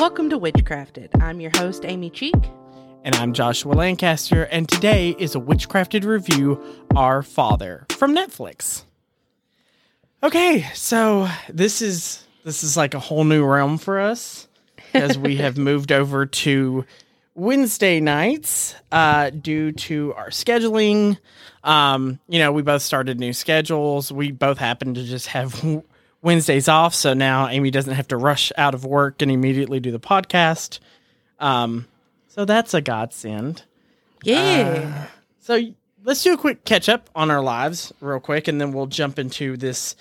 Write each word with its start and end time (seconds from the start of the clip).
Welcome 0.00 0.30
to 0.30 0.38
Witchcrafted. 0.40 1.22
I'm 1.22 1.42
your 1.42 1.50
host, 1.56 1.84
Amy 1.84 2.08
Cheek. 2.08 2.34
And 3.04 3.14
I'm 3.16 3.34
Joshua 3.34 3.74
Lancaster, 3.74 4.44
and 4.44 4.66
today 4.66 5.14
is 5.18 5.34
a 5.34 5.38
Witchcrafted 5.38 6.06
review, 6.06 6.58
Our 6.96 7.22
Father, 7.22 7.84
from 7.90 8.16
Netflix. 8.16 8.84
Okay, 10.22 10.62
so 10.72 11.28
this 11.50 11.82
is 11.82 12.26
this 12.44 12.64
is 12.64 12.78
like 12.78 12.94
a 12.94 12.98
whole 12.98 13.24
new 13.24 13.44
realm 13.44 13.76
for 13.76 14.00
us 14.00 14.48
as 14.94 15.18
we 15.18 15.36
have 15.36 15.58
moved 15.58 15.92
over 15.92 16.24
to 16.24 16.86
Wednesday 17.34 18.00
nights 18.00 18.74
uh, 18.90 19.28
due 19.28 19.70
to 19.72 20.14
our 20.14 20.30
scheduling. 20.30 21.18
Um, 21.62 22.18
you 22.26 22.38
know, 22.38 22.52
we 22.52 22.62
both 22.62 22.80
started 22.80 23.20
new 23.20 23.34
schedules. 23.34 24.10
We 24.10 24.32
both 24.32 24.56
happen 24.56 24.94
to 24.94 25.04
just 25.04 25.26
have 25.26 25.62
Wednesdays 26.22 26.68
off, 26.68 26.94
so 26.94 27.14
now 27.14 27.48
Amy 27.48 27.70
doesn't 27.70 27.94
have 27.94 28.08
to 28.08 28.16
rush 28.16 28.52
out 28.58 28.74
of 28.74 28.84
work 28.84 29.22
and 29.22 29.30
immediately 29.30 29.80
do 29.80 29.90
the 29.90 30.00
podcast. 30.00 30.78
Um, 31.38 31.86
so 32.28 32.44
that's 32.44 32.74
a 32.74 32.80
godsend. 32.80 33.62
Yeah. 34.22 35.06
So 35.40 35.58
let's 36.04 36.22
do 36.22 36.34
a 36.34 36.36
quick 36.36 36.64
catch 36.64 36.88
up 36.88 37.08
on 37.14 37.30
our 37.30 37.42
lives, 37.42 37.92
real 38.00 38.20
quick, 38.20 38.48
and 38.48 38.60
then 38.60 38.72
we'll 38.72 38.86
jump 38.86 39.18
into 39.18 39.56
this 39.56 39.96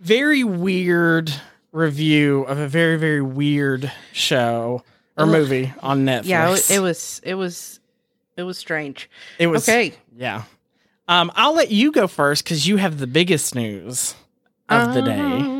very 0.00 0.44
weird 0.44 1.32
review 1.72 2.42
of 2.42 2.58
a 2.58 2.68
very 2.68 2.96
very 2.96 3.20
weird 3.20 3.92
show 4.12 4.82
or 5.16 5.26
movie 5.26 5.72
on 5.80 6.06
Netflix. 6.06 6.26
yeah, 6.26 6.52
it, 6.52 6.70
it 6.70 6.80
was 6.80 7.20
it 7.24 7.34
was 7.34 7.80
it 8.36 8.44
was 8.44 8.56
strange. 8.58 9.10
It 9.38 9.48
was 9.48 9.68
Okay. 9.68 9.94
Yeah. 10.16 10.44
Um, 11.08 11.30
I'll 11.34 11.54
let 11.54 11.70
you 11.70 11.92
go 11.92 12.06
first 12.06 12.44
because 12.44 12.66
you 12.66 12.76
have 12.78 12.98
the 12.98 13.06
biggest 13.06 13.54
news 13.54 14.14
of 14.68 14.94
the 14.94 15.02
day. 15.02 15.55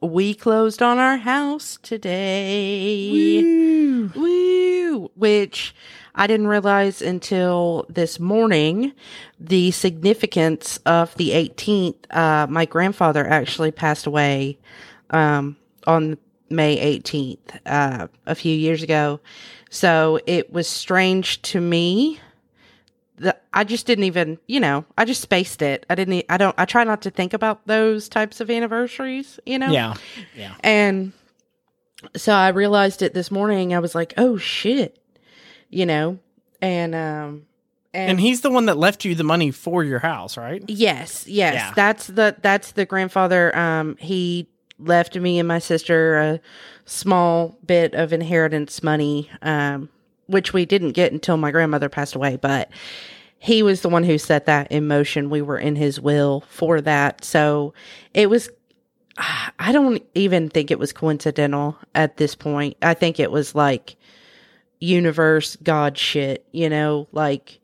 We 0.00 0.34
closed 0.34 0.82
on 0.82 0.98
our 0.98 1.18
house 1.18 1.78
today. 1.82 3.42
Woo. 3.42 4.10
Woo! 4.14 5.10
Which 5.14 5.74
I 6.14 6.26
didn't 6.26 6.46
realize 6.46 7.02
until 7.02 7.84
this 7.88 8.18
morning 8.18 8.94
the 9.38 9.70
significance 9.72 10.78
of 10.86 11.14
the 11.16 11.30
18th. 11.30 11.96
Uh, 12.10 12.46
my 12.48 12.64
grandfather 12.64 13.26
actually 13.26 13.72
passed 13.72 14.06
away 14.06 14.58
um, 15.10 15.56
on 15.86 16.16
May 16.48 16.98
18th 16.98 17.60
uh, 17.66 18.08
a 18.26 18.34
few 18.34 18.56
years 18.56 18.82
ago. 18.82 19.20
So 19.70 20.18
it 20.26 20.52
was 20.52 20.66
strange 20.66 21.42
to 21.42 21.60
me. 21.60 22.20
The, 23.20 23.36
I 23.52 23.64
just 23.64 23.84
didn't 23.86 24.04
even, 24.04 24.38
you 24.46 24.60
know, 24.60 24.86
I 24.96 25.04
just 25.04 25.20
spaced 25.20 25.60
it. 25.60 25.84
I 25.90 25.94
didn't, 25.94 26.24
I 26.30 26.38
don't, 26.38 26.54
I 26.58 26.64
try 26.64 26.84
not 26.84 27.02
to 27.02 27.10
think 27.10 27.34
about 27.34 27.66
those 27.66 28.08
types 28.08 28.40
of 28.40 28.50
anniversaries, 28.50 29.38
you 29.44 29.58
know? 29.58 29.70
Yeah. 29.70 29.94
Yeah. 30.34 30.54
And 30.60 31.12
so 32.16 32.32
I 32.32 32.48
realized 32.48 33.02
it 33.02 33.12
this 33.12 33.30
morning. 33.30 33.74
I 33.74 33.78
was 33.78 33.94
like, 33.94 34.14
oh 34.16 34.38
shit, 34.38 34.98
you 35.68 35.84
know, 35.84 36.18
and, 36.62 36.94
um, 36.94 37.46
and, 37.92 38.12
And 38.12 38.20
he's 38.20 38.40
the 38.40 38.50
one 38.50 38.66
that 38.66 38.78
left 38.78 39.04
you 39.04 39.14
the 39.14 39.24
money 39.24 39.50
for 39.50 39.84
your 39.84 39.98
house, 39.98 40.38
right? 40.38 40.62
yes, 40.66 41.26
yes, 41.26 41.54
Yeah. 41.54 41.72
that's 41.76 42.06
the, 42.06 42.36
that's 42.40 42.72
the 42.72 42.86
grandfather. 42.86 43.54
Um, 43.54 43.96
he 44.00 44.48
left 44.78 45.14
me 45.14 45.38
and 45.38 45.46
my 45.46 45.58
sister 45.58 46.16
a 46.18 46.40
small 46.86 47.58
bit 47.66 47.94
of 47.94 48.14
inheritance 48.14 48.82
money, 48.82 49.28
um, 49.42 49.90
which 50.30 50.52
we 50.52 50.64
didn't 50.64 50.92
get 50.92 51.12
until 51.12 51.36
my 51.36 51.50
grandmother 51.50 51.88
passed 51.88 52.14
away, 52.14 52.36
but 52.36 52.70
he 53.38 53.62
was 53.62 53.80
the 53.80 53.88
one 53.88 54.04
who 54.04 54.18
set 54.18 54.46
that 54.46 54.70
in 54.70 54.86
motion. 54.86 55.30
We 55.30 55.42
were 55.42 55.58
in 55.58 55.76
his 55.76 56.00
will 56.00 56.42
for 56.48 56.80
that. 56.82 57.24
So 57.24 57.72
it 58.14 58.28
was 58.30 58.48
I 59.58 59.72
don't 59.72 60.02
even 60.14 60.48
think 60.48 60.70
it 60.70 60.78
was 60.78 60.92
coincidental 60.92 61.76
at 61.94 62.16
this 62.16 62.34
point. 62.34 62.76
I 62.82 62.94
think 62.94 63.18
it 63.20 63.30
was 63.30 63.54
like 63.54 63.96
universe 64.78 65.56
god 65.62 65.98
shit, 65.98 66.46
you 66.52 66.68
know, 66.68 67.08
like 67.12 67.60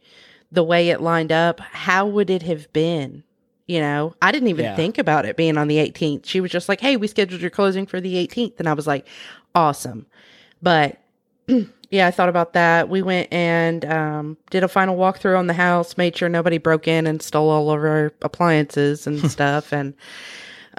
the 0.52 0.64
way 0.64 0.90
it 0.90 1.00
lined 1.00 1.32
up. 1.32 1.60
How 1.60 2.06
would 2.06 2.30
it 2.30 2.42
have 2.42 2.72
been? 2.72 3.22
You 3.66 3.80
know, 3.80 4.14
I 4.22 4.30
didn't 4.30 4.48
even 4.48 4.64
Yeah. 4.66 4.76
think 4.76 4.96
about 4.96 5.26
it 5.26 5.36
being 5.36 5.56
on 5.58 5.66
the 5.66 5.78
18th. 5.78 6.24
She 6.26 6.40
was 6.40 6.52
just 6.52 6.68
like, 6.68 6.80
"Hey, 6.80 6.96
we 6.96 7.08
scheduled 7.08 7.40
your 7.40 7.50
closing 7.50 7.84
for 7.84 8.00
the 8.00 8.16
18th." 8.16 8.60
And 8.60 8.68
I 8.68 8.74
was 8.74 8.86
like, 8.86 9.06
"Awesome." 9.56 10.06
But 10.62 10.98
yeah, 11.90 12.06
I 12.06 12.10
thought 12.10 12.28
about 12.28 12.52
that. 12.54 12.88
We 12.88 13.02
went 13.02 13.32
and 13.32 13.84
um, 13.84 14.36
did 14.50 14.64
a 14.64 14.68
final 14.68 14.96
walkthrough 14.96 15.38
on 15.38 15.46
the 15.46 15.54
house, 15.54 15.96
made 15.96 16.16
sure 16.16 16.28
nobody 16.28 16.58
broke 16.58 16.88
in 16.88 17.06
and 17.06 17.22
stole 17.22 17.48
all 17.50 17.70
of 17.70 17.82
our 17.82 18.12
appliances 18.22 19.06
and 19.06 19.30
stuff, 19.30 19.72
and 19.72 19.94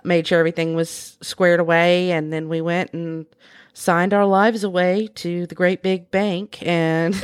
made 0.03 0.27
sure 0.27 0.39
everything 0.39 0.75
was 0.75 1.17
squared 1.21 1.59
away. 1.59 2.11
And 2.11 2.31
then 2.33 2.49
we 2.49 2.61
went 2.61 2.93
and 2.93 3.25
signed 3.73 4.13
our 4.13 4.25
lives 4.25 4.63
away 4.63 5.07
to 5.15 5.45
the 5.47 5.55
great 5.55 5.81
big 5.81 6.11
bank, 6.11 6.57
and 6.65 7.15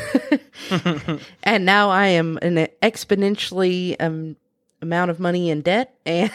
and 1.43 1.65
now 1.65 1.89
I 1.89 2.07
am 2.07 2.37
an 2.41 2.67
exponentially 2.81 3.95
um, 3.99 4.37
amount 4.81 5.11
of 5.11 5.19
money 5.19 5.49
in 5.49 5.61
debt 5.61 5.95
and 6.05 6.31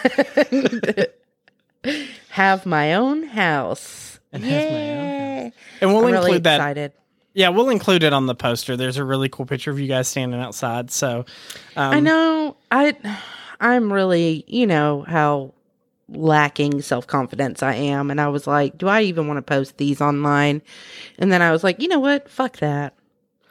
have 2.31 2.67
my 2.67 2.95
own 2.95 3.25
house. 3.25 4.21
And 4.33 4.45
has 4.45 4.71
my 4.71 4.91
own 4.91 5.05
Yay. 5.05 5.53
And 5.81 5.91
we'll 5.95 6.07
I'm 6.07 6.15
include 6.15 6.29
really 6.29 6.39
that. 6.41 6.57
excited. 6.57 6.93
Yeah, 7.39 7.51
we'll 7.51 7.69
include 7.71 8.03
it 8.03 8.13
on 8.13 8.27
the 8.27 8.35
poster. 8.35 8.77
There's 8.77 8.97
a 8.97 9.05
really 9.05 9.29
cool 9.29 9.47
picture 9.47 9.71
of 9.71 9.79
you 9.79 9.87
guys 9.87 10.09
standing 10.09 10.41
outside. 10.41 10.91
So, 10.91 11.25
um, 11.77 11.95
I 11.95 12.01
know. 12.01 12.57
I 12.73 12.97
I'm 13.61 13.93
really, 13.93 14.43
you 14.49 14.67
know, 14.67 15.05
how 15.07 15.55
lacking 16.09 16.83
self-confidence 16.83 17.63
I 17.63 17.75
am 17.75 18.11
and 18.11 18.21
I 18.21 18.27
was 18.29 18.47
like, 18.49 18.77
do 18.77 18.89
I 18.89 19.03
even 19.03 19.29
want 19.29 19.39
to 19.39 19.43
post 19.43 19.77
these 19.77 20.01
online? 20.01 20.63
And 21.21 21.31
then 21.31 21.41
I 21.43 21.53
was 21.53 21.63
like, 21.63 21.81
you 21.81 21.87
know 21.89 22.01
what? 22.01 22.29
Fuck 22.29 22.57
that. 22.57 22.95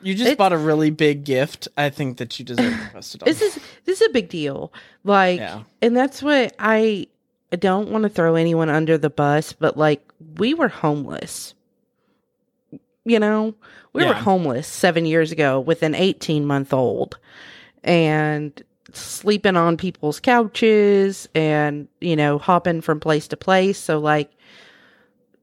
you 0.01 0.13
just 0.15 0.23
It's- 0.31 0.37
bought 0.37 0.51
a 0.53 0.57
really 0.57 0.89
big 0.89 1.23
gift. 1.23 1.67
I 1.77 1.89
think 1.89 2.17
that 2.17 2.37
you 2.39 2.43
deserve 2.45 2.73
to 2.73 2.89
post 2.91 3.15
it 3.15 3.23
on. 3.23 3.25
This 3.27 3.41
is 3.41 3.59
this 3.85 4.01
is 4.01 4.07
a 4.07 4.11
big 4.11 4.27
deal. 4.27 4.73
Like 5.05 5.39
Yeah. 5.39 5.63
and 5.81 5.95
that's 5.95 6.21
what 6.21 6.53
I 6.59 7.07
I 7.53 7.55
don't 7.55 7.89
want 7.89 8.03
to 8.03 8.09
throw 8.09 8.35
anyone 8.35 8.67
under 8.69 8.97
the 8.97 9.09
bus, 9.09 9.53
but 9.53 9.77
like 9.77 10.01
we 10.37 10.53
were 10.53 10.67
homeless. 10.67 11.53
You 13.07 13.19
know, 13.19 13.55
we 13.93 14.03
were 14.05 14.13
homeless 14.13 14.67
7 14.67 15.05
years 15.05 15.31
ago 15.31 15.59
with 15.59 15.81
an 15.81 15.93
18-month-old 15.93 17.17
and 17.83 18.61
sleeping 18.91 19.55
on 19.55 19.77
people's 19.77 20.19
couches 20.19 21.29
and, 21.33 21.87
you 22.01 22.15
know, 22.15 22.37
hopping 22.37 22.81
from 22.81 22.99
place 22.99 23.27
to 23.29 23.37
place. 23.37 23.77
So 23.77 23.99
like 23.99 24.31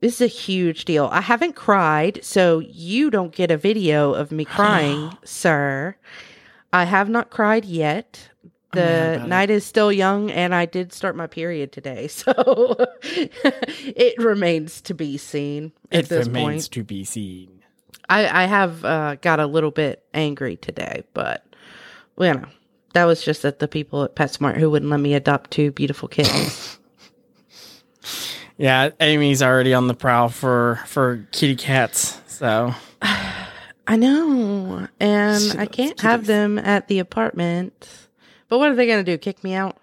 this 0.05 0.17
is 0.17 0.21
a 0.21 0.27
huge 0.27 0.85
deal. 0.85 1.09
I 1.11 1.23
haven't 1.23 1.57
cried, 1.57 2.23
so 2.23 2.59
you 2.59 3.11
don't 3.11 3.35
get 3.35 3.51
a 3.51 3.57
video 3.57 4.13
of 4.13 4.31
me 4.31 4.45
crying, 4.45 5.17
sir. 5.25 5.97
I 6.75 6.85
have 6.85 7.09
not 7.09 7.31
cried 7.31 7.65
yet. 7.65 8.29
The 8.73 9.25
night 9.27 9.49
is 9.51 9.65
still 9.65 9.91
young, 9.93 10.31
and 10.31 10.55
I 10.55 10.67
did 10.67 10.93
start 10.93 11.17
my 11.17 11.27
period 11.27 11.73
today, 11.73 12.09
so 12.09 12.77
it 13.03 14.19
remains 14.19 14.83
to 14.83 14.95
be 14.95 15.17
seen 15.17 15.73
at 15.91 16.11
it 16.11 16.27
remains 16.27 16.65
point. 16.65 16.73
to 16.73 16.85
be 16.85 17.05
seen. 17.05 17.53
I, 18.09 18.42
I 18.42 18.47
have 18.47 18.84
uh, 18.84 19.15
got 19.16 19.41
a 19.41 19.47
little 19.47 19.70
bit 19.70 20.04
angry 20.12 20.56
today, 20.56 21.04
but 21.15 21.44
you 22.19 22.34
know 22.34 22.44
that 22.92 23.04
was 23.04 23.22
just 23.22 23.44
at 23.44 23.59
the 23.59 23.69
people 23.69 24.04
at 24.04 24.15
PetSmart 24.15 24.56
who 24.56 24.70
wouldn't 24.70 24.91
let 24.91 25.00
me 25.00 25.15
adopt 25.15 25.50
two 25.50 25.70
beautiful 25.72 26.09
kittens. 26.09 26.78
Yeah, 28.56 28.91
Amy's 29.00 29.42
already 29.42 29.75
on 29.75 29.88
the 29.88 29.94
prowl 29.94 30.28
for 30.28 30.81
for 30.87 31.26
kitty 31.32 31.56
cats. 31.56 32.20
So 32.28 32.72
I 33.03 33.97
know, 33.97 34.86
and 35.00 35.42
Shit, 35.42 35.56
I 35.59 35.66
can't 35.66 35.97
kitties. 35.97 36.03
have 36.03 36.26
them 36.26 36.59
at 36.60 36.86
the 36.86 37.00
apartment. 37.00 37.89
But 38.48 38.59
what 38.59 38.71
are 38.71 38.77
they 38.77 38.86
going 38.86 39.04
to 39.04 39.10
do? 39.12 39.18
Kick 39.18 39.42
me 39.42 39.54
out? 39.54 39.77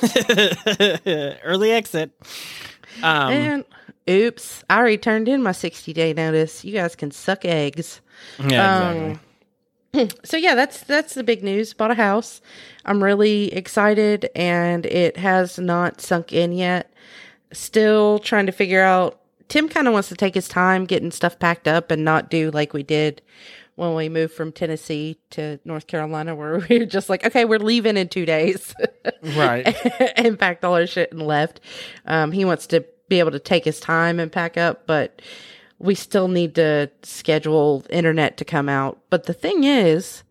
early 1.44 1.72
exit. 1.72 2.10
Um, 3.02 3.32
and 3.32 3.64
oops, 4.08 4.64
I 4.70 4.78
already 4.78 4.98
turned 4.98 5.28
in 5.28 5.42
my 5.42 5.52
60 5.52 5.92
day 5.92 6.12
notice. 6.12 6.64
You 6.64 6.72
guys 6.72 6.96
can 6.96 7.10
suck 7.10 7.44
eggs. 7.44 8.00
yeah, 8.38 8.90
exactly. 8.90 9.20
Um, 9.94 10.08
so 10.24 10.36
yeah, 10.36 10.54
that's 10.54 10.80
that's 10.82 11.14
the 11.14 11.24
big 11.24 11.42
news. 11.42 11.72
Bought 11.72 11.90
a 11.90 11.94
house. 11.94 12.40
I'm 12.84 13.02
really 13.02 13.52
excited, 13.52 14.30
and 14.34 14.86
it 14.86 15.16
has 15.16 15.58
not 15.58 16.00
sunk 16.00 16.32
in 16.32 16.52
yet. 16.52 16.92
Still 17.52 18.18
trying 18.18 18.46
to 18.46 18.52
figure 18.52 18.82
out. 18.82 19.20
Tim 19.48 19.68
kind 19.68 19.86
of 19.86 19.92
wants 19.92 20.08
to 20.08 20.16
take 20.16 20.34
his 20.34 20.48
time 20.48 20.86
getting 20.86 21.12
stuff 21.12 21.38
packed 21.38 21.68
up 21.68 21.92
and 21.92 22.04
not 22.04 22.30
do 22.30 22.50
like 22.50 22.72
we 22.72 22.82
did 22.82 23.22
when 23.76 23.94
we 23.94 24.08
moved 24.08 24.32
from 24.32 24.50
Tennessee 24.50 25.18
to 25.30 25.60
North 25.64 25.86
Carolina, 25.86 26.34
where 26.34 26.58
we 26.68 26.80
were 26.80 26.86
just 26.86 27.08
like, 27.08 27.24
okay, 27.24 27.44
we're 27.44 27.58
leaving 27.58 27.96
in 27.96 28.08
two 28.08 28.26
days. 28.26 28.74
right. 29.36 29.76
and 30.16 30.38
packed 30.38 30.64
all 30.64 30.74
our 30.74 30.86
shit 30.86 31.12
and 31.12 31.22
left. 31.22 31.60
Um, 32.06 32.32
he 32.32 32.44
wants 32.44 32.66
to 32.68 32.84
be 33.08 33.18
able 33.18 33.30
to 33.30 33.38
take 33.38 33.64
his 33.64 33.80
time 33.80 34.18
and 34.18 34.32
pack 34.32 34.56
up, 34.56 34.86
but 34.86 35.22
we 35.78 35.94
still 35.94 36.28
need 36.28 36.54
to 36.54 36.90
schedule 37.02 37.84
internet 37.90 38.36
to 38.38 38.44
come 38.44 38.68
out. 38.68 38.98
But 39.10 39.24
the 39.24 39.34
thing 39.34 39.64
is, 39.64 40.22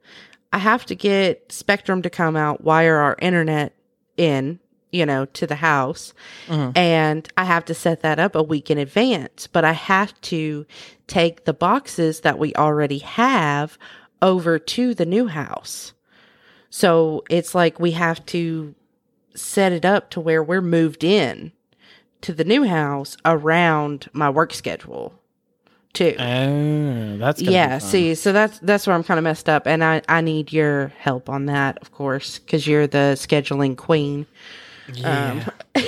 I 0.51 0.57
have 0.57 0.86
to 0.88 0.95
get 0.95 1.51
Spectrum 1.51 2.01
to 2.01 2.10
come 2.10 2.36
out, 2.36 2.63
wire 2.63 2.98
our 2.98 3.18
internet 3.22 3.74
in, 4.18 4.60
you 4.92 5.06
know, 5.06 5.25
to 5.25 5.45
the 5.45 5.56
house. 5.56 6.13
Mhm. 6.48 6.77
And 6.77 7.27
I 7.38 7.44
have 7.44 7.66
to 7.66 7.74
set 7.74 8.01
that 8.01 8.19
up 8.19 8.36
a 8.36 8.44
week 8.44 8.72
in 8.72 8.77
advance, 8.77 9.48
but 9.48 9.66
I 9.66 9.74
have 9.74 10.19
to 10.22 10.66
take 11.07 11.45
the 11.45 11.54
boxes 11.54 12.22
that 12.22 12.39
we 12.39 12.54
already 12.56 13.00
have 13.00 13.77
over 14.22 14.57
to 14.57 14.94
the 14.94 15.06
new 15.06 15.27
house. 15.27 15.94
So 16.69 17.24
it's 17.30 17.54
like 17.54 17.80
we 17.80 17.92
have 17.92 18.25
to 18.27 18.74
set 19.36 19.74
it 19.74 19.86
up 19.86 20.10
to 20.12 20.22
where 20.22 20.42
we're 20.42 20.62
moved 20.62 21.04
in 21.04 21.51
to 22.25 22.33
the 22.33 22.44
new 22.44 22.63
house 22.63 23.18
around 23.24 24.10
my 24.12 24.30
work 24.30 24.51
schedule 24.51 25.13
too. 25.94 26.16
Oh, 26.18 27.18
that's 27.18 27.39
yeah, 27.39 27.77
see, 27.77 28.16
so 28.16 28.33
that's 28.33 28.57
that's 28.60 28.88
where 28.88 28.95
I'm 28.95 29.04
kind 29.04 29.19
of 29.19 29.24
messed 29.24 29.48
up 29.48 29.68
and 29.68 29.83
I 29.83 30.01
I 30.10 30.22
need 30.22 30.51
your 30.51 30.88
help 30.98 31.30
on 31.30 31.45
that, 31.45 31.77
of 31.83 31.92
course, 31.92 32.39
cuz 32.39 32.66
you're 32.66 32.88
the 32.88 33.13
scheduling 33.16 33.77
queen. 33.77 34.25
Yeah. 34.92 35.44
Um, 35.75 35.81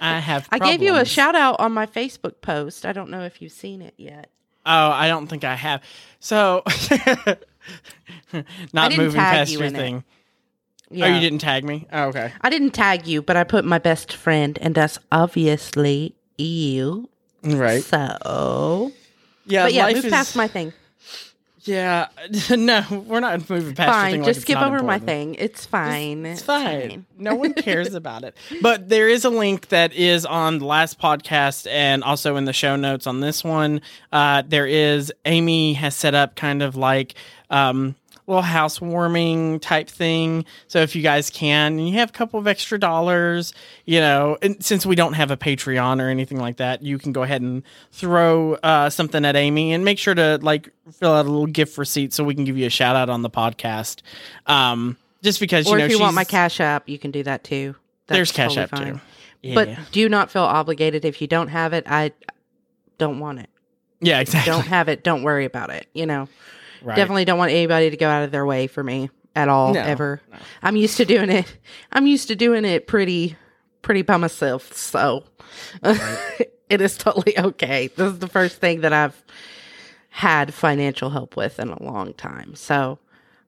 I 0.00 0.20
have. 0.20 0.48
I 0.52 0.58
gave 0.58 0.82
you 0.82 0.96
a 0.96 1.04
shout 1.06 1.34
out 1.34 1.56
on 1.60 1.72
my 1.72 1.86
Facebook 1.86 2.42
post. 2.42 2.84
I 2.84 2.92
don't 2.92 3.10
know 3.10 3.22
if 3.22 3.40
you've 3.40 3.52
seen 3.52 3.80
it 3.80 3.94
yet. 3.96 4.30
Oh, 4.66 4.90
I 4.90 5.08
don't 5.08 5.26
think 5.28 5.44
I 5.44 5.54
have. 5.54 5.82
So, 6.20 6.62
not 8.72 8.96
moving 8.96 9.18
past 9.18 9.50
you 9.52 9.58
your 9.58 9.68
in 9.68 9.76
it. 9.76 10.04
Yeah. 10.90 11.06
Oh, 11.06 11.14
you 11.14 11.20
didn't 11.20 11.38
tag 11.40 11.64
me. 11.64 11.86
Oh, 11.92 12.04
okay. 12.08 12.32
I 12.40 12.50
didn't 12.50 12.72
tag 12.72 13.06
you, 13.06 13.22
but 13.22 13.36
I 13.36 13.44
put 13.44 13.64
my 13.64 13.78
best 13.78 14.12
friend 14.12 14.58
and 14.60 14.74
that's 14.74 14.98
obviously 15.12 16.14
you. 16.36 17.08
Right. 17.42 17.82
So, 17.82 18.92
Yeah. 19.46 19.64
but 19.64 19.72
yeah, 19.72 19.86
move 19.92 20.04
is, 20.04 20.10
past 20.12 20.34
my 20.36 20.48
thing. 20.48 20.72
Yeah. 21.62 22.08
No, 22.50 22.84
we're 23.06 23.20
not 23.20 23.48
moving 23.48 23.74
past. 23.74 23.86
your 23.86 23.94
Fine, 23.94 24.10
thing 24.12 24.20
like 24.22 24.26
just 24.28 24.38
it's 24.38 24.42
skip 24.46 24.60
over 24.60 24.82
my 24.82 24.98
thing. 24.98 25.34
It's 25.36 25.66
fine. 25.66 26.26
It's 26.26 26.42
fine. 26.42 27.06
No 27.18 27.34
one 27.34 27.52
cares 27.54 27.94
about 27.94 28.24
it. 28.24 28.36
But 28.60 28.88
there 28.88 29.08
is 29.08 29.24
a 29.24 29.30
link 29.30 29.68
that 29.68 29.92
is 29.92 30.26
on 30.26 30.58
the 30.58 30.64
last 30.64 30.98
podcast 30.98 31.70
and 31.70 32.02
also 32.02 32.36
in 32.36 32.44
the 32.46 32.52
show 32.52 32.76
notes 32.76 33.06
on 33.06 33.20
this 33.20 33.44
one. 33.44 33.80
Uh, 34.12 34.42
there 34.46 34.66
is 34.66 35.12
Amy 35.24 35.74
has 35.74 35.94
set 35.94 36.14
up 36.14 36.34
kind 36.34 36.62
of 36.62 36.76
like 36.76 37.14
um, 37.50 37.94
little 38.30 38.42
housewarming 38.42 39.60
type 39.60 39.88
thing. 39.88 40.44
So 40.68 40.80
if 40.80 40.94
you 40.94 41.02
guys 41.02 41.30
can, 41.30 41.78
and 41.78 41.88
you 41.88 41.94
have 41.98 42.10
a 42.10 42.12
couple 42.12 42.40
of 42.40 42.46
extra 42.46 42.78
dollars, 42.78 43.52
you 43.84 44.00
know, 44.00 44.38
and 44.40 44.64
since 44.64 44.86
we 44.86 44.94
don't 44.96 45.14
have 45.14 45.30
a 45.30 45.36
Patreon 45.36 46.00
or 46.00 46.08
anything 46.08 46.38
like 46.38 46.56
that, 46.58 46.82
you 46.82 46.98
can 46.98 47.12
go 47.12 47.22
ahead 47.22 47.42
and 47.42 47.62
throw 47.92 48.54
uh, 48.54 48.88
something 48.90 49.24
at 49.24 49.36
Amy 49.36 49.72
and 49.72 49.84
make 49.84 49.98
sure 49.98 50.14
to 50.14 50.38
like 50.42 50.70
fill 50.92 51.12
out 51.12 51.26
a 51.26 51.28
little 51.28 51.46
gift 51.46 51.76
receipt 51.76 52.12
so 52.12 52.24
we 52.24 52.34
can 52.34 52.44
give 52.44 52.56
you 52.56 52.66
a 52.66 52.70
shout 52.70 52.96
out 52.96 53.10
on 53.10 53.22
the 53.22 53.30
podcast. 53.30 54.02
Um, 54.46 54.96
just 55.22 55.40
because 55.40 55.66
or 55.66 55.72
you 55.72 55.78
know 55.78 55.84
if 55.86 55.90
you 55.90 56.00
want 56.00 56.14
my 56.14 56.24
Cash 56.24 56.60
App, 56.60 56.88
you 56.88 56.98
can 56.98 57.10
do 57.10 57.22
that 57.24 57.44
too. 57.44 57.74
That's 58.06 58.16
there's 58.16 58.32
Cash 58.32 58.54
totally 58.54 58.62
App 58.64 58.70
fine. 58.70 58.94
too. 58.94 59.00
Yeah. 59.42 59.54
But 59.54 59.92
do 59.92 60.08
not 60.08 60.30
feel 60.30 60.42
obligated 60.42 61.04
if 61.04 61.20
you 61.20 61.26
don't 61.26 61.48
have 61.48 61.72
it. 61.72 61.84
I 61.86 62.12
don't 62.98 63.18
want 63.18 63.40
it. 63.40 63.50
yeah, 64.00 64.20
exactly. 64.20 64.52
Don't 64.52 64.66
have 64.66 64.88
it. 64.88 65.02
Don't 65.02 65.22
worry 65.22 65.44
about 65.44 65.70
it. 65.70 65.86
You 65.94 66.06
know, 66.06 66.28
Right. 66.82 66.96
definitely 66.96 67.24
don't 67.24 67.38
want 67.38 67.50
anybody 67.52 67.90
to 67.90 67.96
go 67.96 68.08
out 68.08 68.22
of 68.24 68.30
their 68.30 68.46
way 68.46 68.66
for 68.66 68.82
me 68.82 69.10
at 69.36 69.48
all 69.48 69.74
No, 69.74 69.80
ever. 69.80 70.20
no. 70.30 70.38
I'm 70.62 70.76
used 70.76 70.96
to 70.98 71.04
doing 71.04 71.30
it. 71.30 71.56
I'm 71.92 72.06
used 72.06 72.28
to 72.28 72.36
doing 72.36 72.64
it 72.64 72.86
pretty, 72.86 73.36
pretty 73.82 74.02
by 74.02 74.16
myself. 74.16 74.72
So 74.74 75.24
it 75.82 76.80
is 76.80 76.96
totally 76.96 77.38
okay. 77.38 77.88
This 77.88 78.12
is 78.12 78.18
the 78.18 78.28
first 78.28 78.56
thing 78.60 78.80
that 78.80 78.92
I've 78.92 79.22
had 80.08 80.52
financial 80.52 81.10
help 81.10 81.36
with 81.36 81.60
in 81.60 81.68
a 81.68 81.82
long 81.82 82.14
time. 82.14 82.54
So 82.56 82.98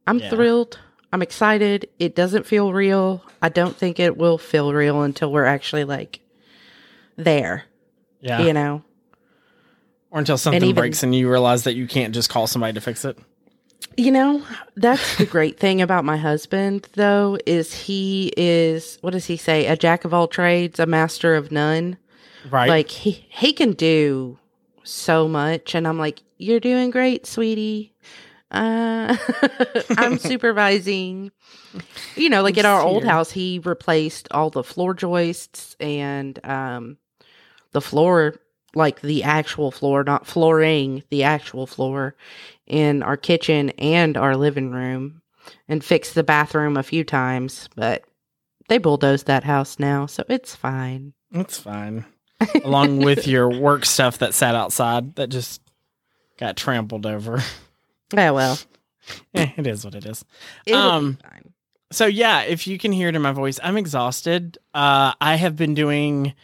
I'm 0.06 0.18
Yeah. 0.18 0.30
thrilled. 0.30 0.78
I'm 1.12 1.20
excited. 1.22 1.88
It 1.98 2.14
doesn't 2.14 2.46
feel 2.46 2.72
real. 2.72 3.22
I 3.42 3.48
don't 3.48 3.76
think 3.76 3.98
it 4.00 4.16
will 4.16 4.38
feel 4.38 4.72
real 4.72 5.02
until 5.02 5.30
we're 5.32 5.44
actually 5.44 5.84
like 5.84 6.20
there, 7.16 7.64
Yeah. 8.20 8.42
you 8.42 8.52
know? 8.52 8.82
Or 10.12 10.18
until 10.20 10.38
something 10.38 10.62
even- 10.62 10.74
breaks 10.74 11.02
and 11.02 11.14
you 11.14 11.28
realize 11.28 11.64
that 11.64 11.74
you 11.74 11.88
can't 11.88 12.14
just 12.14 12.28
call 12.30 12.46
somebody 12.46 12.74
to 12.74 12.80
fix 12.80 13.04
it. 13.04 13.18
You 13.96 14.10
know, 14.10 14.42
that's 14.76 15.16
the 15.18 15.26
great 15.26 15.58
thing 15.58 15.82
about 15.82 16.04
my 16.04 16.16
husband, 16.16 16.88
though, 16.94 17.36
is 17.44 17.74
he 17.74 18.32
is 18.36 18.96
what 19.02 19.10
does 19.10 19.26
he 19.26 19.36
say? 19.36 19.66
A 19.66 19.76
jack 19.76 20.04
of 20.04 20.14
all 20.14 20.28
trades, 20.28 20.78
a 20.78 20.86
master 20.86 21.34
of 21.34 21.50
none. 21.50 21.98
Right. 22.50 22.68
Like 22.68 22.88
he 22.88 23.26
he 23.28 23.52
can 23.52 23.72
do 23.72 24.38
so 24.84 25.28
much, 25.28 25.74
and 25.74 25.86
I'm 25.86 25.98
like, 25.98 26.22
you're 26.38 26.60
doing 26.60 26.90
great, 26.90 27.26
sweetie. 27.26 27.92
Uh, 28.50 29.16
I'm 29.98 30.18
supervising. 30.30 31.30
You 32.16 32.30
know, 32.30 32.42
like 32.42 32.56
at 32.58 32.64
our 32.64 32.80
old 32.80 33.04
house, 33.04 33.30
he 33.30 33.60
replaced 33.64 34.28
all 34.30 34.48
the 34.50 34.64
floor 34.64 34.94
joists 34.94 35.76
and 35.80 36.38
um, 36.44 36.96
the 37.72 37.80
floor, 37.80 38.36
like 38.74 39.00
the 39.00 39.22
actual 39.22 39.70
floor, 39.70 40.04
not 40.04 40.26
flooring, 40.26 41.02
the 41.10 41.22
actual 41.24 41.66
floor 41.66 42.14
in 42.66 43.02
our 43.02 43.16
kitchen 43.16 43.70
and 43.70 44.16
our 44.16 44.36
living 44.36 44.70
room, 44.70 45.22
and 45.68 45.84
fixed 45.84 46.14
the 46.14 46.22
bathroom 46.24 46.76
a 46.76 46.82
few 46.82 47.04
times. 47.04 47.68
But 47.76 48.04
they 48.68 48.78
bulldozed 48.78 49.26
that 49.26 49.44
house 49.44 49.78
now, 49.78 50.06
so 50.06 50.24
it's 50.28 50.54
fine. 50.54 51.12
It's 51.32 51.58
fine. 51.58 52.04
Along 52.64 52.98
with 52.98 53.26
your 53.26 53.48
work 53.50 53.84
stuff 53.84 54.18
that 54.18 54.34
sat 54.34 54.54
outside 54.54 55.14
that 55.16 55.28
just 55.28 55.60
got 56.38 56.56
trampled 56.56 57.06
over. 57.06 57.42
Yeah, 58.12 58.30
well, 58.30 58.58
Eh, 59.34 59.48
it 59.56 59.66
is 59.66 59.84
what 59.84 59.94
it 59.94 60.06
is. 60.06 60.24
it'll 60.66 60.80
Um. 60.80 61.18
So 61.90 62.06
yeah, 62.06 62.42
if 62.42 62.66
you 62.66 62.78
can 62.78 62.92
hear 62.92 63.08
it 63.08 63.16
in 63.16 63.20
my 63.20 63.32
voice, 63.32 63.58
I'm 63.62 63.76
exhausted. 63.76 64.56
Uh, 64.72 65.12
I 65.20 65.34
have 65.36 65.56
been 65.56 65.74
doing. 65.74 66.34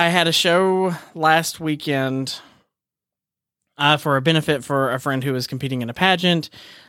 I 0.00 0.08
had 0.08 0.28
a 0.28 0.32
show 0.32 0.94
last 1.14 1.60
weekend 1.60 2.40
uh, 3.76 3.98
for 3.98 4.16
a 4.16 4.22
benefit 4.22 4.64
for 4.64 4.92
a 4.92 4.98
friend 4.98 5.22
who 5.22 5.34
was 5.34 5.46
competing 5.46 5.82
in 5.82 5.90
a 5.90 5.92
pageant. 5.92 6.48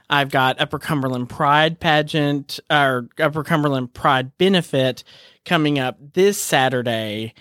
I've 0.10 0.30
got 0.30 0.62
Upper 0.62 0.80
Cumberland 0.80 1.28
Pride 1.30 1.81
pageant 1.81 2.62
or 2.69 3.10
Upper 3.19 3.44
Cumberland 3.44 3.94
Pride 3.94 4.38
benefit 4.38 5.04
coming 5.44 5.78
up 5.78 5.98
this 6.13 6.38
Saturday, 6.38 7.34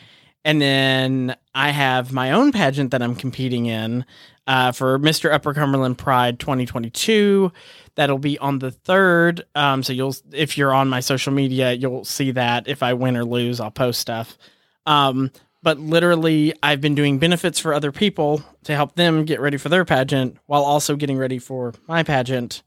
and 0.44 0.60
then 0.60 1.36
I 1.54 1.70
have 1.70 2.12
my 2.12 2.32
own 2.32 2.50
pageant 2.50 2.90
that 2.90 3.00
I'm 3.00 3.14
competing 3.14 3.66
in 3.66 4.04
uh, 4.48 4.72
for 4.72 4.98
Mr. 4.98 5.32
Upper 5.32 5.54
Cumberland 5.54 5.98
Pride 5.98 6.40
2022. 6.40 7.52
That'll 7.94 8.18
be 8.18 8.40
on 8.40 8.58
the 8.58 8.72
third. 8.72 9.44
Um, 9.54 9.84
so 9.84 9.92
you'll, 9.92 10.16
if 10.32 10.58
you're 10.58 10.74
on 10.74 10.88
my 10.88 10.98
social 10.98 11.32
media, 11.32 11.74
you'll 11.74 12.04
see 12.04 12.32
that. 12.32 12.66
If 12.66 12.82
I 12.82 12.94
win 12.94 13.16
or 13.16 13.24
lose, 13.24 13.60
I'll 13.60 13.70
post 13.70 14.00
stuff. 14.00 14.36
Um, 14.84 15.30
but 15.62 15.78
literally, 15.78 16.54
I've 16.62 16.80
been 16.80 16.94
doing 16.94 17.18
benefits 17.18 17.58
for 17.58 17.74
other 17.74 17.92
people 17.92 18.42
to 18.64 18.74
help 18.74 18.94
them 18.94 19.24
get 19.24 19.40
ready 19.40 19.56
for 19.56 19.68
their 19.68 19.84
pageant 19.84 20.36
while 20.46 20.62
also 20.62 20.96
getting 20.96 21.18
ready 21.18 21.38
for 21.38 21.74
my 21.86 22.02
pageant. 22.02 22.62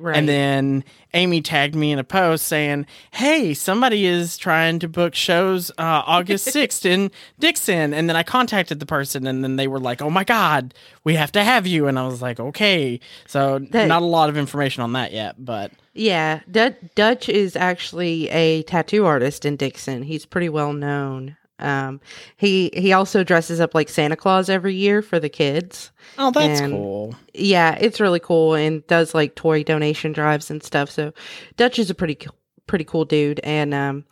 Right. 0.00 0.16
And 0.16 0.28
then 0.28 0.84
Amy 1.12 1.42
tagged 1.42 1.74
me 1.74 1.90
in 1.90 1.98
a 1.98 2.04
post 2.04 2.46
saying, 2.46 2.86
Hey, 3.10 3.52
somebody 3.52 4.06
is 4.06 4.38
trying 4.38 4.78
to 4.78 4.88
book 4.88 5.16
shows 5.16 5.70
uh, 5.72 6.02
August 6.06 6.46
6th 6.54 6.84
in 6.86 7.10
Dixon. 7.40 7.92
And 7.92 8.08
then 8.08 8.14
I 8.14 8.22
contacted 8.22 8.78
the 8.78 8.86
person, 8.86 9.26
and 9.26 9.42
then 9.42 9.56
they 9.56 9.66
were 9.66 9.80
like, 9.80 10.00
Oh 10.00 10.08
my 10.08 10.22
God, 10.22 10.72
we 11.02 11.16
have 11.16 11.32
to 11.32 11.42
have 11.42 11.66
you. 11.66 11.88
And 11.88 11.98
I 11.98 12.06
was 12.06 12.22
like, 12.22 12.38
Okay. 12.38 13.00
So, 13.26 13.58
That- 13.58 13.88
not 13.88 14.02
a 14.02 14.06
lot 14.06 14.28
of 14.28 14.36
information 14.36 14.84
on 14.84 14.92
that 14.92 15.12
yet, 15.12 15.34
but 15.44 15.72
Yeah, 15.94 16.42
Dutch, 16.48 16.76
Dutch 16.94 17.28
is 17.28 17.56
actually 17.56 18.28
a 18.30 18.62
tattoo 18.62 19.04
artist 19.04 19.44
in 19.44 19.56
Dixon. 19.56 20.04
He's 20.04 20.24
pretty 20.24 20.48
well 20.48 20.72
known. 20.72 21.36
Um, 21.58 22.00
he 22.36 22.70
he 22.74 22.92
also 22.92 23.24
dresses 23.24 23.60
up 23.60 23.74
like 23.74 23.88
Santa 23.88 24.16
Claus 24.16 24.48
every 24.48 24.74
year 24.74 25.02
for 25.02 25.18
the 25.18 25.28
kids. 25.28 25.90
oh, 26.18 26.30
that's 26.30 26.60
And- 26.60 26.72
cool. 26.72 27.14
Yeah, 27.34 27.76
it's 27.80 28.00
really 28.00 28.20
cool 28.20 28.54
and 28.54 28.86
does 28.86 29.14
like 29.14 29.34
toy 29.34 29.62
donation 29.62 30.12
drives 30.12 30.50
and 30.50 30.62
stuff. 30.62 30.90
So 30.90 31.12
Dutch 31.56 31.78
is 31.78 31.90
a 31.90 31.94
pretty 31.94 32.18
pretty 32.66 32.84
cool 32.84 33.04
dude. 33.04 33.40
And 33.42 33.72
um, 33.74 34.04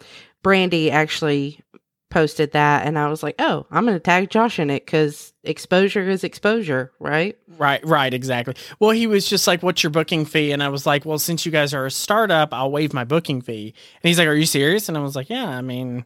Brandy 0.42 0.90
actually 0.90 1.60
posted 2.08 2.52
that, 2.52 2.86
and 2.86 2.98
I 2.98 3.08
was 3.08 3.22
like, 3.22 3.34
oh, 3.40 3.66
I'm 3.70 3.84
gonna 3.84 3.98
tag 4.00 4.30
Josh 4.30 4.58
in 4.58 4.70
it 4.70 4.86
because 4.86 5.32
exposure 5.42 6.08
is 6.08 6.24
exposure, 6.24 6.92
right? 7.00 7.36
Right, 7.58 7.84
right, 7.84 8.14
exactly. 8.14 8.54
Well, 8.78 8.90
he 8.92 9.06
was 9.06 9.28
just 9.28 9.46
like, 9.46 9.62
"What's 9.62 9.82
your 9.82 9.90
booking 9.90 10.24
fee?" 10.24 10.52
And 10.52 10.62
I 10.62 10.68
was 10.68 10.86
like, 10.86 11.04
"Well, 11.04 11.18
since 11.18 11.44
you 11.44 11.52
guys 11.52 11.74
are 11.74 11.84
a 11.84 11.90
startup, 11.90 12.54
I'll 12.54 12.70
waive 12.70 12.94
my 12.94 13.04
booking 13.04 13.40
fee." 13.42 13.74
And 14.02 14.08
he's 14.08 14.18
like, 14.18 14.28
"Are 14.28 14.34
you 14.34 14.46
serious?" 14.46 14.88
And 14.88 14.96
I 14.96 15.00
was 15.00 15.16
like, 15.16 15.28
"Yeah, 15.28 15.48
I 15.48 15.60
mean, 15.62 16.04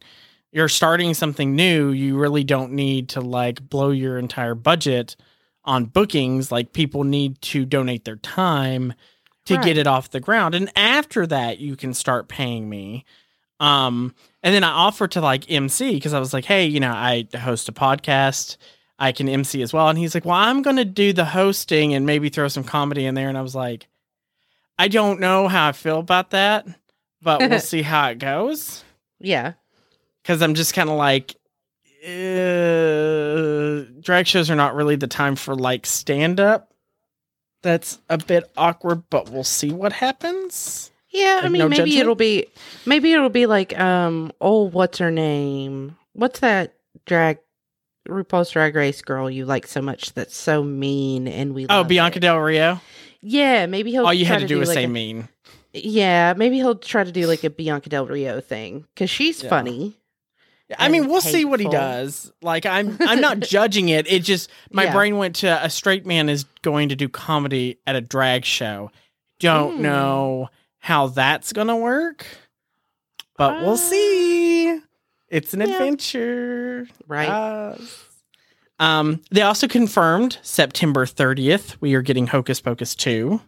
you're 0.52 0.69
starting 0.69 1.14
something 1.14 1.54
new. 1.54 1.90
You 1.90 2.19
really 2.19 2.45
don't 2.45 2.73
need 2.73 3.11
to 3.11 3.21
like 3.21 3.69
blow 3.69 3.90
your 3.90 4.19
entire 4.19 4.54
budget 4.54 5.16
on 5.64 5.85
bookings. 5.85 6.50
Like 6.50 6.73
people 6.73 7.04
need 7.04 7.40
to 7.42 7.64
donate 7.64 8.04
their 8.04 8.16
time 8.16 8.95
to 9.47 9.54
Right. 9.57 9.64
get 9.64 9.78
it 9.78 9.87
off 9.87 10.11
the 10.11 10.21
ground, 10.21 10.54
and 10.54 10.71
after 10.76 11.26
that, 11.26 11.59
you 11.59 11.76
can 11.76 11.95
start 11.95 12.28
paying 12.28 12.69
me." 12.69 13.04
Um, 13.59 14.14
and 14.42 14.54
then 14.54 14.64
I 14.64 14.71
offered 14.71 15.11
to 15.12 15.21
like 15.21 15.50
MC 15.50 15.95
because 15.95 16.14
I 16.14 16.19
was 16.19 16.33
like, 16.33 16.45
"Hey, 16.45 16.66
you 16.66 16.80
know, 16.80 16.92
I 16.92 17.26
host 17.38 17.69
a 17.69 17.73
podcast." 17.73 18.57
I 19.02 19.12
can 19.12 19.30
MC 19.30 19.62
as 19.62 19.73
well. 19.73 19.88
And 19.88 19.99
he's 19.99 20.14
like, 20.14 20.26
Well, 20.26 20.37
I'm 20.37 20.61
going 20.61 20.76
to 20.76 20.85
do 20.85 21.14
the 21.14 21.25
hosting 21.25 21.95
and 21.95 22.04
maybe 22.04 22.28
throw 22.28 22.49
some 22.49 22.64
comedy 22.64 23.07
in 23.07 23.14
there. 23.14 23.30
And 23.30 23.38
I 23.38 23.40
was 23.40 23.54
like, 23.54 23.88
I 24.78 24.88
don't 24.88 25.21
know 25.21 25.49
how 25.49 25.69
I 25.69 25.73
feel 25.73 26.00
about 26.00 26.33
that, 26.33 26.66
but 27.23 27.40
we'll 27.40 27.61
see 27.61 27.80
how 27.80 28.09
it 28.11 28.19
goes. 28.19 28.85
Yeah. 29.19 29.54
Because 30.22 30.42
I'm 30.42 30.54
just 30.54 30.74
kind 30.74 30.88
of 30.90 30.96
like, 30.96 31.34
uh, 32.04 33.84
drag 34.00 34.26
shows 34.26 34.50
are 34.50 34.56
not 34.56 34.74
really 34.74 34.96
the 34.96 35.06
time 35.06 35.36
for 35.36 35.54
like 35.54 35.86
stand 35.86 36.40
up. 36.40 36.72
That's 37.62 38.00
a 38.08 38.16
bit 38.18 38.50
awkward, 38.56 39.02
but 39.10 39.28
we'll 39.30 39.44
see 39.44 39.70
what 39.70 39.92
happens. 39.92 40.90
Yeah, 41.10 41.40
I 41.42 41.48
mean 41.48 41.58
no 41.60 41.68
maybe 41.68 41.76
judgment? 41.90 42.00
it'll 42.00 42.14
be 42.14 42.46
maybe 42.86 43.12
it'll 43.12 43.28
be 43.30 43.46
like 43.46 43.78
um 43.78 44.32
oh 44.40 44.62
what's 44.68 44.98
her 44.98 45.10
name? 45.10 45.96
What's 46.12 46.40
that 46.40 46.74
drag 47.04 47.38
RuPaul's 48.08 48.50
Drag 48.50 48.74
Race 48.74 49.02
girl 49.02 49.28
you 49.28 49.44
like 49.44 49.66
so 49.66 49.82
much 49.82 50.14
that's 50.14 50.34
so 50.36 50.62
mean 50.64 51.28
and 51.28 51.52
we 51.54 51.64
Oh, 51.68 51.78
love 51.78 51.88
Bianca 51.88 52.16
it. 52.18 52.20
Del 52.20 52.38
Rio. 52.38 52.80
Yeah, 53.20 53.66
maybe 53.66 53.90
he'll 53.90 54.06
All 54.06 54.14
you 54.14 54.24
try 54.24 54.34
had 54.34 54.42
to 54.42 54.46
do 54.48 54.58
was 54.58 54.68
like 54.68 54.76
say 54.76 54.84
a- 54.84 54.88
mean. 54.88 55.28
Yeah, 55.72 56.32
maybe 56.36 56.56
he'll 56.56 56.76
try 56.76 57.04
to 57.04 57.12
do 57.12 57.26
like 57.26 57.44
a 57.44 57.50
Bianca 57.50 57.88
Del 57.90 58.06
Rio 58.06 58.40
thing 58.40 58.86
cuz 58.96 59.10
she's 59.10 59.42
Yeah. 59.42 59.50
funny. 59.50 59.96
I 60.78 60.88
mean, 60.88 61.08
we'll 61.08 61.20
see 61.20 61.44
what 61.44 61.60
he 61.60 61.68
does. 61.68 62.32
Like, 62.42 62.64
I'm 62.66 62.96
I'm 63.00 63.20
not 63.20 63.40
judging 63.40 63.88
it. 63.88 64.10
It 64.10 64.20
just 64.20 64.50
my 64.72 64.84
Yeah. 64.84 64.92
brain 64.92 65.16
went 65.16 65.36
to 65.36 65.64
a 65.64 65.68
straight 65.70 66.06
man 66.06 66.28
is 66.28 66.44
going 66.62 66.88
to 66.90 66.96
do 66.96 67.08
comedy 67.08 67.78
at 67.86 67.96
a 67.96 68.00
drag 68.00 68.44
show. 68.44 68.90
Don't 69.40 69.76
Hmm. 69.76 69.82
know 69.82 70.48
how 70.78 71.08
that's 71.08 71.52
gonna 71.52 71.76
work, 71.76 72.26
but 73.36 73.60
we'll 73.62 73.72
Uh, 73.72 73.76
see. 73.76 74.78
It's 75.28 75.54
an 75.54 75.60
yeah. 75.60 75.66
adventure, 75.66 76.88
Right. 77.06 77.28
Yes. 77.28 77.96
Um, 78.78 79.20
they 79.30 79.42
also 79.42 79.68
confirmed 79.68 80.38
September 80.42 81.04
30th 81.06 81.76
we 81.80 81.94
are 81.94 82.02
getting 82.02 82.26
Hocus 82.28 82.60
Pocus 82.60 82.94
2. 82.94 83.40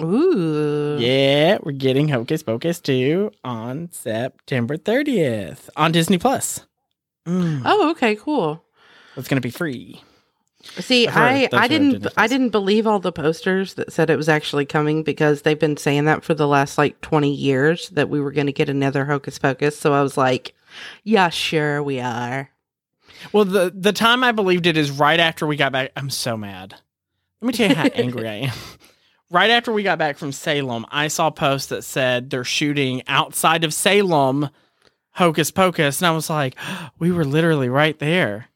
Ooh. 0.00 0.96
Yeah, 0.98 1.58
we're 1.62 1.72
getting 1.72 2.08
Hocus 2.08 2.42
Pocus 2.42 2.80
2 2.80 3.30
on 3.44 3.90
September 3.92 4.76
30th 4.76 5.68
on 5.76 5.92
Disney 5.92 6.18
Plus. 6.18 6.66
Mm, 7.26 7.62
Oh, 7.64 7.90
okay, 7.90 8.16
cool. 8.16 8.64
it's 9.16 9.28
gonna 9.28 9.40
be 9.40 9.50
free. 9.50 10.00
See, 10.78 11.08
I 11.08 11.48
I 11.52 11.66
didn't 11.68 12.06
I 12.16 12.26
didn't 12.28 12.50
believe 12.50 12.86
all 12.86 13.00
the 13.00 13.12
posters 13.12 13.74
that 13.74 13.92
said 13.92 14.10
it 14.10 14.16
was 14.16 14.28
actually 14.28 14.64
coming 14.64 15.02
because 15.02 15.42
they've 15.42 15.58
been 15.58 15.76
saying 15.76 16.04
that 16.04 16.22
for 16.24 16.34
the 16.34 16.46
last 16.46 16.78
like 16.78 17.00
20 17.00 17.32
years 17.34 17.88
that 17.90 18.08
we 18.08 18.20
were 18.20 18.30
going 18.30 18.46
to 18.46 18.52
get 18.52 18.68
another 18.68 19.04
Hocus 19.04 19.38
Pocus. 19.40 19.76
So 19.78 19.92
I 19.92 20.02
was 20.02 20.16
like, 20.16 20.54
yeah, 21.02 21.30
sure 21.30 21.82
we 21.82 21.98
are. 22.00 22.48
Well, 23.32 23.44
the 23.44 23.72
the 23.74 23.92
time 23.92 24.22
I 24.24 24.30
believed 24.32 24.66
it 24.66 24.76
is 24.76 24.90
right 24.92 25.18
after 25.20 25.46
we 25.48 25.56
got 25.56 25.72
back. 25.72 25.90
I'm 25.96 26.10
so 26.10 26.36
mad. 26.36 26.76
Let 27.40 27.46
me 27.48 27.52
tell 27.52 27.68
you 27.68 27.74
how 27.76 27.84
angry 27.94 28.28
I 28.28 28.34
am. 28.34 28.52
Right 29.32 29.50
after 29.50 29.72
we 29.72 29.82
got 29.82 29.98
back 29.98 30.18
from 30.18 30.30
Salem, 30.30 30.84
I 30.90 31.08
saw 31.08 31.30
posts 31.30 31.68
that 31.68 31.84
said 31.84 32.28
they're 32.28 32.44
shooting 32.44 33.02
outside 33.08 33.64
of 33.64 33.72
Salem, 33.72 34.50
Hocus 35.12 35.50
Pocus, 35.50 36.00
and 36.00 36.06
I 36.06 36.10
was 36.10 36.28
like, 36.28 36.56
we 36.98 37.10
were 37.10 37.24
literally 37.24 37.70
right 37.70 37.98
there. 37.98 38.48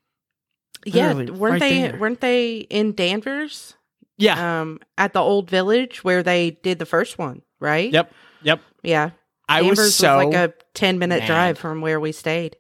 Yeah, 0.85 1.15
weren't 1.15 1.31
right 1.41 1.59
they 1.61 1.81
there. 1.83 1.97
weren't 1.99 2.21
they 2.21 2.59
in 2.59 2.95
Danvers? 2.95 3.75
Yeah. 4.19 4.61
Um 4.61 4.79
at 4.97 5.13
the 5.15 5.21
old 5.21 5.51
village 5.51 6.05
where 6.05 6.23
they 6.23 6.51
did 6.63 6.79
the 6.79 6.87
first 6.87 7.19
one, 7.19 7.43
right? 7.59 7.93
Yep. 7.93 8.13
Yep. 8.43 8.61
Yeah. 8.83 9.11
I 9.49 9.63
Danvers 9.63 9.79
was 9.79 9.95
so 9.95 10.17
like 10.17 10.35
a 10.35 10.53
10 10.75 10.99
minute 10.99 11.21
mad. 11.21 11.27
drive 11.27 11.59
from 11.59 11.81
where 11.81 11.99
we 11.99 12.13
stayed. 12.13 12.57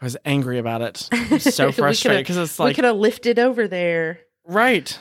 I 0.00 0.04
was 0.04 0.16
angry 0.24 0.58
about 0.58 0.82
it. 0.82 1.08
So 1.40 1.72
frustrated 1.72 2.20
because 2.24 2.36
it's 2.36 2.58
like 2.58 2.68
we 2.70 2.74
could 2.74 2.84
have 2.84 2.96
lifted 2.96 3.38
over 3.38 3.66
there. 3.68 4.20
right. 4.44 4.96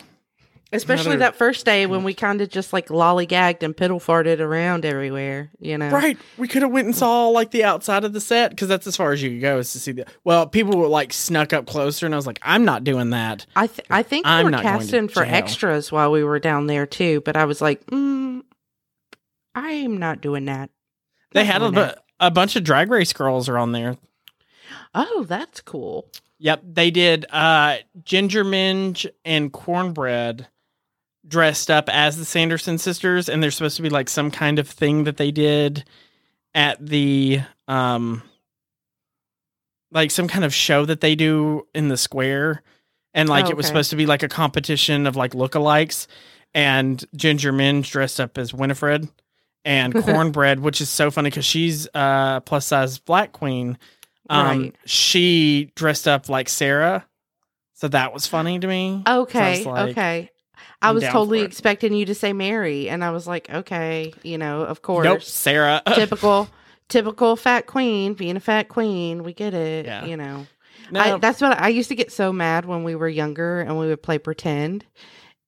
Especially 0.74 1.12
Another- 1.14 1.20
that 1.20 1.36
first 1.36 1.66
day 1.66 1.86
when 1.86 2.04
we 2.04 2.14
kind 2.14 2.42
of 2.42 2.50
just 2.50 2.74
like 2.74 2.88
lollygagged 2.90 3.64
and 3.64 3.76
piddle 3.76 4.04
farted 4.04 4.42
around 4.42 4.84
everywhere, 4.84 5.50
you 5.60 5.78
know? 5.78 5.90
Right. 5.90 6.18
We 6.38 6.50
could 6.50 6.62
have 6.62 6.72
went 6.72 6.88
and 6.88 6.96
saw 6.96 7.30
like 7.30 7.52
the 7.52 7.64
outside 7.64 8.04
of 8.04 8.12
the 8.12 8.20
set 8.20 8.50
because 8.52 8.68
that's 8.68 8.86
as 8.86 8.98
far 8.98 9.14
as 9.14 9.24
you 9.24 9.30
could 9.30 9.42
go 9.42 9.60
is 9.60 9.72
to 9.72 9.80
see 9.80 9.94
the. 9.94 10.06
Well, 10.26 10.46
people 10.46 10.78
were 10.78 10.88
like 10.88 11.14
snuck 11.14 11.54
up 11.54 11.68
closer, 11.68 12.06
and 12.06 12.14
I 12.14 12.18
was 12.18 12.28
like, 12.28 12.40
I'm 12.42 12.66
not 12.66 12.84
doing 12.84 13.12
that. 13.12 13.46
I 13.56 13.68
th- 13.68 13.88
I 13.90 14.04
think 14.04 14.28
I'm 14.28 14.40
we 14.40 14.44
were 14.46 14.52
not 14.52 14.64
casting 14.64 15.08
for 15.08 15.24
jail. 15.24 15.34
extras 15.34 15.90
while 15.90 16.12
we 16.12 16.24
were 16.24 16.40
down 16.40 16.68
there 16.68 16.86
too, 16.86 17.22
but 17.22 17.38
I 17.38 17.46
was 17.46 17.62
like, 17.62 17.86
mm, 17.86 18.42
I'm 19.56 19.98
not 19.98 20.20
doing 20.20 20.46
that. 20.46 20.70
They 21.32 21.46
had 21.46 21.62
a, 21.62 21.72
that. 21.72 22.04
a 22.20 22.30
bunch 22.30 22.58
of 22.58 22.66
drag 22.66 22.92
race 22.92 23.14
girls 23.14 23.48
are 23.48 23.58
on 23.58 23.72
there. 23.72 23.96
Oh, 24.94 25.26
that's 25.28 25.62
cool. 25.62 26.10
Yep, 26.40 26.62
they 26.66 26.92
did. 26.92 27.26
Uh, 27.30 27.78
Ginger 28.04 28.44
Minge 28.44 29.08
and 29.26 29.52
Cornbread 29.52 30.48
dressed 31.28 31.70
up 31.70 31.90
as 31.90 32.18
the 32.18 32.26
Sanderson 32.26 32.78
sisters, 32.78 33.28
and 33.30 33.42
there's 33.44 33.56
supposed 33.56 33.76
to 33.78 33.82
be 33.84 33.90
like 33.90 34.10
some 34.10 34.32
kind 34.32 34.60
of 34.60 34.68
thing 34.68 35.04
that 35.06 35.18
they 35.18 35.32
did 35.32 35.84
at 36.56 36.84
the 36.86 37.42
um, 37.68 38.24
like 39.92 40.12
some 40.12 40.28
kind 40.28 40.46
of 40.46 40.54
show 40.54 40.86
that 40.86 41.02
they 41.02 41.16
do 41.16 41.66
in 41.74 41.88
the 41.88 41.98
square, 41.98 42.62
and 43.14 43.30
like 43.30 43.46
Oh, 43.46 43.50
it 43.52 43.58
was 43.58 43.66
supposed 43.68 43.90
to 43.92 43.96
be 43.96 44.06
like 44.06 44.24
a 44.24 44.28
competition 44.28 45.08
of 45.08 45.16
like 45.16 45.32
lookalikes, 45.32 46.08
and 46.54 47.04
Ginger 47.16 47.52
Minge 47.52 47.90
dressed 47.90 48.20
up 48.20 48.38
as 48.38 48.54
Winifred. 48.54 49.08
And 49.66 49.94
cornbread, 50.04 50.62
which 50.62 50.80
is 50.80 50.88
so 50.88 51.12
funny 51.12 51.30
because 51.30 51.44
she's 51.44 51.90
uh 51.94 52.40
plus 52.42 52.68
size 52.68 53.00
black 53.00 53.34
queen, 53.34 53.78
um, 54.30 54.46
Right. 54.62 54.76
she 54.86 55.72
dressed 55.76 56.08
up 56.08 56.30
like 56.30 56.48
Sarah, 56.48 57.06
so 57.74 57.90
that 57.90 58.14
was 58.14 58.28
funny 58.28 58.60
to 58.60 58.68
me. 58.68 59.04
Okay, 59.06 59.58
was 59.60 59.66
like, 59.66 59.90
okay. 59.90 60.32
I 60.82 60.90
I'm 60.90 60.96
was 60.96 61.04
totally 61.06 61.42
expecting 61.42 61.94
you 61.94 62.06
to 62.06 62.16
say 62.16 62.34
Mary, 62.34 62.90
and 62.90 63.04
I 63.04 63.12
was 63.12 63.26
like, 63.28 63.50
okay, 63.50 64.14
you 64.24 64.38
know, 64.38 64.62
of 64.62 64.82
course. 64.82 65.06
Nope, 65.06 65.24
Sarah. 65.24 65.82
typical, 65.96 66.48
typical 66.88 67.36
fat 67.36 67.66
queen 67.66 68.14
being 68.14 68.38
a 68.38 68.40
fat 68.40 68.70
queen. 68.70 69.24
We 69.24 69.34
get 69.34 69.54
it, 69.56 69.86
Yeah. 69.88 70.06
you 70.06 70.16
know. 70.18 70.46
no, 70.92 71.00
I, 71.00 71.18
that's 71.18 71.42
what 71.42 71.60
I 71.60 71.70
used 71.70 71.90
to 71.90 71.96
get 71.96 72.12
so 72.12 72.32
mad 72.32 72.66
when 72.66 72.84
we 72.84 72.94
were 72.96 73.10
younger 73.10 73.60
and 73.62 73.78
we 73.80 73.88
would 73.88 74.04
play 74.04 74.20
pretend. 74.20 74.86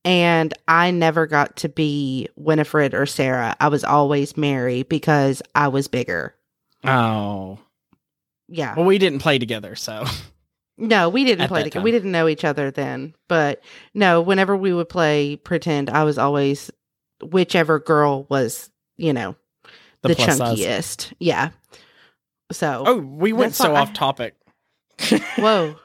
And 0.05 0.53
I 0.67 0.91
never 0.91 1.27
got 1.27 1.57
to 1.57 1.69
be 1.69 2.27
Winifred 2.35 2.93
or 2.93 3.05
Sarah. 3.05 3.55
I 3.59 3.67
was 3.67 3.83
always 3.83 4.35
Mary 4.37 4.83
because 4.83 5.41
I 5.53 5.67
was 5.67 5.87
bigger. 5.87 6.33
oh, 6.85 7.59
Yeah. 8.47 8.75
well, 8.75 8.85
we 8.85 8.97
didn't 8.97 9.19
play 9.19 9.37
together, 9.39 9.75
so 9.75 10.05
No, 10.79 11.09
we 11.09 11.23
didn't 11.25 11.47
play 11.49 11.59
that 11.61 11.63
together. 11.65 11.79
time. 11.81 11.83
We 11.83 11.91
didn't 11.91 12.11
know 12.11 12.27
each 12.27 12.43
other 12.45 12.71
then. 12.71 13.13
But 13.27 13.61
no, 13.93 14.21
whenever 14.21 14.55
we 14.55 14.73
would 14.73 14.89
play 14.89 15.35
pretend, 15.35 15.89
I 15.89 16.03
was 16.05 16.17
always 16.17 16.71
whichever 17.21 17.79
girl 17.79 18.25
was, 18.29 18.69
you 18.97 19.11
know, 19.13 19.35
the, 20.01 20.09
the, 20.09 20.15
plus 20.15 20.37
size. 20.37 20.57
chunkiest. 20.59 21.13
Yeah. 21.19 21.49
So, 22.51 22.83
Oh, 22.87 22.97
we 22.97 23.33
went 23.33 23.53
so 23.55 23.71
why 23.73 23.79
I- 23.79 23.81
off 23.81 23.93
topic. 23.93 24.35
whoa. 25.37 25.75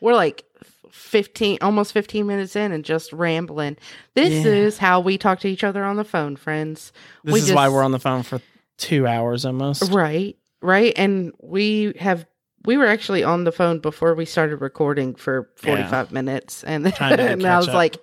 We're 0.00 0.14
like 0.14 0.44
15, 0.92 1.58
almost 1.60 1.92
15 1.92 2.26
minutes 2.26 2.54
in 2.56 2.72
and 2.72 2.84
just 2.84 3.12
rambling. 3.12 3.76
This 4.14 4.44
Yeah. 4.44 4.52
is 4.52 4.78
how 4.78 5.00
we 5.00 5.18
talk 5.18 5.40
to 5.40 5.48
each 5.48 5.64
other 5.64 5.84
on 5.84 5.96
the 5.96 6.04
phone, 6.04 6.36
friends. 6.36 6.92
This 7.24 7.32
We 7.34 7.40
is 7.40 7.52
why 7.52 7.68
we're 7.68 7.82
on 7.82 7.92
the 7.92 7.98
phone 7.98 8.22
for 8.22 8.40
two 8.78 9.06
hours 9.06 9.44
almost. 9.44 9.90
Right. 9.92 10.36
Right. 10.62 10.92
And 10.96 11.32
we 11.40 11.94
have, 12.00 12.26
we 12.64 12.76
were 12.76 12.86
actually 12.86 13.22
on 13.24 13.44
the 13.44 13.52
phone 13.52 13.78
before 13.78 14.14
we 14.14 14.24
started 14.24 14.56
recording 14.56 15.14
for 15.14 15.50
45 15.56 16.12
minutes. 16.12 16.64
And, 16.64 16.86
and 17.00 17.46
I 17.46 17.56
was 17.56 17.68
up. 17.68 17.74
like, 17.74 17.96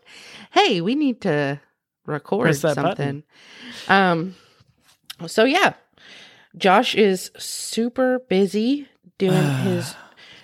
hey, 0.51 0.81
we 0.81 0.95
need 0.95 1.21
to 1.21 1.59
record 2.05 2.55
something. 2.55 2.83
button. 2.83 3.23
Um, 3.87 4.35
so 5.27 5.43
yeah, 5.43 5.73
Josh 6.57 6.95
is 6.95 7.31
super 7.37 8.19
busy 8.29 8.87
doing 9.17 9.43
his 9.63 9.95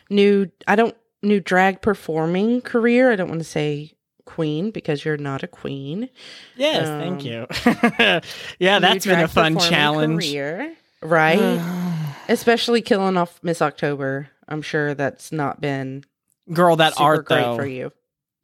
new, 0.09 0.51
I 0.67 0.75
don't, 0.75 0.95
new 1.23 1.39
drag 1.39 1.81
performing 1.81 2.61
career. 2.61 3.11
I 3.11 3.15
don't 3.15 3.29
want 3.29 3.41
to 3.41 3.47
say 3.47 3.93
queen 4.25 4.71
because 4.71 5.03
you're 5.03 5.17
not 5.17 5.43
a 5.43 5.47
queen. 5.47 6.09
Yes, 6.55 6.87
Um, 6.87 6.99
thank 6.99 7.25
you. 7.25 7.47
yeah, 8.59 8.79
that's 8.79 9.05
been 9.05 9.19
a 9.19 9.27
fun 9.27 9.57
challenge. 9.59 10.23
career, 10.23 10.73
right? 11.01 11.59
Especially 12.31 12.81
killing 12.81 13.17
off 13.17 13.39
Miss 13.43 13.61
October. 13.61 14.29
I'm 14.47 14.61
sure 14.61 14.93
that's 14.93 15.31
not 15.31 15.59
been 15.61 16.03
Girl, 16.51 16.75
that 16.77 16.93
art 16.99 17.25
great 17.25 17.41
though. 17.41 17.55
for 17.55 17.65
you. 17.65 17.91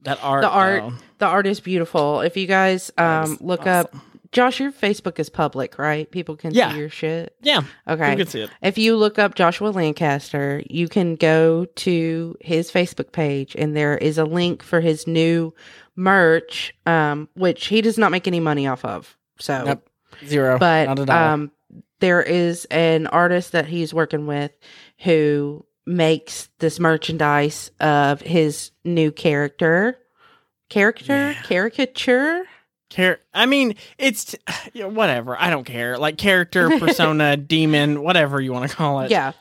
That 0.02 0.20
art. 0.22 0.42
The 0.44 0.50
art- 0.50 0.84
though, 0.84 0.94
The 1.20 1.26
art 1.26 1.48
is 1.48 1.60
beautiful. 1.60 2.22
If 2.22 2.38
you 2.38 2.48
guys 2.48 2.92
um 2.98 3.38
look 3.42 3.62
awesome. 3.62 3.70
up 3.70 3.96
Josh, 4.34 4.60
your 4.60 4.74
Facebook 4.74 5.20
is 5.20 5.30
public, 5.30 5.80
right? 5.80 6.12
People 6.12 6.36
can 6.36 6.54
Yeah. 6.54 6.72
see 6.74 6.80
your 6.80 6.90
shit. 6.90 7.34
Yeah, 7.42 7.62
Okay. 7.88 8.12
you 8.12 8.18
can 8.18 8.28
see 8.28 8.42
it. 8.42 8.50
If 8.62 8.78
you 8.78 8.98
look 8.98 9.18
up 9.18 9.36
Joshua 9.36 9.70
Lancaster, 9.70 10.62
you 10.70 10.90
can 10.90 11.16
go 11.16 11.66
to 11.78 12.36
his 12.42 12.70
Facebook 12.70 13.14
page 13.14 13.56
and 13.58 13.76
there 13.76 13.98
is 13.98 14.18
a 14.18 14.26
link 14.26 14.64
for 14.64 14.82
his 14.82 15.08
new 15.08 15.54
merch, 15.96 16.74
um, 16.86 17.30
which 17.36 17.68
he 17.68 17.82
does 17.82 17.98
not 17.98 18.12
make 18.12 18.28
any 18.28 18.42
money 18.42 18.68
off 18.68 18.84
of. 18.84 19.18
So, 19.40 19.64
Nope. 19.64 19.90
Zero. 20.26 20.58
but 20.60 20.86
not 20.88 21.00
at 21.00 21.10
all. 21.10 21.34
um, 21.34 21.52
there 22.00 22.22
is 22.22 22.66
an 22.66 23.08
artist 23.08 23.52
that 23.54 23.66
he's 23.66 23.94
working 23.94 24.28
with 24.28 24.52
who 25.00 25.66
makes 25.86 26.50
this 26.60 26.80
merchandise 26.80 27.72
of 27.80 28.22
his 28.22 28.72
new 28.84 29.12
character. 29.12 29.98
Character? 30.70 31.32
Yeah. 31.32 31.42
Caricature? 31.44 32.44
Char- 32.90 33.20
I 33.34 33.46
mean, 33.46 33.76
it's 33.98 34.36
yeah, 34.74 34.86
whatever. 34.86 35.40
I 35.40 35.50
don't 35.50 35.64
care. 35.64 35.98
Like 35.98 36.18
character, 36.18 36.70
persona, 36.80 37.38
demon, 37.38 38.02
whatever 38.04 38.40
you 38.42 38.54
want 38.54 38.70
to 38.70 38.76
call 38.76 39.02
it. 39.02 39.12
Yeah. 39.12 39.32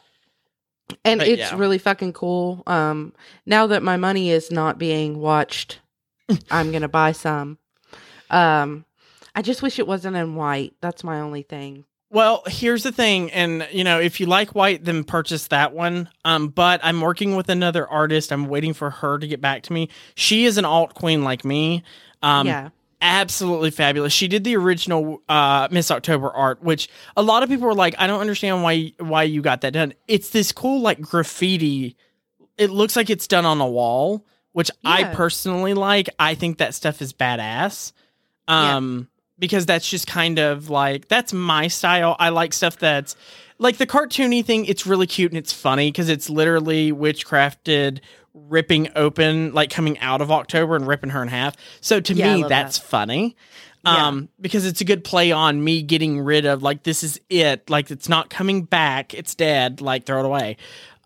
and 1.04 1.18
But 1.18 1.28
it's 1.28 1.52
yeah. 1.52 1.56
really 1.58 1.78
fucking 1.78 2.12
cool. 2.12 2.62
Um, 2.66 3.12
now 3.44 3.66
that 3.68 3.82
my 3.82 3.96
money 3.96 4.30
is 4.30 4.50
not 4.50 4.78
being 4.78 5.18
watched, 5.18 5.80
I'm 6.50 6.72
gonna 6.72 6.88
buy 6.88 7.12
some. 7.12 7.58
Um, 8.30 8.84
I 9.34 9.42
just 9.42 9.62
wish 9.62 9.78
it 9.78 9.86
wasn't 9.86 10.16
in 10.16 10.34
white. 10.34 10.74
That's 10.80 11.04
my 11.04 11.20
only 11.20 11.42
thing. 11.42 11.84
Well, 12.16 12.44
here's 12.46 12.82
the 12.82 12.92
thing, 12.92 13.30
and 13.32 13.68
you 13.70 13.84
know, 13.84 14.00
if 14.00 14.20
you 14.20 14.24
like 14.24 14.54
white, 14.54 14.82
then 14.82 15.04
purchase 15.04 15.48
that 15.48 15.74
one. 15.74 16.08
Um, 16.24 16.48
but 16.48 16.80
I'm 16.82 17.02
working 17.02 17.36
with 17.36 17.50
another 17.50 17.86
artist. 17.86 18.32
I'm 18.32 18.46
waiting 18.46 18.72
for 18.72 18.88
her 18.88 19.18
to 19.18 19.26
get 19.26 19.42
back 19.42 19.64
to 19.64 19.74
me. 19.74 19.90
She 20.14 20.46
is 20.46 20.56
an 20.56 20.64
alt 20.64 20.94
queen 20.94 21.24
like 21.24 21.44
me. 21.44 21.82
Um, 22.22 22.46
yeah, 22.46 22.70
absolutely 23.02 23.70
fabulous. 23.70 24.14
She 24.14 24.28
did 24.28 24.44
the 24.44 24.56
original 24.56 25.20
uh, 25.28 25.68
Miss 25.70 25.90
October 25.90 26.30
art, 26.30 26.62
which 26.62 26.88
a 27.18 27.22
lot 27.22 27.42
of 27.42 27.50
people 27.50 27.66
were 27.66 27.74
like, 27.74 27.94
I 27.98 28.06
don't 28.06 28.22
understand 28.22 28.62
why 28.62 28.94
why 28.98 29.24
you 29.24 29.42
got 29.42 29.60
that 29.60 29.74
done. 29.74 29.92
It's 30.08 30.30
this 30.30 30.52
cool 30.52 30.80
like 30.80 31.02
graffiti. 31.02 31.98
It 32.56 32.70
looks 32.70 32.96
like 32.96 33.10
it's 33.10 33.26
done 33.26 33.44
on 33.44 33.60
a 33.60 33.68
wall, 33.68 34.24
which 34.52 34.70
I 34.86 35.04
personally 35.12 35.74
like. 35.74 36.08
I 36.18 36.34
think 36.34 36.56
that 36.56 36.74
stuff 36.74 37.02
is 37.02 37.12
badass. 37.12 37.92
Um 38.48 39.08
because 39.38 39.66
that's 39.66 39.88
just 39.88 40.06
kind 40.06 40.38
of 40.38 40.70
like 40.70 41.08
that's 41.08 41.32
my 41.32 41.68
style. 41.68 42.16
I 42.18 42.30
like 42.30 42.52
stuff 42.52 42.78
that's 42.78 43.16
like 43.58 43.78
the 43.78 43.86
cartoony 43.86 44.44
thing, 44.44 44.66
it's 44.66 44.86
really 44.86 45.06
cute 45.06 45.32
and 45.32 45.38
it's 45.38 45.52
funny 45.52 45.90
because 45.90 46.08
it's 46.08 46.28
literally 46.28 46.92
witchcrafted 46.92 48.00
ripping 48.34 48.88
open, 48.94 49.52
like 49.54 49.70
coming 49.70 49.98
out 50.00 50.20
of 50.20 50.30
October 50.30 50.76
and 50.76 50.86
ripping 50.86 51.10
her 51.10 51.22
in 51.22 51.28
half. 51.28 51.56
So 51.80 52.00
to 52.00 52.14
Yeah, 52.14 52.36
me, 52.36 52.42
that's 52.42 52.76
funny. 52.78 53.34
Yeah. 53.82 54.08
Um, 54.08 54.28
because 54.40 54.66
it's 54.66 54.80
a 54.80 54.84
good 54.84 55.04
play 55.04 55.32
on 55.32 55.62
me 55.62 55.80
getting 55.82 56.20
rid 56.20 56.44
of 56.44 56.62
like 56.62 56.82
this 56.82 57.02
is 57.02 57.20
it, 57.30 57.70
like 57.70 57.90
it's 57.90 58.08
not 58.08 58.28
coming 58.30 58.62
back, 58.64 59.14
it's 59.14 59.34
dead, 59.34 59.80
like 59.80 60.04
throw 60.04 60.20
it 60.20 60.26
away. 60.26 60.56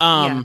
Um 0.00 0.22
Yeah. 0.22 0.44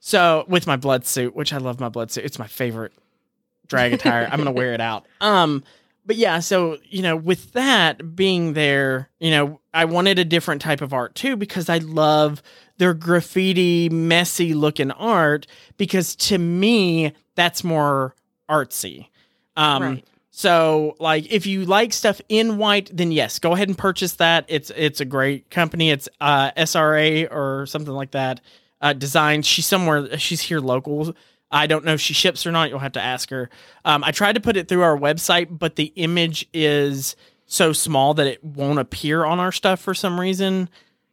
so 0.00 0.44
with 0.48 0.66
my 0.66 0.76
blood 0.76 1.06
suit, 1.06 1.34
which 1.36 1.52
I 1.52 1.58
love 1.58 1.80
my 1.80 1.88
blood 1.88 2.10
suit, 2.10 2.24
it's 2.24 2.38
my 2.38 2.46
favorite 2.46 2.92
drag 3.68 3.92
attire. 3.92 4.28
I'm 4.30 4.38
gonna 4.38 4.50
wear 4.52 4.72
it 4.74 4.80
out. 4.80 5.06
Um 5.20 5.62
but 6.08 6.16
yeah, 6.16 6.40
so 6.40 6.78
you 6.88 7.02
know, 7.02 7.14
with 7.14 7.52
that 7.52 8.16
being 8.16 8.54
there, 8.54 9.10
you 9.20 9.30
know, 9.30 9.60
I 9.74 9.84
wanted 9.84 10.18
a 10.18 10.24
different 10.24 10.62
type 10.62 10.80
of 10.80 10.92
art 10.92 11.14
too 11.14 11.36
because 11.36 11.68
I 11.68 11.78
love 11.78 12.42
their 12.78 12.94
graffiti, 12.94 13.88
messy 13.90 14.54
looking 14.54 14.90
art 14.90 15.46
because 15.76 16.16
to 16.16 16.38
me 16.38 17.12
that's 17.36 17.62
more 17.62 18.14
artsy. 18.48 19.08
Um 19.56 19.82
Right. 19.82 20.04
so 20.30 20.96
like 20.98 21.30
if 21.30 21.44
you 21.46 21.66
like 21.66 21.92
stuff 21.92 22.20
in 22.30 22.56
white, 22.56 22.90
then 22.92 23.12
yes, 23.12 23.38
go 23.38 23.52
ahead 23.52 23.68
and 23.68 23.76
purchase 23.76 24.14
that. 24.14 24.46
It's 24.48 24.70
it's 24.74 25.00
a 25.00 25.04
great 25.04 25.50
company. 25.50 25.90
It's 25.90 26.08
uh 26.22 26.52
SRA 26.52 27.28
or 27.30 27.66
something 27.66 27.92
like 27.94 28.12
that. 28.12 28.40
Uh 28.80 28.94
design. 28.94 29.42
She's 29.42 29.66
somewhere 29.66 30.16
she's 30.18 30.40
here 30.40 30.60
local. 30.60 31.14
I 31.50 31.66
don't 31.66 31.84
know 31.84 31.94
if 31.94 32.00
she 32.00 32.14
ships 32.14 32.46
or 32.46 32.52
not. 32.52 32.68
You'll 32.70 32.78
have 32.78 32.92
to 32.92 33.00
ask 33.00 33.30
her. 33.30 33.48
Um, 33.84 34.04
I 34.04 34.10
tried 34.12 34.34
to 34.34 34.40
put 34.40 34.56
it 34.56 34.68
through 34.68 34.82
our 34.82 34.96
website, 34.96 35.46
but 35.50 35.76
the 35.76 35.92
image 35.96 36.46
is 36.52 37.16
so 37.46 37.72
small 37.72 38.14
that 38.14 38.26
it 38.26 38.44
won't 38.44 38.78
appear 38.78 39.24
on 39.24 39.38
our 39.40 39.52
stuff 39.52 39.80
for 39.80 39.94
some 39.94 40.20
reason. 40.20 40.68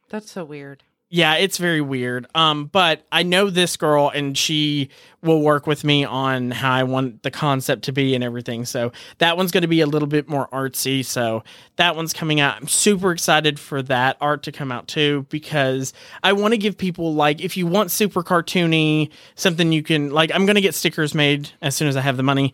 that's 0.10 0.32
so 0.32 0.44
weird. 0.44 0.84
Yeah, 1.10 1.36
it's 1.36 1.60
very 1.60 1.82
weird. 1.82 2.26
Um, 2.34 2.66
but 2.66 3.06
I 3.12 3.22
know 3.24 3.52
this 3.52 3.78
girl, 3.78 4.10
and 4.10 4.36
she 4.36 4.90
will 5.22 5.40
work 5.42 5.68
with 5.68 5.84
me 5.84 6.04
on 6.04 6.50
how 6.50 6.72
I 6.74 6.84
want 6.84 7.22
the 7.22 7.30
concept 7.30 7.84
to 7.84 7.92
be 7.92 8.16
and 8.16 8.24
everything. 8.24 8.66
So 8.66 8.92
that 9.20 9.38
one's 9.38 9.52
going 9.52 9.62
to 9.62 9.68
be 9.68 9.82
a 9.82 9.86
little 9.86 10.08
bit 10.08 10.28
more 10.28 10.48
artsy. 10.50 11.06
So 11.06 11.44
that 11.76 11.96
one's 11.96 12.12
coming 12.12 12.40
out. 12.40 12.58
I'm 12.58 12.68
super 12.68 13.12
excited 13.12 13.60
for 13.60 13.84
that 13.84 14.18
art 14.20 14.44
to 14.44 14.52
come 14.52 14.72
out 14.72 14.88
too 14.88 15.28
because 15.30 15.94
I 16.24 16.34
want 16.34 16.54
to 16.54 16.58
give 16.58 16.76
people 16.78 17.14
like 17.14 17.40
if 17.40 17.56
you 17.56 17.68
want 17.68 17.92
super 17.92 18.24
cartoony 18.24 19.10
something 19.36 19.72
you 19.72 19.84
can 19.84 20.10
like. 20.10 20.32
I'm 20.34 20.46
going 20.48 20.56
to 20.56 20.62
get 20.62 20.74
stickers 20.76 21.14
made 21.14 21.50
as 21.62 21.76
soon 21.76 21.88
as 21.88 21.96
I 21.96 22.02
have 22.02 22.18
the 22.18 22.24
money 22.24 22.52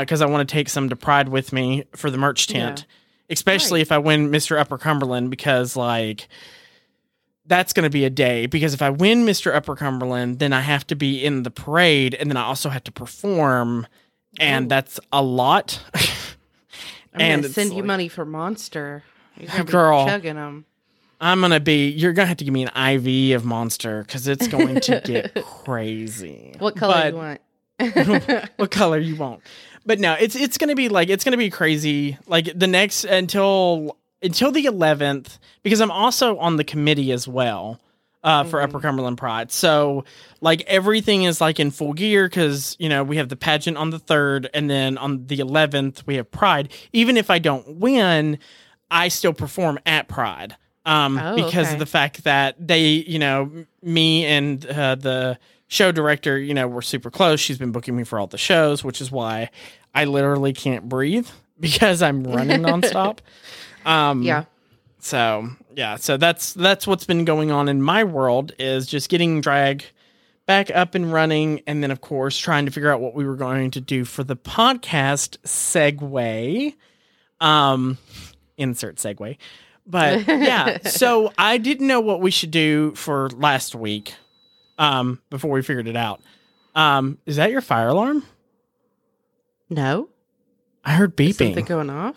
because 0.00 0.20
I 0.20 0.26
want 0.26 0.46
to 0.46 0.52
take 0.52 0.68
some 0.68 0.90
to 0.90 0.96
Pride 0.96 1.30
with 1.30 1.52
me 1.54 1.84
for 1.96 2.10
the 2.10 2.18
merch 2.18 2.48
tent. 2.48 2.84
Yeah. 2.86 3.32
Especially 3.32 3.80
Right. 3.80 3.86
if 3.86 3.92
I 3.92 3.98
win 3.98 4.30
Mr. 4.30 4.58
Upper 4.60 4.76
Cumberland 4.76 5.30
because 5.30 5.74
like 5.74 6.28
that's 7.46 7.72
going 7.72 7.84
to 7.84 7.90
be 7.90 8.04
a 8.04 8.10
day 8.10 8.46
because 8.46 8.72
if 8.74 8.82
I 8.82 8.90
win 8.90 9.24
Mr. 9.26 9.54
Upper 9.54 9.76
Cumberland, 9.76 10.38
then 10.38 10.52
I 10.52 10.60
have 10.62 10.86
to 10.88 10.94
be 10.96 11.24
in 11.24 11.42
the 11.42 11.50
parade 11.50 12.14
and 12.14 12.30
then 12.30 12.36
I 12.36 12.42
also 12.44 12.68
have 12.70 12.84
to 12.84 12.92
perform, 12.92 13.86
and 14.40 14.66
Oh. 14.66 14.68
that's 14.68 14.98
a 15.12 15.22
lot. 15.22 15.82
I'm 17.14 17.20
And 17.20 17.44
send 17.46 17.70
you 17.70 17.76
like- 17.76 17.84
money 17.84 18.08
for 18.08 18.24
Monster. 18.24 19.02
You're 19.38 19.48
gonna 19.50 19.64
be 19.64 19.72
Girl. 19.72 20.06
chugging 20.06 20.36
them. 20.36 20.64
I'm 21.20 21.40
gonna 21.40 21.60
be. 21.60 21.88
You're 21.88 22.12
gonna 22.12 22.26
have 22.26 22.36
to 22.38 22.44
give 22.44 22.52
me 22.52 22.66
an 22.66 22.70
IV 22.98 23.36
of 23.36 23.44
Monster 23.44 24.02
because 24.02 24.26
it's 24.28 24.48
going 24.48 24.80
to 24.80 25.00
get 25.04 25.34
crazy. 25.64 26.54
What 26.58 26.76
color 26.76 26.94
But- 26.94 27.12
you 27.12 27.16
want? 27.16 28.50
what 28.56 28.70
color 28.70 28.98
you 28.98 29.16
want. 29.16 29.40
But 29.86 29.98
no, 30.00 30.14
it's 30.14 30.34
it's 30.36 30.58
gonna 30.58 30.74
be 30.74 30.88
like 30.88 31.08
it's 31.08 31.24
gonna 31.24 31.36
be 31.36 31.50
crazy. 31.50 32.16
Like 32.26 32.48
the 32.58 32.66
next 32.66 33.04
until 33.04 33.96
until 34.24 34.50
the 34.50 34.64
eleventh, 34.64 35.38
because 35.62 35.80
I'm 35.80 35.90
also 35.92 36.36
on 36.38 36.56
the 36.56 36.64
committee 36.64 37.12
as 37.12 37.28
well. 37.28 37.78
Uh, 38.24 38.42
for 38.42 38.58
Mhm. 38.58 38.64
Upper 38.64 38.80
Cumberland 38.80 39.18
Pride. 39.18 39.52
So, 39.52 40.06
like, 40.40 40.62
everything 40.66 41.24
is 41.24 41.42
like 41.42 41.60
in 41.60 41.70
full 41.70 41.92
gear 41.92 42.26
because, 42.26 42.74
you 42.78 42.88
know, 42.88 43.04
we 43.04 43.18
have 43.18 43.28
the 43.28 43.36
pageant 43.36 43.76
on 43.76 43.90
the 43.90 43.98
3rd, 43.98 44.48
and 44.54 44.70
then 44.70 44.96
on 44.96 45.26
the 45.26 45.40
11th, 45.40 46.06
we 46.06 46.14
have 46.14 46.30
Pride. 46.30 46.72
Even 46.94 47.18
if 47.18 47.28
I 47.28 47.38
don't 47.38 47.76
win, 47.80 48.38
I 48.90 49.08
still 49.08 49.34
perform 49.34 49.78
at 49.84 50.08
Pride 50.08 50.56
um, 50.86 51.18
Oh, 51.18 51.36
because 51.36 51.66
okay. 51.66 51.74
of 51.74 51.78
the 51.80 51.84
fact 51.84 52.24
that 52.24 52.56
they, 52.66 52.86
you 53.06 53.18
know, 53.18 53.50
me 53.82 54.24
and 54.24 54.64
uh, 54.68 54.94
the 54.94 55.38
show 55.68 55.92
director, 55.92 56.38
you 56.38 56.54
know, 56.54 56.66
we're 56.66 56.80
super 56.80 57.10
close. 57.10 57.40
She's 57.40 57.58
been 57.58 57.72
booking 57.72 57.94
me 57.94 58.04
for 58.04 58.18
all 58.18 58.26
the 58.26 58.38
shows, 58.38 58.82
which 58.82 59.02
is 59.02 59.10
why 59.12 59.50
I 59.94 60.06
literally 60.06 60.54
can't 60.54 60.88
breathe 60.88 61.28
because 61.60 62.02
I'm 62.02 62.24
running 62.24 62.62
nonstop. 62.62 63.18
Um, 63.86 64.22
yeah. 64.22 64.44
So 65.00 65.50
yeah, 65.76 65.96
so 65.96 66.16
that's 66.16 66.54
that's 66.54 66.86
what's 66.86 67.04
been 67.04 67.26
going 67.26 67.50
on 67.50 67.68
in 67.68 67.82
my 67.82 68.02
world 68.04 68.52
is 68.58 68.86
just 68.86 69.10
getting 69.10 69.42
drag 69.42 69.84
back 70.46 70.70
up 70.70 70.94
and 70.94 71.12
running, 71.12 71.60
and 71.66 71.82
then 71.82 71.90
of 71.90 72.00
course 72.00 72.38
trying 72.38 72.64
to 72.64 72.72
figure 72.72 72.90
out 72.90 73.02
what 73.02 73.14
we 73.14 73.26
were 73.26 73.36
going 73.36 73.70
to 73.72 73.82
do 73.82 74.06
for 74.06 74.24
the 74.24 74.36
podcast 74.36 75.36
segue. 75.44 76.74
Um, 77.42 77.98
insert 78.56 78.96
segue. 78.96 79.36
But 79.86 80.26
yeah, 80.26 80.78
so 80.88 81.30
I 81.36 81.58
didn't 81.58 81.86
know 81.86 82.00
what 82.00 82.22
we 82.22 82.30
should 82.30 82.50
do 82.50 82.94
for 82.94 83.28
last 83.36 83.74
week. 83.74 84.14
Um, 84.78 85.20
before 85.28 85.50
we 85.50 85.60
figured 85.60 85.88
it 85.88 85.96
out. 85.96 86.22
Um, 86.74 87.18
is 87.26 87.36
that 87.36 87.50
your 87.50 87.60
fire 87.60 87.88
alarm? 87.88 88.24
No. 89.70 90.08
I 90.84 90.92
heard 90.92 91.18
Is 91.20 91.36
beeping. 91.36 91.46
Something 91.48 91.64
going 91.64 91.90
off? 91.90 92.16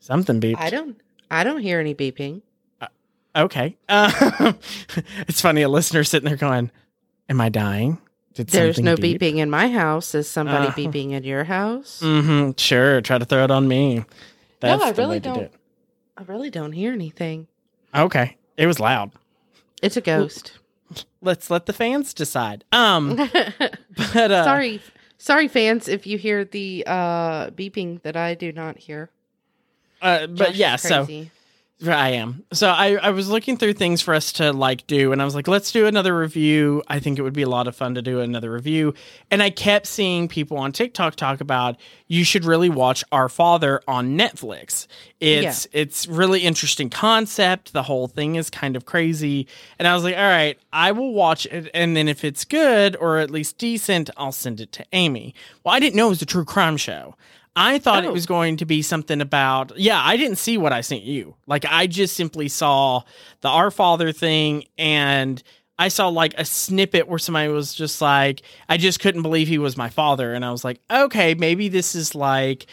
Something 0.00 0.40
beeped. 0.40 0.58
I 0.58 0.70
don't. 0.70 0.96
I 1.30 1.44
don't 1.44 1.60
hear 1.60 1.80
any 1.80 1.94
beeping. 1.94 2.42
Okay. 3.34 3.76
Uh, 3.88 4.52
it's 5.26 5.40
funny. 5.40 5.62
A 5.62 5.68
listener 5.68 6.04
sitting 6.04 6.28
there 6.28 6.36
going, 6.36 6.70
"Am 7.28 7.40
I 7.40 7.48
dying? 7.48 7.98
Did 8.34 8.48
There's 8.48 8.78
no 8.78 8.94
beep?" 8.96 9.20
beeping 9.20 9.36
in 9.38 9.48
my 9.48 9.68
house. 9.70 10.14
Is 10.14 10.28
somebody 10.28 10.66
Uh, 10.68 10.72
beeping 10.72 11.12
in 11.12 11.24
your 11.24 11.44
house? 11.44 12.00
Mm-hmm. 12.02 12.52
Sure. 12.58 13.00
Try 13.00 13.18
to 13.18 13.24
throw 13.24 13.44
it 13.44 13.50
on 13.50 13.66
me. 13.68 14.04
That's 14.60 14.82
I 14.82 14.90
really 14.90 15.18
do 15.18 15.30
don't. 15.30 15.42
it. 15.44 15.54
I 16.16 16.22
really 16.24 16.50
don't 16.50 16.72
hear 16.72 16.92
anything. 16.92 17.46
Okay. 17.94 18.36
It 18.56 18.66
was 18.66 18.78
loud. 18.78 19.12
It's 19.82 19.96
a 19.96 20.00
ghost. 20.02 20.58
Let's 21.22 21.50
let 21.50 21.64
the 21.66 21.72
fans 21.72 22.12
decide. 22.12 22.64
Um, 22.70 23.16
but 23.96 24.30
uh, 24.30 24.44
sorry, 24.44 24.82
sorry, 25.22 25.46
fans, 25.46 25.88
if 25.88 26.06
you 26.06 26.18
hear 26.18 26.44
the 26.44 26.84
uh 26.86 27.50
beeping 27.50 28.02
that 28.02 28.16
I 28.16 28.34
do 28.34 28.52
not 28.52 28.76
hear. 28.78 29.10
Uh, 30.00 30.26
but 30.26 30.48
Josh 30.48 30.56
yeah. 30.56 30.76
So. 30.76 31.06
I 31.90 32.10
am. 32.10 32.44
So 32.52 32.68
I, 32.68 32.96
I 32.96 33.10
was 33.10 33.28
looking 33.28 33.56
through 33.56 33.72
things 33.74 34.00
for 34.00 34.14
us 34.14 34.32
to 34.34 34.52
like 34.52 34.86
do, 34.86 35.12
and 35.12 35.20
I 35.20 35.24
was 35.24 35.34
like, 35.34 35.48
let's 35.48 35.72
do 35.72 35.86
another 35.86 36.16
review. 36.16 36.82
I 36.88 37.00
think 37.00 37.18
it 37.18 37.22
would 37.22 37.32
be 37.32 37.42
a 37.42 37.48
lot 37.48 37.66
of 37.66 37.74
fun 37.74 37.94
to 37.94 38.02
do 38.02 38.20
another 38.20 38.52
review. 38.52 38.94
And 39.30 39.42
I 39.42 39.50
kept 39.50 39.86
seeing 39.86 40.28
people 40.28 40.58
on 40.58 40.72
TikTok 40.72 41.16
talk 41.16 41.40
about 41.40 41.76
you 42.06 42.24
should 42.24 42.44
really 42.44 42.68
watch 42.68 43.02
Our 43.10 43.28
Father 43.28 43.80
on 43.88 44.16
Netflix. 44.16 44.86
It's 45.20 45.66
it's 45.72 46.06
really 46.06 46.40
interesting 46.40 46.90
concept. 46.90 47.72
The 47.72 47.84
whole 47.84 48.08
thing 48.08 48.36
is 48.36 48.50
kind 48.50 48.76
of 48.76 48.84
crazy. 48.84 49.46
And 49.78 49.88
I 49.88 49.94
was 49.94 50.04
like, 50.04 50.16
all 50.16 50.22
right, 50.22 50.58
I 50.72 50.92
will 50.92 51.14
watch 51.14 51.46
it, 51.46 51.70
and 51.74 51.96
then 51.96 52.08
if 52.08 52.24
it's 52.24 52.44
good 52.44 52.96
or 52.96 53.18
at 53.18 53.30
least 53.30 53.58
decent, 53.58 54.10
I'll 54.16 54.32
send 54.32 54.60
it 54.60 54.72
to 54.72 54.84
Amy. 54.92 55.34
Well, 55.64 55.74
I 55.74 55.80
didn't 55.80 55.96
know 55.96 56.06
it 56.06 56.10
was 56.10 56.22
a 56.22 56.26
true 56.26 56.44
crime 56.44 56.76
show. 56.76 57.16
I 57.54 57.78
thought 57.78 58.04
it 58.04 58.08
Oh. 58.08 58.12
was 58.12 58.26
going 58.26 58.56
to 58.58 58.64
be 58.64 58.80
something 58.82 59.20
about 59.20 59.76
yeah, 59.78 60.00
I 60.02 60.16
didn't 60.16 60.36
see 60.38 60.56
what 60.56 60.72
I 60.72 60.80
sent 60.80 61.02
you. 61.02 61.34
Like 61.46 61.64
I 61.68 61.86
just 61.86 62.16
simply 62.16 62.48
saw 62.48 63.02
the 63.42 63.48
Our 63.48 63.70
Father 63.70 64.10
thing 64.12 64.64
and 64.78 65.42
I 65.78 65.88
saw 65.88 66.08
like 66.08 66.34
a 66.38 66.44
snippet 66.44 67.08
where 67.08 67.18
somebody 67.18 67.48
was 67.48 67.74
just 67.74 68.00
like, 68.00 68.42
I 68.68 68.76
just 68.76 69.00
couldn't 69.00 69.22
believe 69.22 69.48
he 69.48 69.58
was 69.58 69.76
my 69.76 69.88
father. 69.88 70.32
And 70.32 70.44
I 70.44 70.50
was 70.50 70.64
like, 70.64 70.80
okay, 70.90 71.34
maybe 71.34 71.68
this 71.68 71.94
is 71.94 72.14
like 72.14 72.66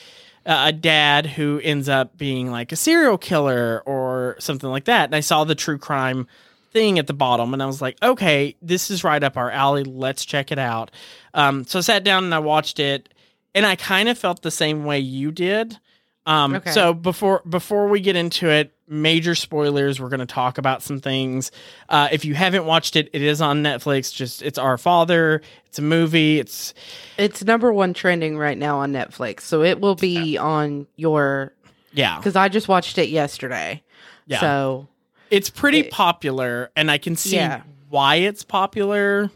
uh, 0.46 0.65
a 0.68 0.72
dad 0.72 1.26
who 1.26 1.60
ends 1.63 1.89
up 1.89 2.18
being 2.18 2.52
like 2.52 2.72
a 2.72 2.76
serial 2.76 3.18
killer 3.18 3.82
or 3.86 4.36
something 4.39 4.70
like 4.70 4.86
that. 4.86 5.06
And 5.06 5.15
I 5.15 5.22
saw 5.22 5.44
the 5.44 5.56
true 5.56 5.78
crime 5.78 6.28
thing 6.72 7.00
at 7.00 7.08
the 7.08 7.13
bottom, 7.13 7.52
and 7.54 7.63
I 7.63 7.65
was 7.65 7.82
like, 7.82 7.98
okay, 8.04 8.56
this 8.62 8.92
is 8.92 9.04
right 9.04 9.24
up 9.24 9.38
our 9.38 9.50
alley. 9.50 9.84
Let's 9.84 10.24
check 10.24 10.52
it 10.52 10.60
out. 10.60 10.92
Um, 11.34 11.65
so 11.65 11.80
I 11.80 11.82
sat 11.82 12.04
down 12.04 12.26
and 12.26 12.36
I 12.36 12.39
watched 12.39 12.80
it, 12.80 13.12
and 13.56 13.66
I 13.66 13.76
kind 13.76 14.10
of 14.10 14.18
felt 14.18 14.42
the 14.42 14.52
same 14.52 14.86
way 14.86 15.00
you 15.00 15.32
did. 15.32 15.78
Um, 16.26 16.56
Okay. 16.56 16.72
So 16.72 16.94
before 16.94 17.42
before 17.48 17.88
we 17.88 18.00
get 18.02 18.16
into 18.16 18.50
it, 18.50 18.74
major 18.88 19.34
spoilers. 19.36 20.00
We're 20.00 20.10
going 20.10 20.20
to 20.20 20.26
talk 20.26 20.58
about 20.58 20.84
some 20.84 21.00
things. 21.00 21.52
Uh, 21.88 22.08
if 22.12 22.26
you 22.26 22.34
haven't 22.36 22.66
watched 22.66 22.96
it, 22.96 23.10
it 23.14 23.22
is 23.22 23.42
on 23.42 23.64
Netflix. 23.64 24.14
Just 24.14 24.42
it's 24.42 24.58
Our 24.60 24.78
Father. 24.78 25.42
It's 25.68 25.80
a 25.80 25.84
movie. 25.84 26.40
It's 26.40 26.74
It's 27.18 27.44
number 27.44 27.72
one 27.74 27.94
trending 27.94 28.38
right 28.38 28.58
now 28.58 28.80
on 28.80 28.92
Netflix, 28.92 29.42
so 29.42 29.64
it 29.64 29.80
will 29.80 29.96
be 29.96 30.38
on 30.38 30.88
your. 30.98 31.54
yeah, 31.94 32.18
Because 32.18 32.36
I 32.36 32.50
just 32.50 32.68
watched 32.68 32.98
it 32.98 33.10
yesterday. 33.10 33.82
yeah. 34.28 34.40
So 34.40 34.88
it's 35.32 35.50
pretty 35.50 35.80
it- 35.80 35.92
popular, 35.92 36.70
and 36.76 36.92
I 36.92 36.98
can 37.00 37.16
see 37.16 37.36
Yeah. 37.38 37.62
why 37.90 38.16
it's 38.18 38.44
popular. 38.44 39.32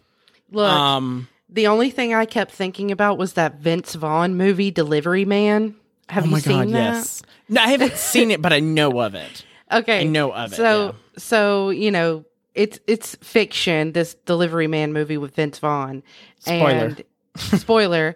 look, 0.51 0.69
um, 0.71 1.27
the 1.53 1.67
only 1.67 1.91
thing 1.91 2.13
I 2.13 2.25
kept 2.25 2.51
thinking 2.51 2.91
about 2.91 3.17
was 3.17 3.33
that 3.33 3.59
Vince 3.59 3.93
Vaughn 3.93 4.35
movie, 4.35 4.71
Delivery 4.71 5.23
Man. 5.23 5.75
Have 6.09 6.25
oh 6.25 6.29
you 6.29 6.39
seen 6.39 6.57
god, 6.57 6.67
that? 6.69 6.93
yes. 6.95 7.21
No, 7.47 7.61
I 7.61 7.67
haven't 7.67 7.95
seen 7.95 8.31
it, 8.31 8.41
but 8.41 8.51
I 8.51 8.59
know 8.59 8.99
of 8.99 9.15
it. 9.15 9.45
Okay, 9.71 10.01
I 10.01 10.03
know 10.03 10.31
of 10.31 10.53
it. 10.53 10.55
So 10.55 10.93
so 11.17 11.71
you 11.71 11.89
know 11.89 12.25
it's 12.53 12.79
it's 12.85 13.15
fiction. 13.21 13.93
This 13.93 14.13
Delivery 14.13 14.67
Man 14.67 14.93
movie 14.93 15.17
with 15.17 15.33
Vince 15.33 15.57
Vaughn. 15.57 16.03
Spoiler. 16.37 16.69
And 16.69 17.03
spoiler. 17.59 18.15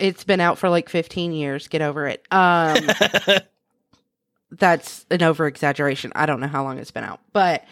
It's 0.00 0.24
been 0.24 0.40
out 0.40 0.58
for 0.58 0.68
like 0.68 0.88
15 0.88 1.30
years. 1.30 1.68
Get 1.68 1.80
over 1.80 2.08
it. 2.08 2.26
Um, 2.32 2.78
that's 4.50 5.06
an 5.10 5.22
over 5.22 5.46
exaggeration. 5.46 6.10
I 6.16 6.26
don't 6.26 6.40
know 6.40 6.48
how 6.48 6.64
long 6.64 6.78
it's 6.78 6.90
been 6.90 7.04
out, 7.04 7.20
but 7.32 7.64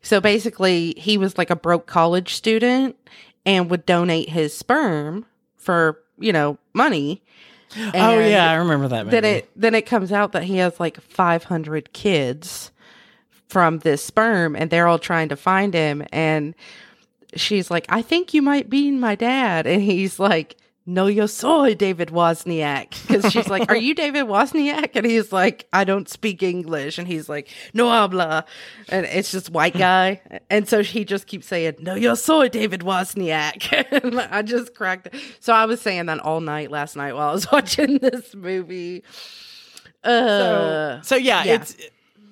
so 0.00 0.20
basically, 0.20 0.94
he 0.96 1.18
was 1.18 1.36
like 1.36 1.50
a 1.50 1.56
broke 1.56 1.86
college 1.86 2.34
student 2.34 2.96
and 3.44 3.70
would 3.70 3.86
donate 3.86 4.28
his 4.28 4.56
sperm 4.56 5.26
for 5.56 5.98
you 6.18 6.32
know 6.32 6.58
money. 6.74 7.22
oh 7.76 8.18
yeah, 8.18 8.50
I 8.50 8.54
remember 8.54 8.88
that. 8.88 9.06
Movie. 9.06 9.20
then 9.20 9.24
it 9.24 9.50
then 9.56 9.74
it 9.74 9.82
comes 9.82 10.12
out 10.12 10.32
that 10.32 10.44
he 10.44 10.58
has 10.58 10.78
like 10.78 11.00
500 11.00 11.92
kids 11.92 12.70
from 13.48 13.80
this 13.80 14.02
sperm 14.02 14.56
and 14.56 14.70
they're 14.70 14.86
all 14.86 14.98
trying 14.98 15.28
to 15.28 15.36
find 15.36 15.74
him 15.74 16.02
and 16.10 16.54
she's 17.36 17.70
like 17.70 17.84
i 17.90 18.00
think 18.00 18.32
you 18.32 18.40
might 18.40 18.70
be 18.70 18.90
my 18.90 19.14
dad 19.14 19.66
and 19.66 19.82
he's 19.82 20.18
like 20.18 20.56
no 20.84 21.06
yo 21.06 21.26
soy 21.26 21.74
david 21.74 22.08
wozniak 22.08 22.90
because 23.06 23.30
she's 23.32 23.48
like 23.48 23.70
are 23.70 23.76
you 23.76 23.94
david 23.94 24.26
wozniak 24.26 24.90
and 24.94 25.06
he's 25.06 25.32
like 25.32 25.66
i 25.72 25.84
don't 25.84 26.08
speak 26.08 26.42
english 26.42 26.98
and 26.98 27.06
he's 27.06 27.28
like 27.28 27.48
no 27.72 27.88
habla 27.88 28.44
and 28.88 29.06
it's 29.06 29.30
just 29.30 29.50
white 29.50 29.74
guy 29.78 30.20
and 30.50 30.68
so 30.68 30.82
he 30.82 31.04
just 31.04 31.26
keeps 31.26 31.46
saying 31.46 31.74
no 31.80 31.94
yo 31.94 32.14
soy 32.14 32.48
david 32.48 32.80
wozniak 32.80 33.72
and 34.04 34.20
i 34.20 34.42
just 34.42 34.74
cracked 34.74 35.06
It. 35.06 35.14
so 35.40 35.52
i 35.52 35.64
was 35.66 35.80
saying 35.80 36.06
that 36.06 36.18
all 36.20 36.40
night 36.40 36.70
last 36.70 36.96
night 36.96 37.14
while 37.14 37.28
i 37.28 37.32
was 37.32 37.50
watching 37.52 37.98
this 37.98 38.34
movie 38.34 39.04
uh 40.02 41.00
so 41.02 41.14
yeah, 41.14 41.44
yeah. 41.44 41.54
it's 41.54 41.76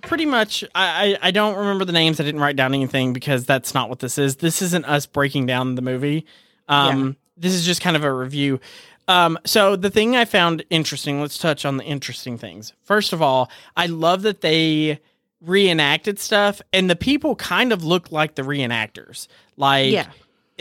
pretty 0.03 0.27
much. 0.27 0.65
I, 0.75 1.17
I 1.23 1.29
I 1.29 1.31
don't 1.31 1.57
remember 1.57 1.85
the 1.85 1.93
names. 1.93 2.21
I 2.21 2.25
didn't 2.25 2.41
write 2.41 2.57
down 2.57 2.75
anything 2.75 3.13
because 3.13 3.47
that's 3.47 3.75
not 3.75 3.89
what 3.89 4.01
this 4.01 4.19
is. 4.19 4.37
This 4.37 4.63
isn't 4.63 4.85
us 4.87 5.07
breaking 5.07 5.47
down 5.47 5.75
the 5.75 5.83
movie. 5.83 6.27
Um, 6.69 7.17
this 7.41 7.53
is 7.55 7.65
just 7.65 7.81
kind 7.81 7.97
of 7.97 8.05
a 8.05 8.13
review. 8.13 8.61
Um, 9.09 9.39
so 9.45 9.75
the 9.75 9.91
thing 9.91 10.15
I 10.15 10.25
found 10.25 10.65
interesting. 10.71 11.21
Let's 11.21 11.39
touch 11.39 11.65
on 11.65 11.79
the 11.79 11.85
interesting 11.85 12.39
things. 12.39 12.73
First 12.85 13.13
of 13.13 13.21
all, 13.21 13.51
I 13.77 13.87
love 13.87 14.23
that 14.23 14.41
they 14.41 15.01
reenacted 15.41 16.19
stuff, 16.19 16.61
and 16.73 16.89
the 16.89 16.97
people 16.97 17.35
kind 17.35 17.73
of 17.73 17.83
look 17.83 18.13
like 18.13 18.37
the 18.37 18.43
reenactors. 18.43 19.27
Like 19.57 19.91
yeah 19.91 20.07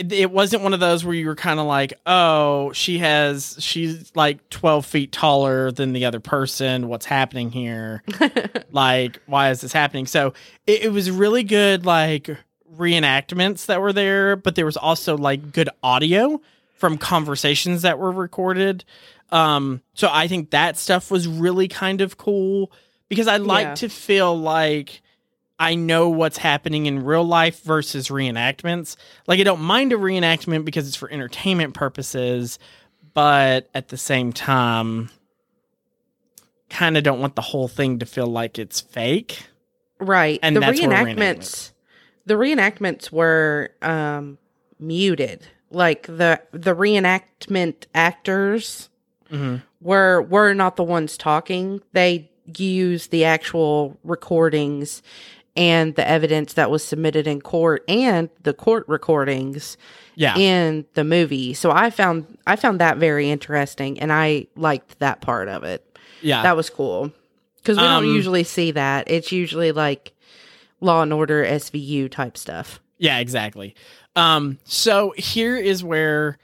it, 0.00 0.12
it 0.12 0.30
wasn't 0.30 0.62
one 0.62 0.72
of 0.72 0.80
those 0.80 1.04
where 1.04 1.14
you 1.14 1.26
were 1.26 1.36
kind 1.36 1.60
of 1.60 1.66
like, 1.66 1.92
oh, 2.06 2.72
she 2.72 2.98
has, 2.98 3.56
she's 3.60 4.10
like 4.16 4.48
12 4.48 4.86
feet 4.86 5.12
taller 5.12 5.70
than 5.70 5.92
the 5.92 6.06
other 6.06 6.20
person. 6.20 6.88
What's 6.88 7.04
happening 7.04 7.50
here? 7.50 8.02
like, 8.70 9.20
why 9.26 9.50
is 9.50 9.60
this 9.60 9.74
happening? 9.74 10.06
So 10.06 10.32
it, 10.66 10.84
it 10.84 10.92
was 10.92 11.10
really 11.10 11.42
good, 11.42 11.84
like 11.84 12.30
reenactments 12.74 13.66
that 13.66 13.82
were 13.82 13.92
there, 13.92 14.36
but 14.36 14.54
there 14.54 14.64
was 14.64 14.78
also 14.78 15.18
like 15.18 15.52
good 15.52 15.68
audio 15.82 16.40
from 16.80 16.98
conversations 16.98 17.82
that 17.82 17.98
were 17.98 18.10
recorded. 18.10 18.84
Um, 19.30 19.82
so 19.94 20.08
I 20.10 20.26
think 20.26 20.50
that 20.50 20.76
stuff 20.76 21.10
was 21.10 21.28
really 21.28 21.68
kind 21.68 22.00
of 22.00 22.16
cool 22.16 22.72
because 23.08 23.28
I 23.28 23.36
like 23.36 23.66
Yeah. 23.66 23.74
to 23.76 23.88
feel 23.88 24.36
like 24.36 25.02
I 25.58 25.74
know 25.74 26.08
what's 26.08 26.38
happening 26.38 26.86
in 26.86 27.04
real 27.04 27.22
life 27.22 27.62
versus 27.62 28.08
reenactments. 28.08 28.96
Like 29.28 29.38
I 29.38 29.44
don't 29.44 29.60
mind 29.60 29.92
a 29.92 29.96
reenactment 29.96 30.64
because 30.64 30.88
it's 30.88 30.96
for 30.96 31.10
entertainment 31.12 31.74
purposes, 31.74 32.58
but 33.12 33.68
at 33.74 33.88
the 33.88 33.98
same 33.98 34.32
time 34.32 35.10
kind 36.70 36.96
of 36.96 37.02
don't 37.04 37.20
want 37.20 37.34
the 37.36 37.42
whole 37.42 37.68
thing 37.68 37.98
to 37.98 38.06
feel 38.06 38.26
like 38.26 38.58
it's 38.58 38.80
fake. 38.80 39.44
Right. 39.98 40.38
And 40.42 40.56
the 40.56 40.60
reenactments 40.60 41.72
the 42.26 42.34
reenactments 42.34 43.12
were 43.12 43.70
um 43.82 44.38
muted. 44.78 45.46
Like 45.70 46.06
the 46.06 46.40
the 46.52 46.74
reenactment 46.74 47.86
actors 47.94 48.88
hmm 49.28 49.56
were 49.80 50.20
were 50.22 50.52
not 50.52 50.76
the 50.76 50.84
ones 50.84 51.16
talking. 51.16 51.80
They 51.92 52.30
used 52.56 53.10
the 53.12 53.24
actual 53.24 53.96
recordings 54.04 55.02
and 55.56 55.94
the 55.94 56.06
evidence 56.08 56.52
that 56.54 56.70
was 56.70 56.84
submitted 56.84 57.26
in 57.26 57.40
court 57.40 57.84
and 57.88 58.28
the 58.42 58.52
court 58.52 58.84
recordings 58.88 59.76
Yeah. 60.16 60.36
in 60.36 60.84
the 60.94 61.04
movie. 61.04 61.54
So 61.54 61.70
I 61.70 61.90
found 61.90 62.38
I 62.46 62.56
found 62.56 62.80
that 62.80 62.98
very 62.98 63.30
interesting 63.30 63.98
and 64.00 64.12
I 64.12 64.46
liked 64.56 64.98
that 64.98 65.20
part 65.20 65.48
of 65.48 65.62
it. 65.64 65.86
yeah. 66.22 66.42
That 66.42 66.56
was 66.56 66.68
cool. 66.70 67.12
Cuz 67.64 67.76
we 67.78 67.84
Um, 67.84 68.04
don't 68.04 68.14
usually 68.14 68.44
see 68.44 68.72
that. 68.72 69.08
It's 69.10 69.32
usually 69.32 69.70
like 69.72 70.12
Law 70.80 71.02
and 71.02 71.12
Order 71.12 71.44
SVU 71.44 72.08
type 72.10 72.36
stuff. 72.36 72.80
Yeah, 72.98 73.18
exactly. 73.18 73.74
Um, 74.20 74.58
so 74.64 75.12
here 75.16 75.56
is 75.56 75.82
where 75.82 76.38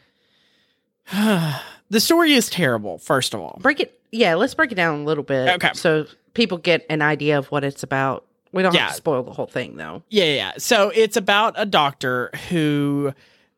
the 1.13 2.01
story 2.01 2.33
is 2.33 2.49
terrible, 2.49 2.99
first 2.99 3.35
of 3.35 3.41
all. 3.41 3.59
Break 3.63 3.81
it 3.81 4.01
Yeah, 4.13 4.35
let's 4.35 4.55
break 4.55 4.73
it 4.73 4.77
down 4.77 5.01
a 5.01 5.05
little 5.05 5.25
bit 5.25 5.49
Okay. 5.57 5.71
so 5.75 6.07
people 6.35 6.59
get 6.59 6.85
an 6.91 7.03
idea 7.03 7.39
of 7.39 7.47
what 7.51 7.65
it's 7.65 7.83
about. 7.83 8.25
We 8.53 8.63
don't 8.63 8.75
Yeah. 8.75 8.83
have 8.83 8.91
to 8.93 8.97
spoil 8.97 9.23
the 9.23 9.33
whole 9.33 9.47
thing 9.47 9.77
though. 9.77 10.03
Yeah, 10.09 10.25
yeah. 10.25 10.53
So 10.59 10.91
it's 10.95 11.17
about 11.17 11.55
a 11.57 11.67
doctor 11.67 12.31
who 12.49 13.13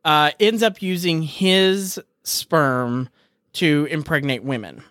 uh, 0.04 0.30
ends 0.40 0.62
up 0.62 0.82
using 0.82 1.22
his 1.22 2.00
sperm 2.24 3.08
to 3.54 3.86
impregnate 3.90 4.42
women. 4.44 4.82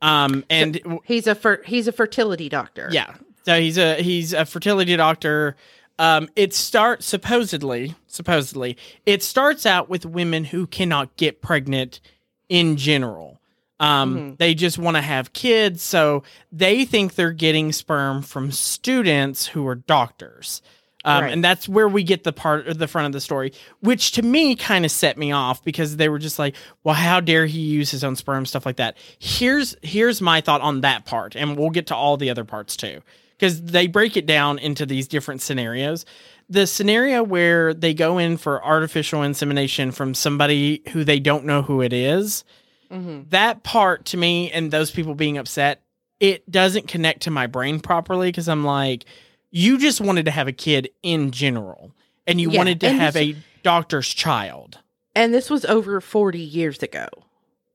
Um, 0.00 0.44
and 0.50 0.80
He's 1.04 1.26
a 1.26 1.34
fer- 1.34 1.62
he's 1.64 1.86
a 1.86 1.92
fertility 1.92 2.48
doctor. 2.48 2.88
yeah, 2.90 3.14
so 3.44 3.58
he's 3.60 3.78
a 3.78 4.02
he's 4.02 4.32
a 4.32 4.44
fertility 4.44 4.96
doctor. 4.96 5.54
Um, 5.98 6.28
it 6.36 6.54
starts 6.54 7.06
supposedly 7.06 7.94
supposedly 8.06 8.76
it 9.06 9.22
starts 9.22 9.64
out 9.66 9.88
with 9.88 10.04
women 10.04 10.44
who 10.44 10.66
cannot 10.66 11.16
get 11.16 11.40
pregnant 11.42 12.00
in 12.48 12.76
general. 12.76 13.40
Um, 13.80 14.16
Mhm. 14.16 14.38
They 14.38 14.54
just 14.54 14.78
want 14.78 14.96
to 14.96 15.00
have 15.00 15.32
kids, 15.32 15.82
so 15.82 16.22
they 16.52 16.84
think 16.84 17.14
they're 17.14 17.32
getting 17.32 17.72
sperm 17.72 18.22
from 18.22 18.52
students 18.52 19.46
who 19.46 19.66
are 19.66 19.74
doctors. 19.74 20.62
Um, 21.04 21.24
Right. 21.24 21.32
And 21.32 21.42
that's 21.42 21.68
where 21.68 21.88
we 21.88 22.04
get 22.04 22.22
the 22.22 22.32
part 22.32 22.68
of 22.68 22.78
the 22.78 22.86
front 22.86 23.06
of 23.06 23.12
the 23.12 23.20
story, 23.20 23.52
which 23.80 24.12
to 24.12 24.22
me 24.22 24.54
kind 24.54 24.84
of 24.84 24.92
set 24.92 25.18
me 25.18 25.32
off 25.32 25.64
because 25.64 25.96
they 25.96 26.08
were 26.08 26.20
just 26.20 26.38
like, 26.38 26.54
"Well, 26.84 26.94
how 26.94 27.18
dare 27.18 27.46
he 27.46 27.58
use 27.58 27.90
his 27.90 28.04
own 28.04 28.14
sperm?" 28.14 28.46
Stuff 28.46 28.64
like 28.64 28.76
that. 28.76 28.96
Here's 29.18 29.74
here's 29.82 30.20
my 30.20 30.40
thought 30.40 30.60
on 30.60 30.82
that 30.82 31.04
part, 31.04 31.34
and 31.34 31.56
we'll 31.56 31.70
get 31.70 31.86
to 31.88 31.96
all 31.96 32.16
the 32.16 32.30
other 32.30 32.44
parts 32.44 32.76
too, 32.76 33.00
because 33.42 33.60
they 33.60 33.88
break 33.88 34.16
it 34.16 34.24
down 34.24 34.56
into 34.60 34.86
these 34.86 35.08
different 35.08 35.42
scenarios. 35.42 36.06
The 36.48 36.64
scenario 36.64 37.24
where 37.24 37.74
they 37.74 37.92
go 37.92 38.18
in 38.18 38.36
for 38.36 38.64
artificial 38.64 39.24
insemination 39.24 39.90
from 39.90 40.14
somebody 40.14 40.80
who 40.92 41.02
they 41.02 41.18
don't 41.18 41.44
know 41.44 41.60
who 41.62 41.80
it 41.82 41.92
is, 41.92 42.44
Mhm. 42.92 43.28
that 43.30 43.64
part 43.64 44.04
to 44.06 44.16
me 44.16 44.48
and 44.52 44.70
those 44.70 44.92
people 44.92 45.16
being 45.16 45.38
upset, 45.38 45.80
it 46.20 46.48
doesn't 46.48 46.86
connect 46.86 47.22
to 47.22 47.32
my 47.32 47.48
brain 47.48 47.80
properly 47.80 48.28
because 48.28 48.48
I'm 48.48 48.62
like, 48.64 49.06
you 49.50 49.76
just 49.76 50.00
wanted 50.00 50.24
to 50.26 50.30
have 50.30 50.46
a 50.46 50.52
kid 50.52 50.90
in 51.02 51.32
general, 51.32 51.90
and 52.28 52.40
you 52.40 52.48
Yeah, 52.48 52.58
wanted 52.58 52.80
to 52.82 52.90
have 52.92 53.14
this- 53.14 53.34
a 53.34 53.36
doctor's 53.64 54.06
child. 54.14 54.78
And 55.16 55.34
this 55.34 55.50
was 55.50 55.64
over 55.64 56.00
40 56.00 56.38
years 56.38 56.80
ago. 56.80 57.08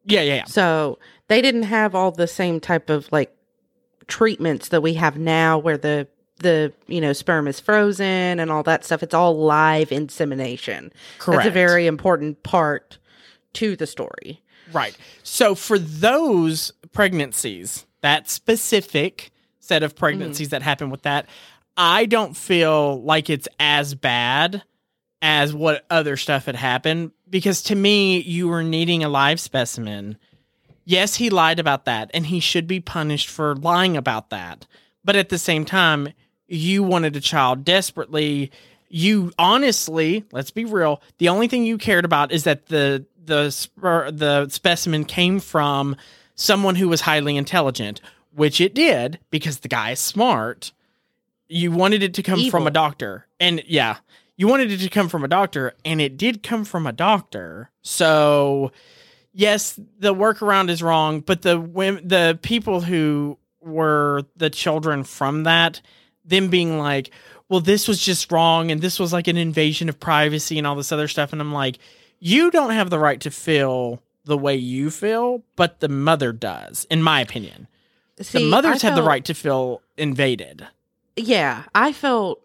Yeah, 0.05 0.21
yeah, 0.21 0.35
yeah. 0.35 0.45
So 0.45 0.97
they 1.27 1.41
didn't 1.41 1.63
have 1.63 1.93
all 1.93 2.11
the 2.11 2.25
same 2.27 2.61
type 2.61 2.89
of 2.89 3.09
like 3.11 3.33
treatments 4.07 4.69
that 4.69 4.81
we 4.81 4.93
have 4.95 5.17
now 5.17 5.57
where 5.57 5.77
the 5.77 6.07
the 6.39 6.71
you 6.87 7.01
know 7.01 7.13
sperm 7.13 7.47
is 7.47 7.59
frozen 7.59 8.39
and 8.39 8.51
all 8.51 8.63
that 8.63 8.85
stuff. 8.85 9.03
It's 9.03 9.13
all 9.13 9.37
live 9.37 9.91
insemination. 9.91 10.91
Correct. 11.19 11.43
That's 11.43 11.49
a 11.49 11.51
very 11.51 11.87
important 11.87 12.43
part 12.43 12.97
to 13.53 13.75
the 13.75 13.87
story. 13.87 14.41
Right. 14.71 14.95
So 15.23 15.55
for 15.55 15.79
those 15.79 16.73
pregnancies, 16.91 17.85
that 18.01 18.29
specific 18.29 19.31
set 19.59 19.83
of 19.83 19.95
pregnancies 19.95 20.49
mm. 20.49 20.51
that 20.51 20.61
happen 20.61 20.89
with 20.89 21.03
that, 21.03 21.27
I 21.75 22.05
don't 22.05 22.35
feel 22.35 23.01
like 23.01 23.29
it's 23.29 23.47
as 23.59 23.95
bad 23.95 24.63
as 25.21 25.53
what 25.53 25.85
other 25.89 26.17
stuff 26.17 26.45
had 26.45 26.55
happened 26.55 27.11
because 27.29 27.63
to 27.63 27.75
me, 27.75 28.21
you 28.21 28.47
were 28.47 28.63
needing 28.63 29.03
a 29.03 29.09
live 29.09 29.39
specimen. 29.39 30.17
Yes, 30.89 31.15
he 31.15 31.29
lied 31.29 31.59
about 31.59 31.83
that 31.83 32.09
and 32.13 32.27
he 32.27 32.39
should 32.39 32.65
be 32.65 32.79
punished 32.79 33.27
for 33.27 33.57
lying 33.57 33.97
about 33.97 34.29
that. 34.29 34.65
But 35.03 35.17
at 35.17 35.27
the 35.27 35.37
same 35.37 35.65
time, 35.65 36.13
you 36.47 36.81
wanted 36.81 37.13
a 37.17 37.19
child 37.19 37.65
desperately. 37.65 38.51
You 38.87 39.33
honestly, 39.37 40.23
let's 40.31 40.49
be 40.49 40.63
real, 40.63 41.01
the 41.17 41.27
only 41.27 41.49
thing 41.49 41.65
you 41.65 41.77
cared 41.77 42.05
about 42.05 42.31
is 42.31 42.45
that 42.45 42.67
the 42.67 43.05
the 43.25 43.53
the 44.13 44.47
specimen 44.47 45.03
came 45.03 45.41
from 45.41 45.97
someone 46.35 46.75
who 46.75 46.87
was 46.87 47.01
highly 47.01 47.35
intelligent, 47.35 47.99
which 48.33 48.61
it 48.61 48.73
did 48.73 49.19
because 49.29 49.59
the 49.59 49.67
guy 49.67 49.91
is 49.91 49.99
smart. 49.99 50.71
You 51.49 51.69
wanted 51.69 52.01
it 52.01 52.13
to 52.13 52.23
come 52.23 52.39
Evil. 52.39 52.51
from 52.51 52.65
a 52.65 52.71
doctor. 52.71 53.27
And 53.41 53.61
yeah, 53.67 53.97
you 54.37 54.47
wanted 54.47 54.71
it 54.71 54.77
to 54.77 54.89
come 54.89 55.09
from 55.09 55.25
a 55.25 55.27
doctor 55.27 55.73
and 55.83 55.99
it 55.99 56.15
did 56.15 56.43
come 56.43 56.63
from 56.63 56.87
a 56.87 56.93
doctor. 56.93 57.71
So 57.81 58.71
yes, 59.37 59.79
the 59.99 60.13
workaround 60.13 60.69
is 60.69 60.81
wrong, 60.83 61.21
but 61.21 61.43
the 61.43 61.59
women, 61.59 62.05
the 62.07 62.37
people 62.41 62.81
who 62.81 63.37
were 63.61 64.23
the 64.35 64.49
children 64.49 65.03
from 65.03 65.43
that, 65.43 65.79
them 66.25 66.49
being 66.49 66.77
like, 66.79 67.11
well, 67.47 67.61
this 67.61 67.87
was 67.87 68.01
just 68.01 68.31
wrong 68.31 68.71
and 68.71 68.81
this 68.81 68.99
was 68.99 69.13
like 69.13 69.27
an 69.27 69.37
invasion 69.37 69.87
of 69.87 69.99
privacy 69.99 70.57
and 70.57 70.65
all 70.67 70.75
this 70.75 70.91
other 70.91 71.07
stuff. 71.07 71.31
And 71.31 71.39
I'm 71.39 71.53
like, 71.53 71.77
you 72.19 72.49
don't 72.51 72.71
have 72.71 72.89
the 72.89 72.99
right 72.99 73.21
to 73.21 73.31
feel 73.31 74.01
the 74.25 74.37
way 74.37 74.55
you 74.55 74.89
feel, 74.89 75.43
but 75.55 75.79
the 75.79 75.87
mother 75.87 76.33
does, 76.33 76.85
in 76.89 77.01
my 77.03 77.21
opinion. 77.21 77.67
See, 78.19 78.39
the 78.39 78.49
mothers 78.49 78.81
have 78.81 78.95
the 78.95 79.03
right 79.03 79.23
to 79.25 79.33
feel 79.35 79.81
invaded. 79.97 80.67
Yeah, 81.15 81.63
I 81.75 81.93
felt 81.93 82.41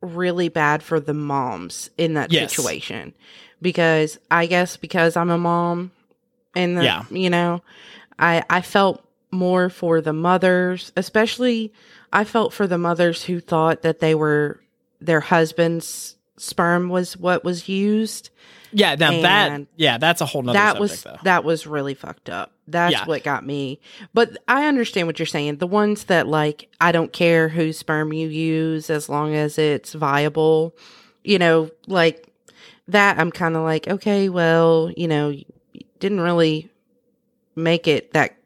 really 0.00 0.48
bad 0.48 0.82
for 0.82 0.98
the 1.00 1.14
moms 1.14 1.88
in 1.96 2.14
that 2.14 2.32
Yes. 2.32 2.50
situation 2.50 3.14
because 3.62 4.18
I 4.30 4.46
guess 4.46 4.76
because 4.76 5.16
I'm 5.16 5.30
a 5.30 5.38
mom 5.38 5.92
and 6.54 6.76
the, 6.78 6.84
Yeah. 6.84 7.04
you 7.10 7.30
know, 7.30 7.62
I 8.18 8.42
I 8.50 8.60
felt 8.60 9.04
more 9.30 9.68
for 9.68 10.00
the 10.00 10.12
mothers, 10.12 10.92
especially 10.96 11.72
I 12.12 12.24
felt 12.24 12.52
for 12.52 12.66
the 12.66 12.78
mothers 12.78 13.24
who 13.24 13.40
thought 13.40 13.82
that 13.82 14.00
they 14.00 14.14
were 14.14 14.60
their 15.00 15.20
husband's 15.20 16.16
sperm 16.36 16.88
was 16.88 17.16
what 17.16 17.44
was 17.44 17.68
used. 17.68 18.30
Yeah, 18.72 18.96
now 18.96 19.10
that 19.22 19.66
yeah, 19.76 19.98
that's 19.98 20.20
a 20.20 20.26
whole 20.26 20.42
nother 20.42 20.58
that 20.58 20.66
subject 20.76 20.80
was 20.80 21.02
though. 21.02 21.16
that 21.24 21.44
was 21.44 21.66
really 21.66 21.94
fucked 21.94 22.28
up. 22.28 22.52
That's 22.66 22.92
Yeah. 22.92 23.04
what 23.06 23.22
got 23.22 23.46
me. 23.46 23.78
But 24.14 24.36
I 24.48 24.66
understand 24.66 25.06
what 25.06 25.18
you're 25.18 25.26
saying. 25.26 25.58
The 25.58 25.66
ones 25.66 26.04
that 26.04 26.26
like 26.26 26.68
I 26.80 26.90
don't 26.90 27.12
care 27.12 27.48
whose 27.48 27.78
sperm 27.78 28.12
you 28.12 28.28
use 28.28 28.90
as 28.90 29.08
long 29.08 29.34
as 29.34 29.58
it's 29.58 29.92
viable. 29.92 30.74
You 31.22 31.38
know, 31.38 31.70
like 31.86 32.28
that 32.88 33.18
I'm 33.18 33.30
kind 33.30 33.54
of 33.56 33.62
like, 33.62 33.86
okay, 33.88 34.28
well, 34.28 34.90
you 34.96 35.06
know, 35.08 35.32
didn't 36.04 36.20
really 36.20 36.68
make 37.56 37.88
it 37.88 38.12
that 38.12 38.36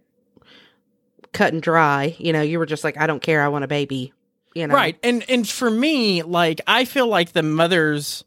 cut 1.33 1.53
and 1.53 1.61
dry. 1.61 2.15
You 2.19 2.33
know, 2.33 2.41
you 2.41 2.61
were 2.61 2.67
just 2.67 2.85
like, 2.85 2.97
I 2.97 3.09
don't 3.09 3.21
care, 3.21 3.43
I 3.43 3.49
want 3.49 3.65
a 3.65 3.69
baby. 3.69 4.13
You 4.55 4.69
know. 4.69 4.75
Right. 4.75 4.97
And 5.03 5.29
and 5.29 5.47
for 5.49 5.69
me, 5.69 6.23
like 6.23 6.61
I 6.69 6.85
feel 6.85 7.09
like 7.09 7.33
the 7.33 7.43
mothers 7.43 8.23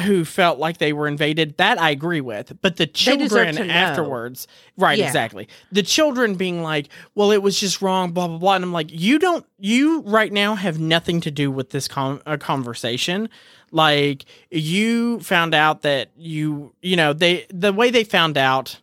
who 0.00 0.24
felt 0.24 0.58
like 0.58 0.78
they 0.78 0.94
were 0.94 1.06
invaded, 1.06 1.58
that 1.58 1.78
I 1.78 1.90
agree 1.90 2.22
with. 2.22 2.56
But 2.62 2.76
the 2.76 2.86
children 2.86 3.54
to 3.56 3.64
know. 3.64 3.72
afterwards, 3.74 4.48
right, 4.78 4.98
Yeah. 4.98 5.08
exactly. 5.08 5.46
The 5.70 5.82
children 5.82 6.36
being 6.36 6.62
like, 6.62 6.88
well, 7.14 7.30
it 7.30 7.42
was 7.42 7.60
just 7.60 7.82
wrong, 7.82 8.12
blah, 8.12 8.28
blah, 8.28 8.38
blah. 8.38 8.54
And 8.54 8.64
I'm 8.64 8.72
like, 8.72 8.88
you 8.90 9.18
don't, 9.18 9.44
you 9.58 10.00
right 10.06 10.32
now 10.32 10.54
have 10.54 10.80
nothing 10.80 11.20
to 11.20 11.30
do 11.30 11.50
with 11.50 11.68
this 11.68 11.88
con- 11.88 12.22
uh, 12.24 12.38
conversation. 12.38 13.28
Like, 13.72 14.24
you 14.50 15.18
found 15.20 15.54
out 15.54 15.82
that 15.82 16.10
you, 16.16 16.74
you 16.80 16.96
know, 16.96 17.12
they, 17.12 17.46
the 17.52 17.72
way 17.72 17.90
they 17.90 18.04
found 18.04 18.38
out 18.38 18.78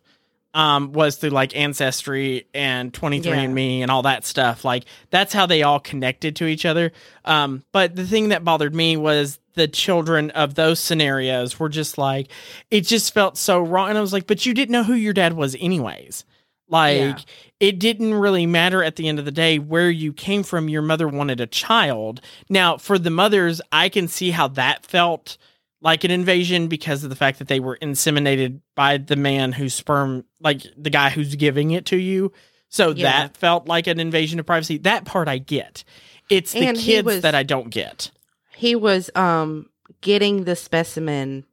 um 0.52 0.92
was 0.92 1.16
through 1.16 1.30
like 1.30 1.56
ancestry 1.56 2.46
and 2.52 2.92
23andme 2.92 3.80
and 3.80 3.90
all 3.90 4.02
that 4.02 4.24
stuff. 4.24 4.64
Like 4.64 4.84
that's 5.10 5.32
how 5.32 5.46
they 5.46 5.62
all 5.62 5.78
connected 5.78 6.36
to 6.36 6.46
each 6.46 6.66
other. 6.66 6.92
Um 7.24 7.62
but 7.72 7.94
the 7.94 8.06
thing 8.06 8.30
that 8.30 8.44
bothered 8.44 8.74
me 8.74 8.96
was 8.96 9.38
the 9.54 9.68
children 9.68 10.30
of 10.30 10.54
those 10.54 10.80
scenarios 10.80 11.60
were 11.60 11.68
just 11.68 11.98
like 11.98 12.30
it 12.70 12.82
just 12.82 13.14
felt 13.14 13.36
so 13.36 13.60
wrong. 13.60 13.90
And 13.90 13.98
i 13.98 14.00
was 14.00 14.12
like 14.12 14.26
but 14.26 14.44
you 14.44 14.52
didn't 14.54 14.72
know 14.72 14.84
who 14.84 14.94
your 14.94 15.12
dad 15.12 15.34
was 15.34 15.56
anyways 15.60 16.24
like 16.70 16.96
Yeah. 16.98 17.18
it 17.60 17.78
didn't 17.78 18.14
really 18.14 18.46
matter 18.46 18.82
at 18.82 18.96
the 18.96 19.08
end 19.08 19.18
of 19.18 19.24
the 19.26 19.30
day 19.32 19.58
where 19.58 19.90
you 19.90 20.12
came 20.12 20.42
from 20.42 20.68
your 20.68 20.82
mother 20.82 21.06
wanted 21.08 21.40
a 21.40 21.46
child 21.46 22.20
now 22.48 22.76
for 22.78 22.98
the 22.98 23.10
mothers 23.10 23.60
i 23.72 23.88
can 23.88 24.08
see 24.08 24.30
how 24.30 24.48
that 24.48 24.86
felt 24.86 25.36
like 25.82 26.04
an 26.04 26.10
invasion 26.10 26.68
because 26.68 27.02
of 27.04 27.10
the 27.10 27.16
fact 27.16 27.38
that 27.38 27.48
they 27.48 27.58
were 27.60 27.76
inseminated 27.80 28.60
by 28.76 28.98
the 28.98 29.16
man 29.16 29.50
whose 29.52 29.72
sperm, 29.72 30.24
like 30.38 30.60
the 30.76 30.90
guy 30.90 31.08
who's 31.08 31.34
giving 31.36 31.70
it 31.70 31.86
to 31.86 31.96
you. 31.96 32.30
So 32.68 32.90
Yeah. 32.90 33.04
that 33.22 33.36
felt 33.38 33.66
like 33.66 33.86
an 33.86 33.98
invasion 33.98 34.38
of 34.38 34.44
privacy. 34.44 34.76
That 34.76 35.06
part 35.06 35.26
I 35.26 35.38
get. 35.38 35.82
It's 36.28 36.52
the 36.52 36.66
And 36.66 36.76
kids 36.76 37.06
was- 37.06 37.20
that 37.22 37.34
I 37.34 37.44
don't 37.44 37.70
get. 37.70 38.10
he 38.54 38.74
was 38.76 39.08
um 39.14 39.70
getting 40.02 40.44
the 40.44 40.54
specimen 40.54 41.46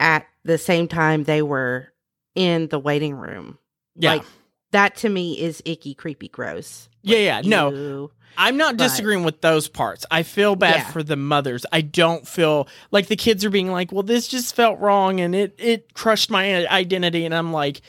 at 0.00 0.26
the 0.44 0.58
same 0.58 0.88
time 0.88 1.22
they 1.22 1.40
were 1.40 1.92
in 2.34 2.66
the 2.70 2.78
waiting 2.80 3.14
room. 3.14 3.58
Yeah. 3.96 4.14
Like 4.14 4.22
that 4.72 4.96
to 4.96 5.08
me 5.08 5.40
is 5.40 5.62
icky, 5.64 5.94
creepy, 5.94 6.28
gross. 6.28 6.88
yeah, 7.02 7.18
yeah. 7.18 7.40
No, 7.44 7.70
Ew. 7.72 8.10
I'm 8.36 8.56
not 8.56 8.76
but- 8.76 8.84
disagreeing 8.84 9.22
with 9.24 9.40
those 9.40 9.68
parts. 9.68 10.04
I 10.10 10.24
feel 10.24 10.56
bad 10.56 10.76
Yeah. 10.76 10.90
for 10.90 11.02
the 11.04 11.16
mothers. 11.16 11.64
I 11.72 11.80
don't 11.82 12.26
feel 12.26 12.66
like 12.90 13.06
the 13.06 13.14
kids 13.16 13.44
are 13.44 13.50
being 13.50 13.70
like, 13.70 13.92
"Well, 13.92 14.02
this 14.02 14.26
just 14.26 14.56
felt 14.56 14.80
wrong 14.80 15.20
and 15.20 15.34
it 15.34 15.54
it 15.58 15.94
crushed 15.94 16.30
my 16.30 16.66
identity." 16.68 17.24
And 17.24 17.34
I'm 17.34 17.52
like, 17.52 17.82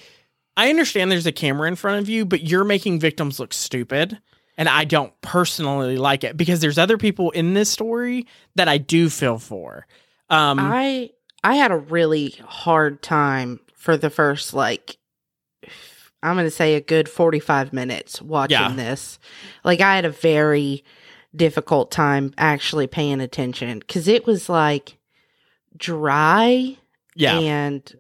I 0.56 0.70
understand 0.70 1.12
there's 1.12 1.26
a 1.26 1.32
camera 1.32 1.68
in 1.68 1.76
front 1.76 2.00
of 2.02 2.08
you, 2.10 2.24
but 2.26 2.44
you're 2.44 2.64
making 2.64 3.00
victims 3.00 3.40
look 3.40 3.54
stupid. 3.54 4.20
And 4.58 4.70
I 4.70 4.86
don't 4.86 5.12
personally 5.22 5.98
like 5.98 6.24
it 6.24 6.38
because 6.38 6.62
there's 6.62 6.78
other 6.78 6.98
people 6.98 7.32
in 7.32 7.56
this 7.56 7.70
story 7.70 8.26
that 8.56 8.70
I 8.70 8.78
do 8.78 9.10
feel 9.10 9.38
for. 9.40 9.86
Um 10.30 10.60
I 10.60 11.10
I 11.44 11.56
had 11.56 11.72
a 11.72 11.78
really 11.78 12.36
hard 12.46 13.02
time 13.02 13.60
for 13.76 13.98
the 13.98 14.10
first 14.10 14.54
like 14.54 14.98
I'm 16.24 16.36
going 16.36 16.46
to 16.48 16.52
say 16.52 16.76
a 16.76 16.82
good 16.82 17.08
45 17.08 17.72
minutes 17.74 18.22
watching 18.22 18.58
Yeah. 18.58 18.74
this. 18.74 19.20
Like 19.64 19.82
I 19.82 19.96
had 19.96 20.06
a 20.06 20.10
very 20.10 20.84
difficult 21.36 21.92
time 21.92 22.34
actually 22.38 22.88
paying 22.88 23.20
attention 23.20 23.82
cuz 23.82 24.08
it 24.08 24.26
was 24.26 24.48
like 24.48 24.98
dry 25.78 26.78
yeah. 27.16 27.38
and 27.38 27.96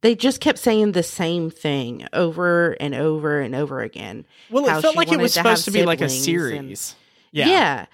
they 0.00 0.14
just 0.14 0.40
kept 0.40 0.58
saying 0.58 0.92
the 0.92 1.02
same 1.02 1.50
thing 1.50 2.06
over 2.12 2.72
and 2.80 2.94
over 2.94 3.40
and 3.40 3.54
over 3.54 3.80
again. 3.82 4.24
well, 4.50 4.66
it 4.66 4.82
felt 4.82 4.96
like 4.96 5.12
it 5.12 5.18
was 5.18 5.34
to 5.34 5.40
supposed 5.40 5.64
to 5.66 5.70
have 5.70 5.74
be 5.74 5.84
like 5.86 6.00
a 6.00 6.08
series. 6.08 6.96
Yeah. 7.30 7.46
Yeah. 7.46 7.86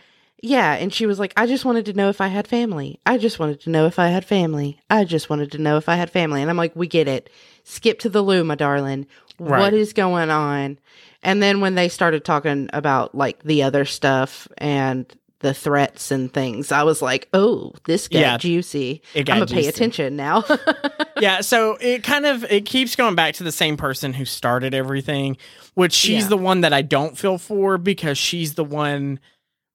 yeah. 0.42 0.72
And 0.74 0.92
she 0.92 1.04
was 1.04 1.18
like, 1.18 1.34
I 1.36 1.46
just 1.46 1.64
wanted 1.66 1.84
to 1.86 1.92
know 1.92 2.08
if 2.08 2.20
I 2.20 2.28
had 2.28 2.48
family. 2.48 2.98
I 3.04 3.18
just 3.18 3.38
wanted 3.38 3.60
to 3.62 3.70
know 3.70 3.86
if 3.86 3.98
I 3.98 4.08
had 4.08 4.24
family. 4.24 4.80
I 4.88 5.04
just 5.04 5.28
wanted 5.28 5.52
to 5.52 5.58
know 5.58 5.76
if 5.76 5.88
I 5.88 5.96
had 5.96 6.10
family. 6.10 6.40
And 6.40 6.50
I'm 6.50 6.56
like, 6.56 6.74
we 6.74 6.86
get 6.86 7.08
it. 7.08 7.28
Skip 7.68 7.98
to 8.00 8.08
the 8.08 8.22
loo, 8.22 8.44
my 8.44 8.54
darling. 8.54 9.06
Right. 9.38 9.60
What 9.60 9.74
is 9.74 9.92
going 9.92 10.30
on? 10.30 10.78
And 11.22 11.42
then 11.42 11.60
when 11.60 11.74
they 11.74 11.88
started 11.88 12.24
talking 12.24 12.70
about 12.72 13.14
like 13.14 13.42
the 13.42 13.62
other 13.64 13.84
stuff 13.84 14.48
and 14.58 15.06
the 15.40 15.54
threats 15.54 16.10
and 16.10 16.32
things, 16.32 16.72
I 16.72 16.82
was 16.82 17.00
like, 17.02 17.28
oh, 17.32 17.72
this 17.84 18.08
got 18.08 18.18
Yeah. 18.18 18.36
juicy. 18.38 19.02
Got 19.14 19.28
I'm 19.30 19.36
going 19.38 19.46
to 19.48 19.54
pay 19.54 19.66
attention 19.68 20.16
now. 20.16 20.44
yeah 21.20 21.40
so 21.40 21.76
it 21.80 22.02
kind 22.04 22.26
of 22.26 22.44
it 22.44 22.64
keeps 22.64 22.94
going 22.96 23.14
back 23.16 23.34
to 23.34 23.44
the 23.44 23.50
same 23.52 23.76
person 23.76 24.12
who 24.12 24.24
started 24.24 24.72
everything 24.72 25.36
which 25.74 25.92
she's 25.92 26.22
Yeah. 26.24 26.28
the 26.28 26.36
one 26.36 26.60
that 26.60 26.72
i 26.72 26.80
don't 26.80 27.18
feel 27.18 27.38
for 27.38 27.76
because 27.76 28.16
she's 28.16 28.54
the 28.54 28.62
one 28.62 29.18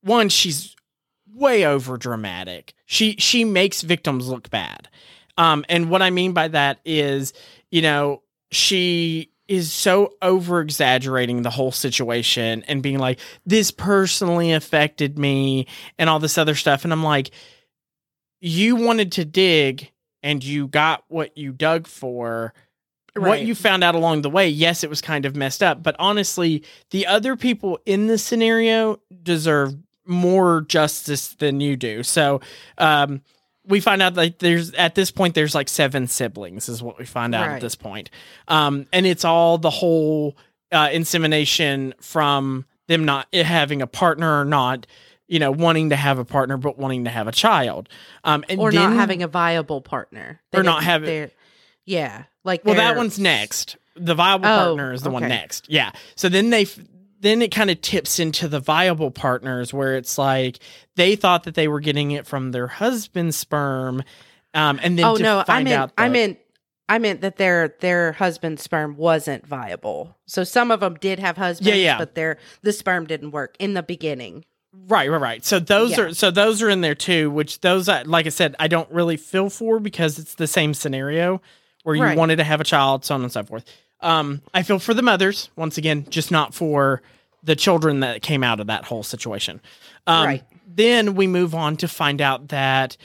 one 0.03 0.29
she's 0.29 0.73
way 1.33 1.65
over 1.65 1.97
dramatic 1.97 2.73
she 2.85 3.17
she 3.19 3.43
makes 3.43 3.81
victims 3.81 4.29
look 4.29 4.49
bad 4.51 4.87
um 5.37 5.65
and 5.69 5.89
what 5.89 6.01
i 6.01 6.09
mean 6.09 6.33
by 6.33 6.47
that 6.47 6.79
is 6.85 7.33
you 7.71 7.81
know 7.81 8.21
she 8.51 9.29
is 9.47 9.71
so 9.71 10.13
over 10.21 10.61
exaggerating 10.61 11.41
the 11.41 11.49
whole 11.49 11.71
situation 11.71 12.63
and 12.67 12.81
being 12.81 12.97
like 12.97 13.19
this 13.45 13.71
personally 13.71 14.51
affected 14.53 15.19
me 15.19 15.67
and 15.97 16.09
all 16.09 16.19
this 16.19 16.37
other 16.37 16.55
stuff 16.55 16.83
and 16.83 16.93
i'm 16.93 17.03
like 17.03 17.31
you 18.39 18.75
wanted 18.75 19.13
to 19.13 19.23
dig 19.23 19.89
and 20.23 20.43
you 20.43 20.67
got 20.67 21.03
what 21.09 21.37
you 21.37 21.51
dug 21.51 21.85
for. 21.85 22.53
What 23.15 23.41
you 23.43 23.53
found 23.53 23.83
out 23.83 23.93
along 23.93 24.23
the 24.23 24.29
way, 24.29 24.49
yes, 24.49 24.83
it 24.83 24.89
was 24.89 24.99
kind 24.99 25.25
of 25.27 25.35
messed 25.35 25.61
up, 25.61 25.83
but 25.83 25.95
honestly, 25.99 26.63
the 26.89 27.05
other 27.05 27.35
people 27.35 27.79
in 27.85 28.07
this 28.07 28.23
scenario 28.23 28.99
deserve 29.21 29.75
more 30.07 30.61
justice 30.61 31.33
than 31.35 31.61
you 31.61 31.75
do. 31.75 32.01
So, 32.01 32.41
um, 32.79 33.21
we 33.65 33.79
find 33.79 34.01
out 34.01 34.15
that 34.15 34.39
there's 34.39 34.73
at 34.73 34.95
this 34.95 35.09
point 35.11 35.35
there's 35.35 35.55
like 35.55 35.69
seven 35.69 36.07
siblings 36.07 36.67
is 36.69 36.83
what 36.83 36.97
we 36.99 37.05
find 37.05 37.33
out 37.33 37.47
Right. 37.47 37.55
at 37.55 37.61
this 37.61 37.75
point. 37.75 38.09
Um, 38.47 38.87
and 38.91 39.05
it's 39.05 39.23
all 39.25 39.57
the 39.57 39.69
whole 39.69 40.35
uh, 40.71 40.89
insemination 40.91 41.93
from 42.01 42.65
them 42.87 43.05
not 43.05 43.33
having 43.33 43.81
a 43.81 43.87
partner 43.87 44.41
or 44.41 44.45
not 44.45 44.85
you 45.29 45.39
know, 45.39 45.51
wanting 45.51 45.89
to 45.89 45.95
have 45.95 46.19
a 46.19 46.25
partner 46.25 46.57
but 46.57 46.77
wanting 46.77 47.05
to 47.05 47.09
have 47.09 47.27
a 47.27 47.31
child. 47.31 47.87
Um, 48.25 48.43
and 48.49 48.59
or 48.59 48.71
not 48.71 48.93
having 48.93 49.23
a 49.23 49.27
viable 49.27 49.79
partner. 49.81 50.41
They 50.51 50.59
Or 50.59 50.63
not 50.63 50.83
having- 50.83 51.31
Yeah, 51.85 52.25
like 52.43 52.63
Well, 52.65 52.75
that 52.75 52.97
one's 52.97 53.17
next. 53.17 53.77
The 53.95 54.13
viable 54.15 54.45
Oh, 54.47 54.57
partner 54.75 54.91
is 54.93 55.01
the 55.01 55.09
one 55.09 55.23
next. 55.27 55.67
Yeah. 55.69 55.91
So 56.15 56.27
then 56.27 56.49
they 56.49 56.67
then 57.23 57.41
it 57.41 57.49
kind 57.51 57.71
of 57.71 57.81
tips 57.81 58.19
into 58.19 58.47
the 58.47 58.59
viable 58.59 59.09
partners 59.11 59.73
where 59.73 59.95
it's 59.97 60.17
like 60.17 60.59
they 60.95 61.15
thought 61.15 61.43
that 61.45 61.55
they 61.55 61.67
were 61.67 61.79
getting 61.79 62.11
it 62.11 62.27
from 62.27 62.51
their 62.51 62.67
husband's 62.67 63.35
sperm, 63.37 64.03
um, 64.53 64.79
and 64.83 64.97
then 64.99 65.05
Oh 65.05 65.17
to 65.17 65.23
no, 65.23 65.39
I 65.39 65.43
find 65.45 65.63
meant 65.63 65.81
out 65.81 65.91
I 65.97 66.09
meant 66.09 66.37
I 66.89 66.99
meant 66.99 67.21
that 67.21 67.37
their 67.37 67.75
their 67.79 68.11
husband's 68.11 68.61
sperm 68.61 68.95
wasn't 68.97 69.47
viable. 69.47 70.15
So 70.27 70.43
some 70.43 70.69
of 70.69 70.81
them 70.81 70.95
did 70.95 71.17
have 71.19 71.37
husbands, 71.37 71.69
yeah. 71.69 71.75
yeah. 71.75 71.97
but 71.97 72.13
their 72.13 72.37
the 72.61 72.73
sperm 72.73 73.05
didn't 73.07 73.31
work 73.31 73.55
in 73.57 73.73
the 73.73 73.81
beginning. 73.83 74.45
Right, 74.87 75.09
right, 75.09 75.21
right. 75.21 75.45
So 75.45 75.59
those 75.59 75.91
Yeah. 75.91 76.01
are 76.05 76.13
so 76.13 76.29
those 76.29 76.61
are 76.61 76.69
in 76.69 76.81
there 76.81 76.95
too. 76.95 77.31
Which 77.31 77.61
those, 77.61 77.87
like 77.87 78.25
I 78.25 78.29
said, 78.29 78.55
I 78.59 78.67
don't 78.67 78.91
really 78.91 79.17
feel 79.17 79.49
for 79.49 79.79
because 79.79 80.19
it's 80.19 80.35
the 80.35 80.47
same 80.47 80.73
scenario 80.73 81.41
where 81.83 81.95
you 81.95 82.03
Right. 82.03 82.17
wanted 82.17 82.37
to 82.37 82.43
have 82.43 82.59
a 82.59 82.63
child, 82.63 83.05
so 83.05 83.15
on 83.15 83.21
and 83.23 83.31
so 83.31 83.43
forth. 83.43 83.63
Um, 84.03 84.41
I 84.53 84.63
feel 84.63 84.79
for 84.79 84.93
the 84.93 85.01
mothers 85.01 85.49
once 85.55 85.77
again, 85.77 86.05
just 86.09 86.29
not 86.31 86.53
for 86.53 87.01
the 87.43 87.55
children 87.55 88.01
that 88.01 88.21
came 88.21 88.43
out 88.43 88.59
of 88.59 88.67
that 88.67 88.85
whole 88.85 89.03
situation. 89.03 89.61
Um, 90.07 90.25
Right. 90.25 90.43
Then 90.75 91.13
we 91.15 91.27
move 91.27 91.53
on 91.53 91.77
to 91.77 91.87
find 91.87 92.19
out 92.19 92.47
that 92.49 92.97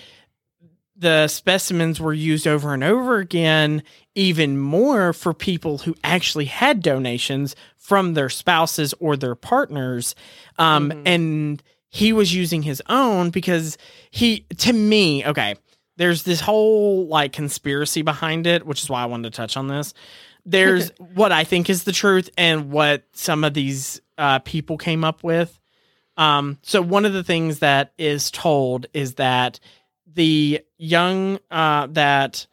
the 0.97 1.29
specimens 1.29 2.01
were 2.01 2.13
used 2.15 2.47
over 2.47 2.75
and 2.75 2.83
over 2.83 3.19
again, 3.19 3.83
even 4.15 4.59
more 4.59 5.13
for 5.13 5.33
people 5.33 5.79
who 5.79 5.95
actually 6.03 6.47
had 6.47 6.83
donations 6.83 7.55
from 7.77 8.15
their 8.15 8.29
spouses 8.29 8.95
or 8.99 9.17
their 9.17 9.35
partners. 9.35 10.15
Um, 10.59 10.91
Mhm. 10.91 11.03
And 11.07 11.63
he 11.89 12.13
was 12.13 12.35
using 12.35 12.63
his 12.63 12.83
own 12.89 13.31
because 13.31 13.79
he, 14.11 14.41
to 14.59 14.73
me, 14.73 15.25
okay, 15.25 15.55
there's 15.97 16.23
this 16.25 16.41
whole 16.41 17.07
like 17.07 17.33
conspiracy 17.33 18.03
behind 18.03 18.47
it, 18.47 18.67
which 18.67 18.83
is 18.83 18.89
why 18.91 19.03
I 19.03 19.07
wanted 19.07 19.33
to 19.33 19.37
touch 19.37 19.57
on 19.57 19.69
this. 19.69 19.95
There's 20.51 20.91
what 21.15 21.33
I 21.33 21.45
think 21.45 21.69
is 21.69 21.85
the 21.85 21.93
truth 21.93 22.31
and 22.39 22.71
what 22.71 23.05
some 23.13 23.45
of 23.45 23.55
these 23.55 24.01
uh, 24.17 24.39
people 24.41 24.79
came 24.79 25.05
up 25.05 25.23
with. 25.23 25.59
Um, 26.17 26.59
so 26.63 26.83
one 26.83 27.05
of 27.05 27.13
the 27.13 27.23
things 27.23 27.61
that 27.61 27.93
is 27.99 28.31
told 28.31 28.87
is 28.93 29.15
that 29.15 29.61
the 30.13 30.61
young 30.79 31.39
uh, 31.51 31.87
that 31.93 32.47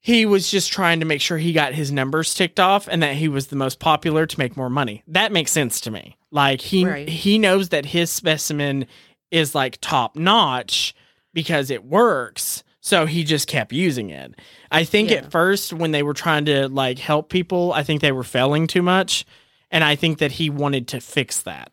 he 0.00 0.24
was 0.24 0.48
just 0.50 0.72
trying 0.72 1.00
to 1.00 1.06
make 1.06 1.20
sure 1.20 1.36
he 1.38 1.52
got 1.52 1.74
his 1.74 1.90
numbers 1.90 2.32
ticked 2.32 2.60
off 2.60 2.88
and 2.88 3.02
that 3.02 3.16
he 3.16 3.28
was 3.28 3.48
the 3.48 3.56
most 3.56 3.80
popular 3.80 4.26
to 4.26 4.38
make 4.38 4.56
more 4.56 4.70
money. 4.70 5.02
That 5.08 5.32
makes 5.32 5.50
sense 5.50 5.80
to 5.82 5.90
me. 5.90 6.16
Like 6.30 6.60
he 6.60 6.84
Right. 6.86 7.08
he 7.08 7.38
knows 7.38 7.70
that 7.70 7.86
his 7.86 8.10
specimen 8.10 8.86
is 9.30 9.54
like 9.54 9.78
top 9.80 10.14
notch 10.16 10.94
because 11.34 11.70
it 11.70 11.84
works. 11.84 12.62
So 12.88 13.04
he 13.04 13.22
just 13.22 13.48
kept 13.48 13.72
using 13.72 14.08
it. 14.10 14.34
I 14.70 14.84
think 14.84 15.10
Yeah. 15.10 15.18
at 15.18 15.30
first 15.30 15.72
when 15.74 15.90
they 15.90 16.02
were 16.02 16.14
trying 16.14 16.46
to 16.46 16.68
like 16.68 16.98
help 16.98 17.28
people, 17.28 17.72
I 17.72 17.82
think 17.82 18.00
they 18.00 18.12
were 18.12 18.24
failing 18.24 18.66
too 18.66 18.80
much. 18.82 19.26
And 19.70 19.84
I 19.84 19.94
think 19.96 20.18
that 20.18 20.32
he 20.32 20.48
wanted 20.48 20.88
to 20.88 21.00
fix 21.00 21.42
that. 21.42 21.70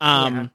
Um 0.00 0.34
Yeah. 0.36 0.46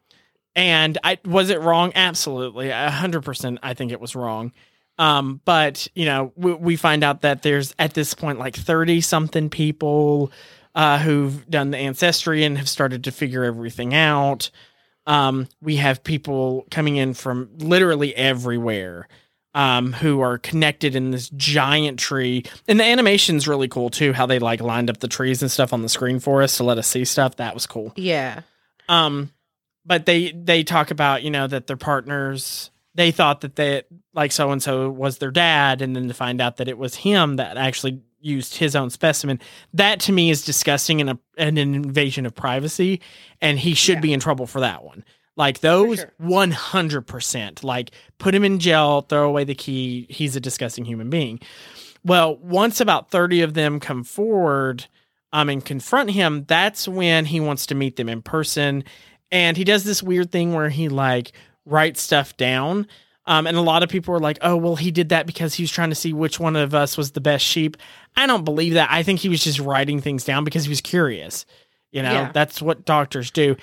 and 0.55 0.97
I 1.03 1.17
was 1.25 1.49
it 1.49 1.59
wrong? 1.61 1.91
Absolutely. 1.95 2.69
A 2.69 2.91
hundred 2.91 3.23
percent 3.23 3.59
I 3.63 3.73
think 3.73 3.91
it 3.91 3.99
was 3.99 4.15
wrong. 4.15 4.51
Um, 4.97 5.41
but 5.43 5.87
you 5.95 6.05
know, 6.05 6.31
we, 6.35 6.53
we 6.53 6.75
find 6.75 7.03
out 7.03 7.21
that 7.21 7.41
there's 7.41 7.73
at 7.79 7.93
this 7.95 8.13
point 8.13 8.37
like 8.39 8.55
30 8.55 9.01
something 9.01 9.49
people 9.49 10.31
uh, 10.75 10.99
who've 10.99 11.49
done 11.49 11.71
the 11.71 11.77
ancestry 11.77 12.43
and 12.43 12.57
have 12.57 12.69
started 12.69 13.03
to 13.05 13.11
figure 13.11 13.43
everything 13.43 13.93
out. 13.93 14.51
Um, 15.07 15.47
we 15.61 15.77
have 15.77 16.03
people 16.03 16.65
coming 16.71 16.95
in 16.97 17.13
from 17.13 17.49
literally 17.57 18.15
everywhere 18.15 19.07
um, 19.55 19.93
who 19.93 20.19
are 20.19 20.37
connected 20.37 20.95
in 20.95 21.09
this 21.09 21.29
giant 21.29 21.97
tree. 21.97 22.43
And 22.67 22.79
the 22.79 22.83
animation's 22.83 23.47
really 23.47 23.67
cool 23.67 23.89
too, 23.89 24.13
how 24.13 24.27
they 24.27 24.37
like 24.37 24.61
lined 24.61 24.89
up 24.91 24.97
the 24.99 25.07
trees 25.07 25.41
and 25.41 25.49
stuff 25.49 25.73
on 25.73 25.81
the 25.81 25.89
screen 25.89 26.19
for 26.19 26.43
us 26.43 26.57
to 26.57 26.63
let 26.63 26.77
us 26.77 26.87
see 26.87 27.05
stuff. 27.05 27.37
That 27.37 27.53
was 27.55 27.65
cool. 27.65 27.93
Yeah. 27.95 28.41
Um, 28.87 29.31
but 29.85 30.05
they 30.05 30.31
they 30.31 30.63
talk 30.63 30.91
about 30.91 31.23
you 31.23 31.31
know 31.31 31.47
that 31.47 31.65
their 31.67 31.77
partners 31.77 32.69
they 32.95 33.11
thought 33.11 33.41
that 33.41 33.55
they 33.55 33.83
like 34.13 34.31
so 34.31 34.51
and 34.51 34.61
so 34.63 34.89
was 34.89 35.17
their 35.17 35.31
dad, 35.31 35.81
and 35.81 35.95
then 35.95 36.07
to 36.07 36.13
find 36.13 36.39
out 36.41 36.57
that 36.57 36.67
it 36.67 36.77
was 36.77 36.95
him 36.95 37.35
that 37.37 37.57
actually 37.57 38.01
used 38.21 38.55
his 38.55 38.75
own 38.75 38.89
specimen. 38.89 39.39
That 39.73 39.99
to 40.01 40.11
me 40.11 40.29
is 40.29 40.43
disgusting 40.45 41.01
and 41.01 41.09
a, 41.11 41.19
an 41.37 41.57
invasion 41.57 42.25
of 42.25 42.33
privacy, 42.33 43.01
and 43.41 43.59
he 43.59 43.73
should 43.73 43.95
Yeah. 43.95 44.01
be 44.01 44.13
in 44.13 44.19
trouble 44.19 44.47
for 44.47 44.61
that 44.61 44.83
one. 44.83 45.03
Like 45.37 45.59
those 45.59 45.99
sure. 45.99 46.13
one 46.17 46.51
hundred 46.51 47.01
percent. 47.07 47.63
Like 47.63 47.91
put 48.19 48.33
him 48.33 48.43
in 48.45 48.59
jail, 48.59 49.01
throw 49.01 49.27
away 49.27 49.43
the 49.43 49.55
key. 49.55 50.07
He's 50.09 50.35
a 50.35 50.39
disgusting 50.39 50.85
human 50.85 51.09
being. 51.09 51.39
Well, 52.03 52.37
once 52.37 52.79
about 52.79 53.09
30 53.09 53.41
of 53.41 53.55
them 53.55 53.79
come 53.79 54.03
forward 54.03 54.85
um, 55.33 55.49
and 55.49 55.65
confront 55.65 56.11
him, 56.11 56.45
that's 56.47 56.87
when 56.87 57.25
he 57.25 57.39
wants 57.39 57.65
to 57.65 57.75
meet 57.75 57.95
them 57.95 58.09
in 58.09 58.21
person. 58.21 58.83
And 59.31 59.57
he 59.57 59.63
does 59.63 59.83
this 59.83 60.03
weird 60.03 60.31
thing 60.31 60.53
where 60.53 60.69
he 60.69 60.87
like 60.87 61.31
writes 61.65 62.01
stuff 62.01 62.37
down. 62.37 62.87
Um, 63.25 63.47
and 63.47 63.57
a 63.57 63.61
lot 63.61 63.81
of 63.81 63.89
people 63.89 64.13
are 64.13 64.19
like, 64.19 64.37
oh, 64.41 64.55
well, 64.55 64.75
he 64.75 64.91
did 64.91 65.09
that 65.09 65.25
because 65.25 65.55
he 65.55 65.63
was 65.63 65.71
trying 65.71 65.89
to 65.89 65.95
see 65.95 66.13
which 66.13 66.39
one 66.39 66.55
of 66.55 66.75
us 66.75 66.95
was 66.95 67.11
the 67.13 67.21
best 67.21 67.43
sheep. 67.43 67.75
I 68.15 68.27
don't 68.27 68.45
believe 68.45 68.75
that. 68.75 68.89
I 68.91 69.01
think 69.01 69.19
he 69.19 69.29
was 69.29 69.43
just 69.43 69.59
writing 69.59 69.99
things 69.99 70.23
down 70.23 70.43
because 70.43 70.63
he 70.65 70.69
was 70.69 70.81
curious. 70.81 71.43
You 71.91 72.03
know, 72.03 72.11
Yeah. 72.11 72.31
that's 72.31 72.61
what 72.61 72.85
doctors 72.85 73.31
do. 73.31 73.55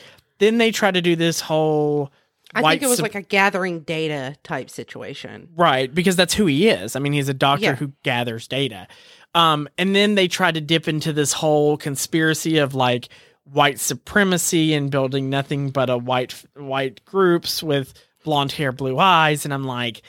Then 0.43 0.59
they 0.59 0.73
try 0.73 0.91
to 0.91 1.01
do 1.01 1.15
this 1.15 1.41
whole. 1.41 2.11
I 2.53 2.63
think 2.63 2.83
it 2.83 2.89
was 2.89 3.01
like 3.01 3.15
a 3.15 3.23
gathering 3.23 3.81
data 3.81 4.35
type 4.43 4.69
situation. 4.71 5.49
Right, 5.57 5.95
because 5.95 6.17
that's 6.17 6.35
who 6.35 6.47
he 6.47 6.69
is. 6.69 6.97
I 6.97 6.99
mean, 6.99 7.13
he's 7.13 7.29
a 7.29 7.35
doctor 7.35 7.65
Yeah. 7.67 7.75
who 7.77 7.93
gathers 8.03 8.49
data. 8.49 8.89
Um, 9.37 9.69
and 9.79 9.95
then 9.95 10.17
they 10.17 10.27
try 10.27 10.51
to 10.51 10.61
dip 10.61 10.89
into 10.89 11.13
this 11.13 11.33
whole 11.33 11.77
conspiracy 11.77 12.59
of 12.59 12.75
like 12.75 13.09
white 13.45 13.79
supremacy 13.79 14.75
and 14.75 14.91
building 14.91 15.31
nothing 15.31 15.71
but 15.71 15.89
a 15.89 15.97
white 15.97 16.35
white 16.57 17.05
groups 17.05 17.63
with 17.63 17.95
blonde 18.25 18.51
hair, 18.51 18.73
blue 18.73 18.99
eyes, 18.99 19.45
and 19.45 19.55
I'm 19.55 19.65
like, 19.65 20.03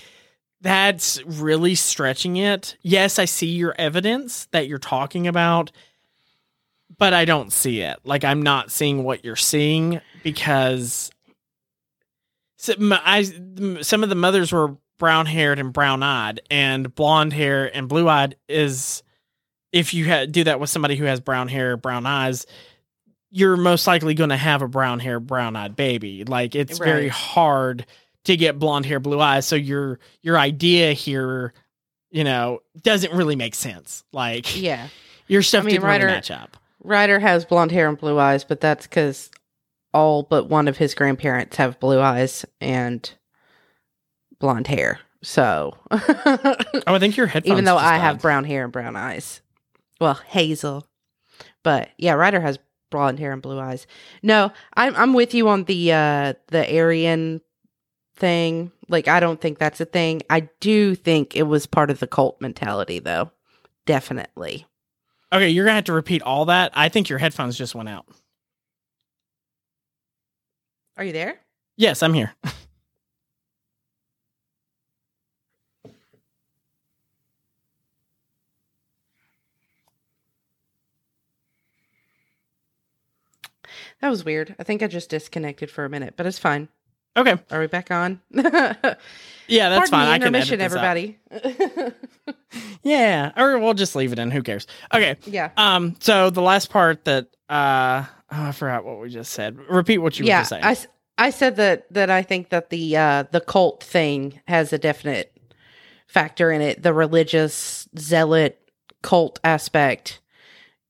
that's 0.62 1.22
really 1.26 1.76
stretching 1.76 2.38
it. 2.38 2.76
Yes, 2.82 3.19
I 3.19 3.26
see 3.26 3.52
your 3.52 3.76
evidence 3.78 4.46
that 4.52 4.67
you're 4.67 4.80
talking 4.80 5.28
about, 5.28 5.72
but 6.98 7.13
I 7.13 7.26
don't 7.26 7.54
see 7.54 7.82
it. 7.82 8.00
Like 8.04 8.24
I'm 8.24 8.41
not 8.41 8.72
seeing 8.72 9.04
what 9.04 9.24
you're 9.24 9.36
seeing 9.36 10.02
because 10.24 11.12
so, 12.58 12.74
m- 12.74 12.94
I, 12.94 13.24
some 13.82 14.04
of 14.04 14.10
the 14.10 14.16
mothers 14.16 14.52
were 14.52 14.78
brown 14.98 15.26
haired 15.26 15.60
and 15.60 15.74
brown 15.74 16.02
eyed, 16.04 16.40
and 16.50 16.94
blonde 16.96 17.34
hair 17.34 17.70
and 17.76 17.88
blue 17.90 18.08
eyed 18.08 18.36
is 18.48 19.04
if 19.72 19.94
you 19.94 20.08
ha- 20.08 20.26
do 20.26 20.44
that 20.46 20.60
with 20.60 20.70
somebody 20.70 20.96
who 20.96 21.04
has 21.06 21.20
brown 21.20 21.48
hair, 21.48 21.76
brown 21.78 22.06
eyes, 22.06 22.46
you're 23.32 23.58
most 23.58 23.88
likely 23.88 24.14
going 24.14 24.30
to 24.30 24.38
have 24.38 24.62
a 24.62 24.68
brown 24.68 25.00
hair, 25.00 25.20
brown 25.20 25.56
eyed 25.56 25.76
baby. 25.76 26.24
Like 26.24 26.56
it's 26.56 26.78
very 26.78 27.10
hard 27.10 27.86
to 28.26 28.38
get 28.38 28.60
blonde 28.60 28.86
hair, 28.86 29.00
blue 29.00 29.20
eyes. 29.20 29.46
So 29.46 29.56
your 29.56 30.00
your 30.22 30.38
idea 30.38 30.94
here, 30.94 31.54
you 32.12 32.24
know, 32.24 32.62
doesn't 32.84 33.12
really 33.12 33.36
make 33.36 33.56
sense. 33.56 34.04
Like 34.14 34.56
Yeah. 34.62 34.88
your 35.28 35.42
stuff 35.42 35.64
I 35.64 35.66
mean, 35.66 35.72
didn't 35.74 35.84
really 35.86 35.94
Ryder- 35.96 36.08
match 36.08 36.32
up. 36.32 36.56
Ryder 36.84 37.20
has 37.20 37.44
blonde 37.44 37.72
hair 37.72 37.90
and 37.90 37.98
blue 37.98 38.20
eyes, 38.20 38.44
but 38.44 38.62
that's 38.62 38.86
because 38.86 39.32
all 39.94 40.24
but 40.24 40.50
one 40.50 40.68
of 40.68 40.78
his 40.78 40.96
grandparents 40.96 41.58
have 41.58 41.80
blue 41.80 42.00
eyes 42.00 42.46
and 42.60 43.12
blonde 44.40 44.68
hair. 44.68 45.00
So, 45.22 45.78
Oh, 45.92 46.56
I 46.88 47.00
think 47.00 47.16
your 47.16 47.28
headphones. 47.28 47.52
even 47.54 47.64
though 47.66 47.78
I 47.78 47.98
have 47.98 48.22
brown 48.22 48.44
hair 48.44 48.64
and 48.66 48.74
brown 48.74 48.96
eyes, 48.98 49.42
well, 50.02 50.16
hazel, 50.28 50.86
but 51.64 51.89
yeah, 51.98 52.14
Ryder 52.14 52.41
has 52.41 52.60
blonde 52.91 53.20
hair 53.20 53.32
and 53.32 53.41
blue 53.41 53.60
eyes. 53.60 53.88
No, 54.22 54.52
I'm 54.76 54.94
I'm 54.96 55.14
with 55.14 55.34
you 55.34 55.48
on 55.48 55.64
the 55.64 55.94
uh 55.94 56.34
the 56.48 56.78
Aryan 56.78 57.39
thing. 58.18 58.72
Like, 58.89 59.08
I 59.08 59.20
don't 59.22 59.39
think 59.39 59.60
that's 59.60 59.80
a 59.80 59.86
thing. 59.86 60.22
I 60.30 60.50
do 60.60 60.94
think 60.94 61.36
it 61.38 61.44
was 61.44 61.66
part 61.66 61.89
of 61.89 62.00
the 62.00 62.08
cult 62.08 62.41
mentality, 62.41 63.00
though. 63.00 63.32
Definitely. 63.86 64.66
Okay, 65.32 65.50
you're 65.50 65.66
gonna 65.66 65.76
have 65.76 65.86
to 65.86 65.94
repeat 65.94 66.22
all 66.22 66.46
that. 66.46 66.72
I 66.76 66.89
think 66.89 67.08
your 67.10 67.18
headphones 67.20 67.58
just 67.58 67.74
went 67.76 67.88
out. 67.89 68.06
Are 70.98 71.04
you 71.04 71.12
there? 71.12 71.39
Yes, 71.78 72.04
I'm 72.04 72.14
here. 72.14 72.34
That 84.02 84.10
was 84.10 84.26
weird. 84.26 84.54
I 84.60 84.64
think 84.64 84.84
I 84.84 84.88
just 84.88 85.10
disconnected 85.10 85.72
for 85.72 85.86
a 85.86 85.89
minute, 85.89 86.16
but 86.18 86.26
it's 86.26 86.38
fine. 86.38 86.68
Okay. 87.16 87.36
Are 87.52 87.60
we 87.60 87.68
back 87.68 87.89
on? 87.91 88.22
Yeah, 89.48 89.70
that's 89.70 89.89
fine. 89.89 90.08
Pardon 90.08 90.14
I 90.14 90.18
the 90.20 90.26
can 90.26 90.36
edit 90.36 90.62
everybody. 90.62 91.20
Yeah, 92.84 93.32
or 93.36 93.60
we'll 93.60 93.74
just 93.74 93.96
leave 93.96 94.12
it 94.14 94.20
in. 94.20 94.30
Who 94.32 94.44
cares? 94.44 94.68
Okay. 94.94 95.16
yeah. 95.26 95.52
Um. 95.58 95.96
So 96.00 96.30
the 96.30 96.41
last 96.41 96.70
part 96.70 97.06
that 97.06 97.28
uh, 97.50 98.06
oh, 98.34 98.44
I 98.48 98.52
forgot 98.52 98.86
what 98.86 99.00
we 99.00 99.10
just 99.10 99.32
said. 99.32 99.58
Repeat 99.70 100.00
what 100.00 100.18
you 100.18 100.26
were 100.26 100.30
yeah. 100.30 100.42
just 100.42 100.50
saying. 100.50 100.64
I, 100.64 100.78
I 101.18 101.30
said 101.30 101.58
that 101.58 101.92
that 101.94 102.10
I 102.10 102.24
think 102.24 102.50
that 102.50 102.70
the 102.70 102.98
uh 102.98 103.24
the 103.32 103.42
cult 103.42 103.84
thing 103.84 104.42
has 104.48 104.74
a 104.74 104.78
definite 104.78 105.36
factor 106.08 106.52
in 106.52 106.62
it. 106.62 106.84
The 106.84 106.94
religious 106.94 107.88
zealot 107.98 108.60
cult 109.02 109.40
aspect 109.44 110.20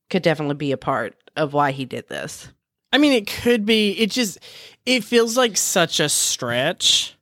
could 0.10 0.24
definitely 0.24 0.56
be 0.56 0.72
a 0.72 0.78
part 0.78 1.16
of 1.36 1.54
why 1.54 1.72
he 1.72 1.86
did 1.86 2.08
this. 2.08 2.48
I 2.91 3.00
mean, 3.00 3.14
it 3.14 3.28
could 3.28 3.66
be. 3.66 3.91
It 3.91 4.12
just 4.12 4.38
it 4.86 5.04
feels 5.04 5.36
like 5.36 5.58
such 5.58 6.00
a 6.00 6.08
stretch 6.08 7.16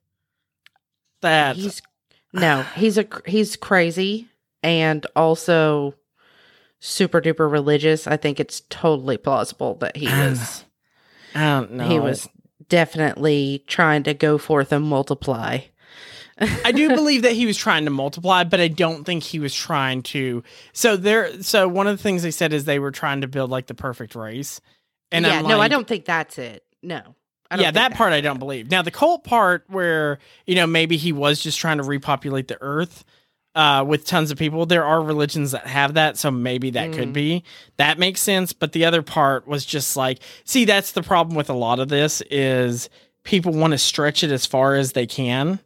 that 1.22 1.56
He's 1.56 1.82
no, 2.32 2.62
he's 2.76 2.98
a 2.98 3.06
he's 3.26 3.56
crazy 3.56 4.28
and 4.62 5.06
also 5.16 5.94
super 6.82 7.20
duper 7.20 7.50
religious. 7.50 8.06
I 8.06 8.16
think 8.16 8.40
it's 8.40 8.62
totally 8.68 9.16
plausible 9.16 9.76
that 9.76 9.96
he 9.96 10.06
was 10.06 10.64
I 11.34 11.40
don't 11.40 11.72
know. 11.72 11.88
he 11.88 11.98
was 11.98 12.28
definitely 12.68 13.64
trying 13.66 14.02
to 14.02 14.14
go 14.14 14.36
forth 14.36 14.72
and 14.72 14.84
multiply. 14.84 15.60
I 16.38 16.72
do 16.72 16.88
believe 16.94 17.22
that 17.22 17.32
he 17.32 17.46
was 17.46 17.56
trying 17.56 17.84
to 17.84 17.90
multiply, 17.90 18.42
but 18.44 18.60
I 18.60 18.68
don't 18.68 19.04
think 19.04 19.22
he 19.22 19.38
was 19.38 19.54
trying 19.54 20.02
to. 20.02 20.42
So 20.72 20.96
there. 20.96 21.40
So 21.42 21.68
one 21.68 21.86
of 21.86 21.96
the 21.96 22.02
things 22.02 22.24
they 22.24 22.32
said 22.32 22.52
is 22.52 22.64
they 22.64 22.80
were 22.80 22.90
trying 22.90 23.20
to 23.20 23.28
build 23.28 23.50
like 23.50 23.68
the 23.68 23.74
perfect 23.74 24.14
race. 24.16 24.60
And 25.12 25.24
yeah, 25.24 25.42
no, 25.42 25.60
I 25.60 25.68
don't 25.68 25.86
think 25.86 26.04
that's 26.04 26.36
it. 26.38 26.64
No. 26.82 27.14
Yeah, 27.52 27.64
think 27.64 27.74
that 27.74 27.94
part 27.94 28.14
I 28.14 28.22
don't 28.22 28.38
believe. 28.38 28.70
Now 28.70 28.80
the 28.80 28.90
cult 28.90 29.24
part, 29.24 29.64
where 29.68 30.18
you 30.46 30.56
know 30.56 30.66
maybe 30.66 30.96
he 30.96 31.12
was 31.12 31.40
just 31.40 31.60
trying 31.60 31.76
to 31.76 31.84
repopulate 31.84 32.48
the 32.48 32.56
earth 32.60 33.04
uh, 33.54 33.84
with 33.86 34.06
tons 34.06 34.30
of 34.30 34.38
people. 34.38 34.64
There 34.66 34.84
are 34.84 35.02
religions 35.02 35.50
that 35.52 35.66
have 35.66 35.94
that, 35.94 36.16
so 36.16 36.30
maybe 36.30 36.70
that 36.70 36.92
could 36.92 37.10
Mm. 37.10 37.12
be 37.12 37.44
that 37.76 37.98
makes 37.98 38.20
sense. 38.22 38.52
But 38.52 38.72
the 38.72 38.84
other 38.84 39.02
part 39.02 39.46
was 39.46 39.64
just 39.66 39.96
like, 39.96 40.20
see, 40.44 40.64
that's 40.64 40.92
the 40.92 41.02
problem 41.02 41.36
with 41.36 41.50
a 41.50 41.54
lot 41.54 41.78
of 41.80 41.88
this 41.88 42.22
is 42.30 42.88
people 43.24 43.52
want 43.52 43.72
to 43.72 43.78
stretch 43.78 44.24
it 44.24 44.30
as 44.30 44.46
far 44.46 44.74
as 44.74 44.92
they 44.92 45.06
can, 45.06 45.60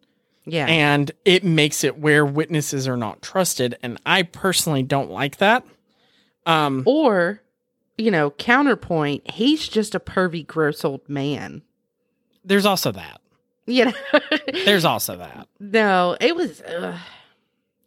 Yeah. 0.44 0.66
and 0.66 1.10
it 1.24 1.44
makes 1.44 1.84
it 1.84 1.98
where 1.98 2.24
witnesses 2.26 2.86
are 2.88 2.96
not 2.96 3.22
trusted. 3.22 3.76
And 3.82 3.98
I 4.04 4.24
personally 4.24 4.82
don't 4.82 5.10
like 5.10 5.36
that. 5.38 5.64
Um, 6.44 6.82
or, 6.86 7.40
you 7.98 8.10
know, 8.10 8.30
counterpoint, 8.30 9.30
he's 9.30 9.68
just 9.68 9.94
a 9.94 10.00
pervy, 10.00 10.46
gross 10.46 10.84
old 10.84 11.08
man. 11.08 11.62
there's 12.44 12.66
also 12.66 12.92
that. 12.92 13.20
You 13.66 13.86
know? 13.86 13.92
There's 14.64 14.84
also 14.84 15.16
that. 15.16 15.48
no, 15.58 16.16
it 16.20 16.36
was 16.36 16.60
uh, 16.60 16.96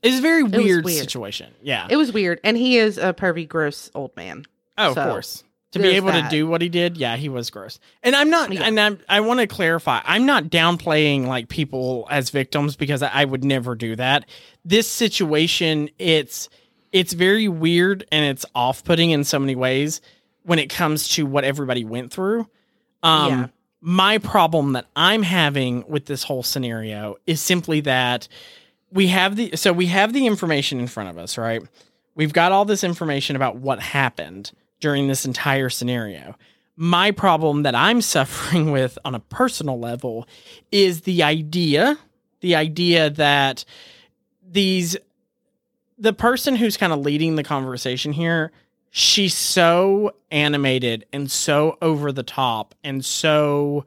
It's 0.01 0.17
a 0.19 0.21
very 0.21 0.43
weird, 0.43 0.85
weird. 0.85 0.97
situation. 0.99 1.53
Yeah. 1.61 1.87
it 1.89 1.97
was 1.97 2.11
weird, 2.11 2.39
and 2.43 2.55
he 2.57 2.77
is 2.77 2.97
a 2.97 3.13
pervy, 3.13 3.47
gross 3.47 3.91
old 3.93 4.15
man. 4.15 4.45
Oh, 4.77 4.93
So, 4.93 5.01
of 5.01 5.09
course. 5.09 5.43
To 5.73 5.79
be 5.79 5.89
able 5.89 6.07
that. 6.07 6.23
to 6.23 6.35
do 6.35 6.47
what 6.47 6.61
he 6.63 6.69
did, 6.69 6.97
yeah, 6.97 7.15
he 7.15 7.29
was 7.29 7.51
gross. 7.51 7.79
And 8.01 8.15
I'm 8.15 8.31
not, 8.31 8.51
Yeah. 8.51 8.63
and 8.63 8.79
I'm, 8.79 8.99
I 9.07 9.19
want 9.19 9.39
to 9.39 9.45
clarify, 9.45 10.01
I'm 10.03 10.25
not 10.25 10.45
downplaying 10.45 11.27
like 11.27 11.47
people 11.47 12.07
as 12.09 12.31
victims 12.31 12.75
because 12.75 13.03
I, 13.03 13.09
I 13.13 13.25
would 13.25 13.43
never 13.43 13.75
do 13.75 13.95
that. 13.97 14.25
This 14.65 14.87
situation, 14.87 15.89
it's, 15.99 16.49
it's 16.91 17.13
very 17.13 17.47
weird 17.47 18.03
and 18.11 18.25
it's 18.25 18.47
off-putting 18.55 19.11
in 19.11 19.23
so 19.23 19.37
many 19.37 19.55
ways 19.55 20.01
when 20.41 20.57
it 20.57 20.71
comes 20.71 21.07
to 21.09 21.25
what 21.27 21.43
everybody 21.43 21.83
went 21.85 22.11
through. 22.11 22.47
Um, 23.03 23.29
Yeah. 23.29 23.47
my 23.79 24.17
problem 24.17 24.73
that 24.73 24.87
I'm 24.95 25.21
having 25.21 25.85
with 25.87 26.05
this 26.07 26.23
whole 26.23 26.41
scenario 26.41 27.17
is 27.27 27.41
simply 27.41 27.81
that 27.81 28.27
we 28.91 29.07
have 29.07 29.35
the 29.35 29.55
so 29.55 29.71
we 29.73 29.87
have 29.87 30.13
the 30.13 30.25
information 30.25 30.79
in 30.79 30.87
front 30.87 31.09
of 31.09 31.17
us, 31.17 31.37
right? 31.37 31.61
We've 32.15 32.33
got 32.33 32.51
all 32.51 32.65
this 32.65 32.83
information 32.83 33.35
about 33.35 33.57
what 33.57 33.79
happened 33.79 34.51
during 34.79 35.07
this 35.07 35.25
entire 35.25 35.69
scenario. 35.69 36.35
My 36.75 37.11
problem 37.11 37.63
that 37.63 37.75
I'm 37.75 38.01
suffering 38.15 38.71
with 38.71 38.97
on 39.05 39.15
a 39.15 39.19
personal 39.19 39.79
level 39.79 40.27
is 40.71 41.01
the 41.01 41.23
idea, 41.23 41.97
the 42.41 42.55
idea 42.55 43.09
that 43.11 43.65
these 44.47 44.97
the 45.97 46.13
person 46.13 46.55
who's 46.55 46.77
kind 46.77 46.93
of 46.93 46.99
leading 46.99 47.35
the 47.35 47.43
conversation 47.43 48.13
here, 48.13 48.51
she's 48.89 49.35
so 49.35 50.13
animated 50.31 51.05
and 51.11 51.29
so 51.29 51.77
over 51.81 52.11
the 52.11 52.23
top 52.23 52.73
and 52.83 53.03
so 53.03 53.85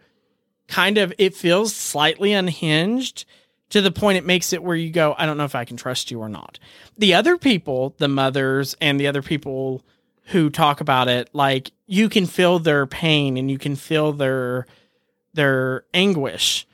kind 0.68 0.98
of 0.98 1.12
it 1.18 1.34
feels 1.34 1.74
slightly 1.74 2.32
unhinged 2.32 3.24
to 3.72 3.80
the 3.80 3.90
point 3.90 4.18
it 4.18 4.26
makes 4.26 4.52
it 4.52 4.62
where 4.62 4.76
you 4.76 4.90
go, 4.90 5.14
I 5.16 5.24
don't 5.24 5.38
know 5.38 5.44
if 5.44 5.54
I 5.54 5.64
can 5.64 5.78
trust 5.78 6.10
you 6.10 6.20
or 6.20 6.28
not. 6.28 6.58
The 6.98 7.14
other 7.14 7.38
people, 7.38 7.94
the 7.96 8.06
mothers 8.06 8.76
and 8.82 9.00
the 9.00 9.06
other 9.06 9.22
people 9.22 9.82
who 10.26 10.50
talk 10.50 10.82
about 10.82 11.08
it, 11.08 11.30
like 11.32 11.72
you 11.86 12.10
can 12.10 12.26
feel 12.26 12.58
their 12.58 12.86
pain 12.86 13.38
and 13.38 13.50
you 13.50 13.56
can 13.58 13.74
feel 13.74 14.12
their 14.12 14.66
their 15.32 15.84
anguish. 15.94 16.66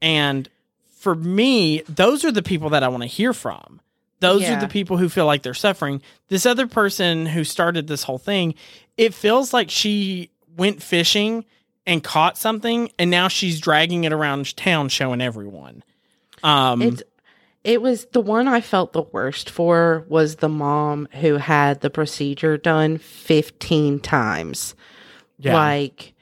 And 0.00 0.48
for 0.94 1.16
me, 1.16 1.82
those 1.88 2.24
are 2.24 2.30
the 2.30 2.44
people 2.44 2.70
that 2.70 2.84
I 2.84 2.88
want 2.88 3.02
to 3.02 3.08
hear 3.08 3.32
from. 3.32 3.80
Those 4.20 4.44
are 4.48 4.60
the 4.60 4.68
people 4.68 4.96
who 4.96 5.08
feel 5.08 5.26
like 5.26 5.42
they're 5.42 5.52
suffering. 5.52 6.00
This 6.28 6.46
other 6.46 6.68
person 6.68 7.26
who 7.26 7.42
started 7.42 7.88
this 7.88 8.04
whole 8.04 8.18
thing, 8.18 8.54
it 8.96 9.14
feels 9.14 9.52
like 9.52 9.68
she 9.68 10.30
went 10.56 10.80
fishing 10.80 11.44
and 11.86 12.04
caught 12.04 12.38
something 12.38 12.90
and 13.00 13.10
now 13.10 13.26
she's 13.26 13.60
dragging 13.60 14.04
it 14.04 14.12
around 14.12 14.56
town 14.56 14.88
showing 14.88 15.20
everyone. 15.20 15.82
Um 16.46 16.80
It's 16.82 17.02
it 17.64 17.82
was 17.82 18.04
the 18.12 18.20
one 18.20 18.46
I 18.46 18.60
felt 18.60 18.92
the 18.92 19.02
worst 19.02 19.50
for 19.50 20.04
was 20.08 20.36
the 20.36 20.48
mom 20.48 21.08
who 21.20 21.34
had 21.34 21.80
the 21.80 21.90
procedure 21.90 22.56
done 22.56 22.98
15 22.98 23.98
times. 23.98 24.76
yeah. 25.38 25.54
Like 25.54 26.14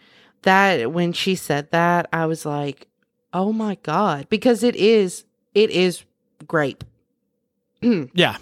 that 0.42 0.90
when 0.92 1.12
she 1.12 1.34
said 1.34 1.70
that, 1.72 2.08
I 2.12 2.24
was 2.26 2.46
like, 2.46 2.86
"Oh 3.34 3.52
my 3.52 3.76
god," 3.82 4.28
because 4.30 4.62
it 4.62 4.74
is 4.76 5.24
it 5.54 5.70
is 5.70 6.02
grape 6.46 6.82
yeah. 8.14 8.36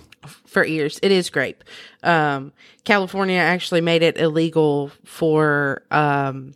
for 0.46 0.64
ears. 0.64 1.00
It 1.02 1.10
is 1.10 1.28
grape. 1.30 1.64
Um 2.04 2.52
California 2.84 3.38
actually 3.38 3.80
made 3.80 4.02
it 4.02 4.16
illegal 4.16 4.92
for 5.04 5.82
um 5.90 6.54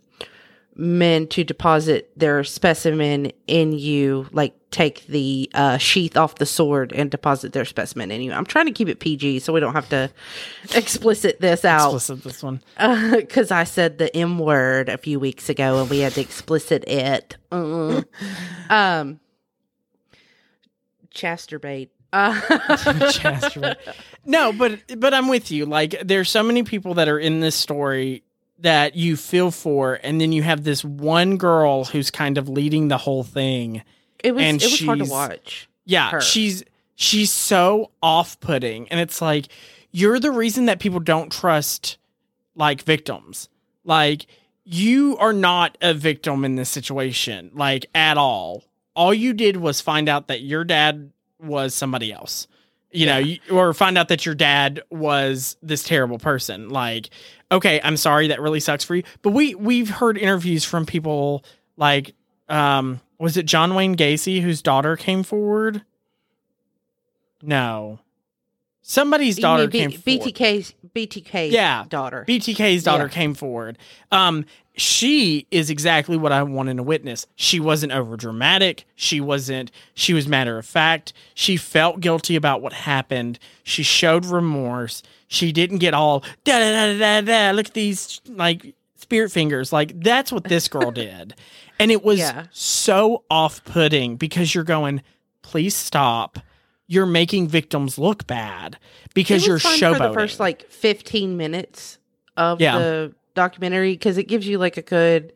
men 0.79 1.27
to 1.29 1.43
deposit 1.43 2.11
their 2.17 2.45
specimen 2.45 3.33
in 3.47 3.73
you, 3.73 4.29
like 4.33 4.55
take 4.71 5.07
the 5.07 5.51
uh, 5.55 5.79
sheath 5.79 6.17
off 6.17 6.35
the 6.35 6.45
sword 6.45 6.93
and 6.93 7.11
deposit 7.11 7.53
their 7.55 7.65
specimen 7.65 8.11
in 8.11 8.21
you. 8.21 8.33
I'm 8.33 8.45
trying 8.45 8.67
to 8.67 8.73
keep 8.73 8.89
it 8.89 9.01
PG 9.01 9.39
so 9.39 9.53
we 9.53 9.61
don't 9.61 9.73
have 9.73 9.89
to 9.89 10.11
explicit 10.75 11.41
this 11.41 11.65
out 11.65 11.95
Explicit 11.95 12.25
this 12.25 12.43
one. 12.43 12.61
because 13.13 13.51
I 13.51 13.65
said 13.65 13.97
the 13.99 14.15
M 14.15 14.39
word 14.39 14.89
a 14.91 14.99
few 14.99 15.19
weeks 15.19 15.49
ago 15.49 15.81
and 15.81 15.89
we 15.91 16.01
had 16.01 16.13
to 16.13 16.21
explicit 16.21 16.85
it. 16.87 17.37
Uh, 17.51 18.03
um, 18.69 19.21
chasturbate. 21.15 21.89
Uh, 22.13 23.75
no, 24.25 24.53
but 24.53 24.81
but 24.99 25.13
I'm 25.13 25.29
with 25.29 25.51
you. 25.51 25.67
Like 25.67 26.01
there's 26.05 26.31
so 26.31 26.43
many 26.43 26.63
people 26.63 26.95
that 26.95 27.09
are 27.09 27.19
in 27.19 27.41
this 27.41 27.55
story 27.57 28.23
that 28.61 28.95
you 28.95 29.17
feel 29.17 29.51
for, 29.51 29.99
and 30.03 30.21
then 30.21 30.33
you 30.33 30.43
have 30.43 30.65
this 30.65 30.85
one 30.85 31.37
girl 31.37 31.85
who's 31.85 32.11
kind 32.11 32.39
of 32.39 32.49
leading 32.49 32.89
the 32.89 32.99
whole 32.99 33.25
thing. 33.25 33.83
it 34.23 34.35
was 34.35 34.43
And 34.43 34.63
it 34.63 34.71
was 34.71 34.81
hard 34.81 34.99
to 35.01 35.05
watch. 35.05 35.69
Yeah, 35.85 36.11
Her. 36.11 36.21
she's 36.21 36.65
she's 36.95 37.31
so 37.31 37.91
off-putting, 38.03 38.89
and 38.89 38.99
it's 38.99 39.21
like 39.21 39.49
you're 39.93 40.19
the 40.19 40.31
reason 40.31 40.67
that 40.67 40.81
people 40.81 41.01
don't 41.01 41.31
trust 41.31 41.99
like 42.55 42.83
victims. 42.83 43.49
Like 43.85 44.27
you 44.65 45.17
are 45.19 45.33
not 45.33 45.79
a 45.81 45.95
victim 45.95 46.45
in 46.45 46.57
this 46.57 46.69
situation, 46.71 47.51
like 47.55 47.87
at 47.95 48.17
all. 48.19 48.65
All 48.95 49.13
you 49.15 49.33
did 49.35 49.59
was 49.59 49.81
find 49.81 50.09
out 50.09 50.29
that 50.29 50.41
your 50.41 50.65
dad 50.65 51.13
was 51.39 51.75
somebody 51.75 52.13
else. 52.13 52.49
You 52.93 53.07
know, 53.07 53.19
you, 53.19 53.39
or 53.51 53.75
find 53.75 53.99
out 53.99 54.09
that 54.09 54.25
your 54.25 54.35
dad 54.35 54.81
was 54.91 55.57
this 55.63 55.83
terrible 55.83 56.19
person. 56.19 56.69
Like, 56.71 57.11
okay, 57.53 57.81
I'm 57.85 57.97
sorry, 57.97 58.29
that 58.29 58.41
really 58.41 58.61
sucks 58.61 58.85
for 58.85 58.95
you. 58.95 59.03
But 59.23 59.31
we 59.31 59.55
we've 59.55 59.91
heard 59.91 60.17
interviews 60.17 60.65
from 60.65 60.87
people 60.87 61.45
like 61.77 62.15
um 62.49 63.01
was 63.19 63.37
it 63.37 63.45
John 63.47 63.75
Wayne 63.75 63.97
Gacy 63.97 64.41
whose 64.41 64.63
daughter 64.63 64.97
came 64.97 65.23
forward? 65.23 65.83
No. 67.43 67.99
Somebody's 68.83 69.37
daughter 69.37 69.67
B- 69.67 69.79
came 69.81 69.91
forward. 69.91 70.23
BTK's 70.35 70.75
BTK's 70.95 71.53
Yeah. 71.53 71.85
daughter. 71.89 72.25
BTK's 72.27 72.85
daughter 72.85 73.05
Yeah. 73.05 73.09
came 73.11 73.35
forward. 73.35 73.79
Um, 74.13 74.45
she 74.77 75.47
is 75.51 75.71
exactly 75.71 76.17
what 76.17 76.33
I 76.33 76.43
want 76.43 76.69
in 76.69 76.79
a 76.79 76.83
witness. 76.83 77.27
She 77.35 77.59
wasn't 77.61 77.93
over 77.93 78.17
dramatic. 78.17 78.85
She 78.95 79.21
wasn't. 79.21 79.71
She 79.95 80.13
was 80.13 80.29
matter 80.29 80.59
of 80.59 80.67
fact. 80.67 81.13
She 81.35 81.57
felt 81.57 82.01
guilty 82.01 82.37
about 82.37 82.61
what 82.61 82.73
happened. 82.73 83.39
She 83.63 83.83
showed 83.83 84.27
remorse. 84.27 85.03
She 85.29 85.51
didn't 85.51 85.79
get 85.79 85.95
all 85.95 86.21
da 86.45 86.59
da 86.59 86.93
da 86.93 86.99
da 86.99 87.21
da. 87.23 87.51
Look 87.57 87.69
at 87.69 87.75
these 87.75 88.21
like 88.29 88.75
spirit 88.97 89.33
fingers. 89.33 89.73
Like 89.73 89.99
that's 90.01 90.31
what 90.31 90.45
this 90.45 90.69
girl 90.69 90.91
did, 90.93 91.35
and 91.79 91.91
it 91.91 92.05
was 92.05 92.19
Yeah. 92.19 92.47
so 92.53 93.25
off-putting 93.31 94.17
because 94.17 94.55
you're 94.55 94.63
going, 94.65 95.03
please 95.43 95.75
stop. 95.75 96.39
You're 96.89 97.07
making 97.07 97.49
victims 97.49 97.99
look 97.99 98.27
bad 98.29 98.79
because 99.15 99.45
you're 99.47 99.59
showboating. 99.59 99.97
for 99.99 100.09
the 100.09 100.15
first 100.15 100.39
like 100.39 100.71
15 100.71 101.37
minutes 101.37 101.99
of 102.37 102.61
Yeah. 102.61 102.79
the 102.79 103.15
documentary 103.37 103.93
because 103.93 104.19
it 104.19 104.25
gives 104.25 104.49
you 104.49 104.59
like 104.59 104.77
a 104.77 104.83
good 104.83 105.33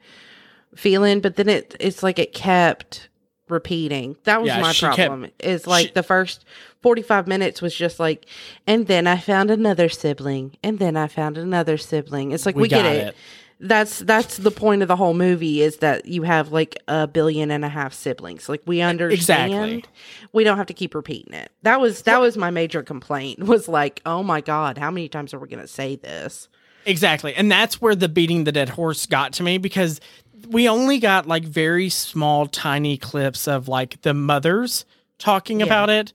feeling, 0.75 1.21
but 1.21 1.37
then 1.37 1.49
it 1.49 1.77
it's 1.79 2.03
like 2.03 2.19
it 2.19 2.33
kept 2.33 3.09
repeating. 3.49 4.17
That 4.25 4.41
was 4.43 4.49
Yeah, 4.49 4.61
my 4.61 4.73
she 4.73 4.87
kept- 4.87 4.97
problem. 4.97 5.31
is 5.41 5.67
like 5.67 5.87
she- 5.89 5.93
the 5.93 6.03
first 6.03 6.45
45 6.83 7.27
minutes 7.27 7.61
was 7.63 7.75
just 7.75 7.99
like 8.01 8.27
and 8.67 8.87
then 8.87 9.07
I 9.07 9.17
found 9.19 9.51
another 9.51 9.89
sibling 9.89 10.57
and 10.63 10.79
then 10.79 10.97
I 10.97 11.07
found 11.09 11.37
another 11.39 11.77
sibling. 11.77 12.33
It's 12.33 12.47
like 12.47 12.57
we, 12.57 12.69
get 12.69 12.83
got 12.85 12.95
it. 12.95 13.17
That's 13.63 13.99
that's 13.99 14.39
the 14.39 14.51
point 14.53 14.81
of 14.83 14.89
the 14.89 14.97
whole 14.97 15.13
movie 15.13 15.61
is 15.61 15.79
that 15.79 16.07
you 16.07 16.23
have 16.23 16.51
like 16.53 16.79
a 16.89 17.07
billion 17.07 17.51
and 17.51 17.63
a 17.65 17.69
half 17.69 17.93
siblings. 17.93 18.49
Like 18.49 18.63
we 18.65 18.81
understand. 18.81 19.53
Exactly. 19.53 19.85
We 20.33 20.45
don't 20.45 20.57
have 20.57 20.69
to 20.69 20.73
keep 20.75 20.95
repeating 20.95 21.35
it. 21.35 21.51
That 21.63 21.79
was 21.81 22.03
that 22.03 22.21
was 22.23 22.39
my 22.39 22.51
major 22.51 22.83
complaint. 22.83 23.41
Was 23.51 23.69
like, 23.69 24.01
"Oh 24.07 24.23
my 24.23 24.41
god, 24.41 24.79
how 24.79 24.91
many 24.91 25.09
times 25.11 25.35
are 25.35 25.39
we 25.39 25.49
going 25.49 25.61
to 25.61 25.67
say 25.69 25.97
this?" 25.97 26.49
Exactly. 26.87 27.35
And 27.35 27.51
that's 27.51 27.81
where 27.81 27.95
the 27.95 28.09
beating 28.09 28.45
the 28.45 28.53
dead 28.53 28.70
horse 28.70 29.07
got 29.07 29.33
to 29.35 29.43
me 29.43 29.59
because 29.59 30.01
we 30.49 30.68
only 30.68 30.99
got 30.99 31.26
like 31.26 31.45
very 31.45 31.89
small, 31.89 32.47
tiny 32.47 32.97
clips 32.97 33.47
of 33.47 33.68
like 33.68 34.01
the 34.03 34.14
mothers 34.14 34.85
talking 35.18 35.61
Yeah. 35.61 35.66
about 35.66 35.91
it. 35.91 36.12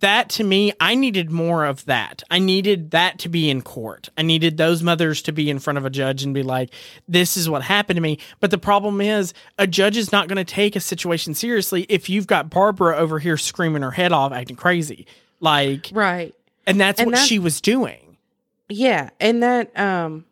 That 0.00 0.28
to 0.30 0.44
me, 0.44 0.72
I 0.78 0.94
needed 0.94 1.30
more 1.30 1.64
of 1.64 1.84
that. 1.86 2.22
I 2.30 2.38
needed 2.38 2.90
that 2.90 3.18
to 3.20 3.30
be 3.30 3.48
in 3.48 3.62
court. 3.62 4.10
I 4.18 4.22
needed 4.22 4.58
those 4.58 4.82
mothers 4.82 5.22
to 5.22 5.32
be 5.32 5.48
in 5.48 5.58
front 5.58 5.78
of 5.78 5.86
a 5.86 5.90
judge 5.90 6.22
and 6.22 6.34
be 6.34 6.42
like, 6.42 6.70
this 7.08 7.36
is 7.38 7.48
what 7.48 7.62
happened 7.62 7.96
to 7.96 8.02
me. 8.02 8.18
But 8.40 8.50
the 8.50 8.58
problem 8.58 9.00
is, 9.00 9.32
a 9.58 9.66
judge 9.66 9.96
is 9.96 10.12
not 10.12 10.28
going 10.28 10.36
to 10.36 10.44
take 10.44 10.76
a 10.76 10.80
situation 10.80 11.32
seriously 11.32 11.86
if 11.88 12.10
you've 12.10 12.26
got 12.26 12.50
Barbara 12.50 12.94
over 12.96 13.18
here 13.18 13.38
screaming 13.38 13.80
her 13.80 13.90
head 13.90 14.12
off, 14.12 14.32
acting 14.32 14.56
crazy. 14.56 15.06
Like, 15.40 15.88
Right. 15.94 16.34
and 16.66 16.78
that's 16.78 17.00
And 17.00 17.06
what 17.06 17.12
that's- 17.12 17.28
she 17.28 17.38
was 17.38 17.62
doing. 17.62 18.05
Yeah, 18.68 19.10
and 19.20 19.42
that 19.42 19.78
um 19.78 20.24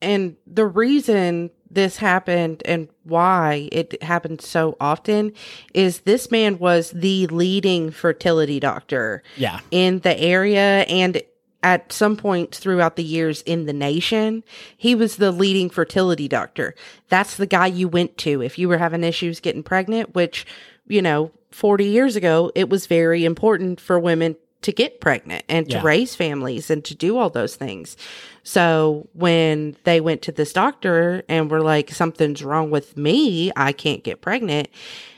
and 0.00 0.36
the 0.46 0.66
reason 0.66 1.50
this 1.70 1.96
happened 1.96 2.62
and 2.66 2.88
why 3.04 3.68
it 3.72 4.02
happened 4.02 4.40
so 4.42 4.76
often 4.80 5.32
is 5.72 6.00
this 6.00 6.30
man 6.30 6.58
was 6.58 6.90
the 6.90 7.26
leading 7.28 7.90
fertility 7.90 8.60
doctor 8.60 9.22
Yeah. 9.36 9.60
in 9.70 10.00
the 10.00 10.18
area 10.20 10.80
and 10.82 11.22
at 11.62 11.92
some 11.92 12.16
point 12.16 12.54
throughout 12.54 12.96
the 12.96 13.04
years 13.04 13.40
in 13.42 13.66
the 13.66 13.72
nation, 13.72 14.42
he 14.76 14.94
was 14.96 15.16
the 15.16 15.30
leading 15.30 15.70
fertility 15.70 16.26
doctor. 16.26 16.74
That's 17.08 17.36
the 17.36 17.46
guy 17.46 17.68
you 17.68 17.86
went 17.88 18.18
to 18.18 18.42
if 18.42 18.58
you 18.58 18.68
were 18.68 18.78
having 18.78 19.04
issues 19.04 19.38
getting 19.38 19.62
pregnant, 19.62 20.12
which, 20.12 20.44
you 20.88 21.00
know, 21.00 21.30
40 21.52 21.84
years 21.84 22.16
ago, 22.16 22.50
it 22.56 22.68
was 22.68 22.86
very 22.86 23.24
important 23.24 23.80
for 23.80 23.96
women 24.00 24.34
to 24.62 24.72
get 24.72 25.00
pregnant 25.00 25.44
and 25.48 25.68
to 25.70 25.76
Yeah. 25.76 25.82
raise 25.82 26.14
families 26.14 26.70
and 26.70 26.84
to 26.84 26.94
do 26.94 27.18
all 27.18 27.30
those 27.30 27.56
things. 27.56 27.96
So 28.42 29.08
when 29.12 29.76
they 29.84 30.00
went 30.00 30.22
to 30.22 30.32
this 30.32 30.52
doctor 30.52 31.22
and 31.28 31.50
were 31.50 31.60
like, 31.60 31.90
something's 31.90 32.42
wrong 32.42 32.70
with 32.70 32.96
me, 32.96 33.52
I 33.56 33.72
can't 33.72 34.02
get 34.02 34.20
pregnant. 34.20 34.68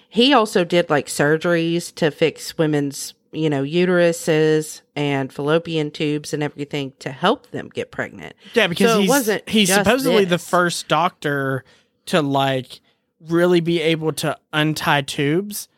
He 0.09 0.33
also 0.33 0.65
did 0.65 0.91
like 0.91 1.07
surgeries 1.07 1.95
to 1.97 2.11
fix 2.11 2.57
women's, 2.57 3.15
you 3.33 3.51
know, 3.51 3.63
uteruses 3.63 4.81
and 4.95 5.33
fallopian 5.33 5.91
tubes 5.91 6.33
and 6.33 6.43
everything 6.43 6.93
to 7.01 7.11
help 7.11 7.51
them 7.51 7.69
get 7.69 7.91
pregnant. 7.91 8.35
Yeah, 8.55 8.67
because 8.69 8.91
So 8.93 8.99
it 8.99 9.01
he's, 9.03 9.09
wasn't 9.09 9.49
he's 9.49 9.75
supposedly 9.75 10.25
the 10.25 10.39
first 10.39 10.89
doctor 10.89 11.65
to 12.07 12.23
like 12.23 12.81
really 13.29 13.61
be 13.61 13.81
able 13.81 14.13
to 14.13 14.37
untie 14.53 15.03
tubes 15.03 15.69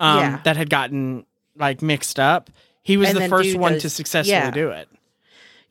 um, 0.00 0.18
Yeah. 0.18 0.40
that 0.44 0.56
had 0.56 0.70
gotten 0.70 1.26
like 1.56 1.80
mixed 1.82 2.18
up. 2.18 2.50
He 2.86 2.96
was 2.96 3.12
the 3.12 3.28
first 3.28 3.56
one 3.56 3.72
those- 3.72 3.82
to 3.82 3.90
successfully 3.90 4.36
yeah. 4.36 4.50
do 4.52 4.70
it. 4.70 4.88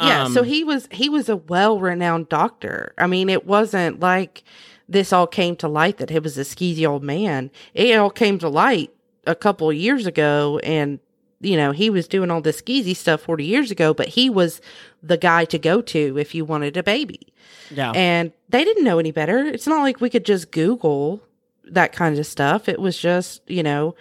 Yeah, 0.02 0.28
so 0.28 0.42
Um, 0.42 0.46
he 0.48 0.66
was 0.66 0.90
he 0.92 1.08
was 1.08 1.30
a 1.30 1.38
well-renowned 1.38 2.28
doctor. 2.28 2.94
I 2.98 3.08
mean, 3.08 3.30
it 3.30 3.46
wasn't 3.46 4.02
like 4.02 4.44
this 4.90 5.14
all 5.14 5.26
came 5.26 5.56
to 5.58 5.70
light 5.70 5.98
that 5.98 6.10
he 6.10 6.20
was 6.20 6.38
a 6.38 6.42
skeezy 6.42 6.86
old 6.86 7.02
man. 7.04 7.50
It 7.74 7.98
all 7.98 8.10
came 8.10 8.38
to 8.40 8.50
light 8.50 8.92
a 9.26 9.34
couple 9.34 9.70
of 9.70 9.76
years 9.78 10.06
ago 10.06 10.60
and 10.64 11.00
you 11.40 11.56
know, 11.56 11.72
he 11.72 11.90
was 11.90 12.08
doing 12.08 12.32
all 12.32 12.42
this 12.42 12.62
skeezy 12.62 12.96
stuff 12.96 13.22
40 13.22 13.46
years 13.46 13.72
ago, 13.72 13.94
but 13.94 14.08
he 14.10 14.30
was 14.30 14.60
the 15.02 15.18
guy 15.18 15.46
to 15.46 15.58
go 15.58 15.82
to 15.82 16.18
if 16.18 16.36
you 16.36 16.44
wanted 16.44 16.76
a 16.76 16.84
baby. 16.84 17.34
Yeah. 17.72 17.92
And 17.92 18.34
they 18.50 18.64
didn't 18.66 18.84
know 18.84 19.00
any 19.00 19.12
better. 19.12 19.46
It's 19.46 19.68
not 19.68 19.82
like 19.82 20.02
we 20.02 20.10
could 20.10 20.26
just 20.26 20.52
Google 20.52 21.22
that 21.66 21.94
kind 21.94 22.18
of 22.20 22.26
stuff. 22.26 22.68
It 22.68 22.80
was 22.80 22.98
just, 22.98 23.42
you 23.48 23.64
know, 23.64 23.96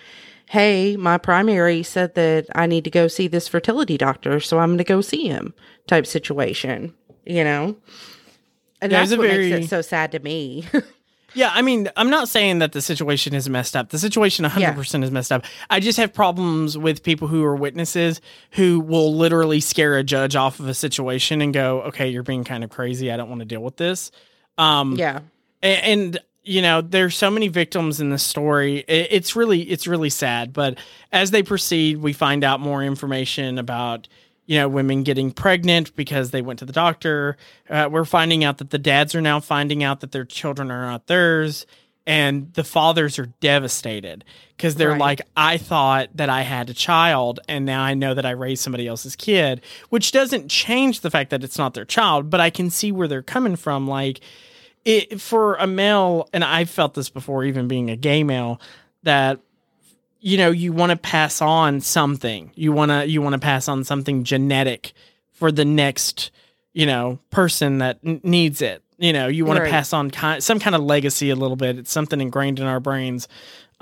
hey, 0.49 0.97
my 0.97 1.19
primary 1.19 1.83
said 1.83 2.15
that 2.15 2.47
I 2.55 2.67
need 2.67 2.85
to 2.85 2.91
go 2.91 3.09
see 3.09 3.29
this 3.29 3.49
fertility 3.49 3.97
doctor, 3.97 4.41
so 4.41 4.59
I'm 4.59 4.71
going 4.71 4.79
to 4.79 4.85
go 4.85 5.01
see 5.01 5.27
him 5.29 5.55
type 5.87 6.07
situation, 6.07 6.95
you 7.25 7.43
know? 7.45 7.77
And 8.81 8.93
Yeah, 8.93 9.01
that's 9.01 9.13
a 9.13 9.17
what 9.17 9.29
very- 9.29 9.51
makes 9.51 9.67
it 9.67 9.69
so 9.69 9.83
sad 9.83 10.13
to 10.13 10.19
me. 10.21 10.67
Yeah, 11.37 11.51
I 11.53 11.63
mean, 11.63 11.91
I'm 11.97 12.11
not 12.11 12.29
saying 12.29 12.61
that 12.61 12.71
the 12.71 12.81
situation 12.81 13.35
is 13.35 13.49
messed 13.51 13.75
up. 13.75 13.89
The 13.91 13.99
situation 13.99 14.45
100% 14.45 15.03
is 15.03 15.11
messed 15.11 15.33
up. 15.33 15.45
I 15.69 15.81
just 15.81 15.99
have 15.99 16.15
problems 16.15 16.79
with 16.79 17.03
people 17.03 17.27
who 17.27 17.43
are 17.43 17.57
witnesses 17.57 18.21
who 18.53 18.79
will 18.79 19.13
literally 19.17 19.59
scare 19.59 19.97
a 19.99 20.05
judge 20.05 20.37
off 20.37 20.61
of 20.61 20.69
a 20.69 20.75
situation 20.75 21.43
and 21.43 21.53
go, 21.53 21.81
"Okay, 21.89 22.09
you're 22.09 22.23
being 22.23 22.45
kind 22.45 22.63
of 22.63 22.71
crazy. 22.71 23.11
I 23.11 23.17
don't 23.17 23.29
want 23.29 23.41
to 23.41 23.47
deal 23.47 23.65
with 23.65 23.79
this." 23.79 24.13
Um 24.59 24.95
yeah. 24.95 25.23
A- 25.65 25.67
and 25.85 26.21
you 26.45 26.61
know 26.63 26.81
there's 26.81 27.17
so 27.17 27.31
many 27.31 27.49
victims 27.49 28.01
in 28.01 28.11
this 28.11 28.23
story. 28.23 28.85
It's 28.89 29.35
really 29.35 29.63
it's 29.63 29.87
really 29.87 30.11
sad. 30.11 30.53
But 30.53 30.79
as 31.13 31.31
they 31.31 31.43
proceed 31.43 31.99
we 31.99 32.13
find 32.13 32.45
out 32.45 32.61
more 32.61 32.83
information 32.83 33.59
about 33.59 34.09
you 34.47 34.59
know 34.59 34.69
women 34.69 35.03
getting 35.05 35.31
pregnant 35.33 35.97
because 35.97 36.31
they 36.31 36.43
went 36.43 36.59
to 36.59 36.65
the 36.67 36.73
doctor. 36.73 37.37
Uh, 37.69 37.89
we're 37.91 38.05
finding 38.05 38.45
out 38.45 38.59
that 38.59 38.71
the 38.71 38.79
dads 38.79 39.15
are 39.15 39.23
now 39.23 39.41
finding 39.41 39.83
out 39.83 40.01
that 40.01 40.13
their 40.13 40.25
children 40.25 40.71
are 40.71 40.83
not 40.87 41.07
theirs 41.07 41.67
and 42.07 42.53
the 42.53 42.65
fathers 42.65 43.19
are 43.19 43.33
devastated 43.41 44.25
because 44.57 44.75
they're 44.75 44.91
Right. 44.91 45.01
like 45.01 45.21
i 45.39 45.57
thought 45.57 46.11
that 46.15 46.29
i 46.29 46.43
had 46.43 46.69
a 46.69 46.75
child 46.75 47.41
and 47.49 47.65
now 47.65 47.83
i 47.83 47.95
know 47.95 48.13
that 48.13 48.27
i 48.27 48.31
raised 48.31 48.63
somebody 48.63 48.87
else's 48.87 49.17
kid 49.17 49.63
which 49.89 50.13
doesn't 50.13 50.51
change 50.51 51.01
the 51.01 51.11
fact 51.11 51.31
that 51.31 51.43
it's 51.43 51.57
not 51.57 51.73
their 51.73 51.87
child 51.87 52.29
but 52.29 52.41
i 52.43 52.51
can 52.51 52.69
see 52.69 52.93
where 52.93 53.09
they're 53.09 53.23
coming 53.23 53.57
from. 53.57 53.89
Like 53.89 54.21
it 54.85 55.21
for 55.21 55.55
a 55.57 55.67
male 55.67 56.29
and 56.33 56.45
i've 56.45 56.69
felt 56.71 56.95
this 56.95 57.09
before 57.09 57.45
even 57.45 57.69
being 57.69 57.91
a 57.91 57.97
gay 57.97 58.23
male 58.23 58.61
that 59.03 59.41
you 60.21 60.37
know 60.39 60.51
you 60.51 60.73
want 60.73 60.91
to 60.91 60.97
pass 60.97 61.43
on 61.43 61.83
something. 61.83 62.51
You 62.55 62.73
want 62.73 62.91
to 62.91 63.07
you 63.07 63.21
want 63.21 63.35
to 63.35 63.39
pass 63.39 63.69
on 63.69 63.85
something 63.85 64.25
genetic 64.25 64.95
for 65.33 65.53
the 65.53 65.67
next 65.67 66.31
you 66.73 66.87
know 66.87 67.19
person 67.29 67.79
that 67.79 67.99
n- 68.03 68.23
needs 68.23 68.63
it. 68.63 68.83
You 68.97 69.13
know 69.13 69.27
you 69.29 69.45
want 69.45 69.59
Right. 69.61 69.67
to 69.67 69.71
pass 69.71 69.93
on 69.93 70.11
some 70.41 70.59
kind 70.61 70.75
of 70.75 70.83
legacy 70.83 71.29
a 71.29 71.37
little 71.37 71.57
bit. 71.57 71.77
It's 71.79 71.93
something 71.93 72.23
ingrained 72.23 72.59
in 72.59 72.65
our 72.67 72.81
brains. 72.81 73.29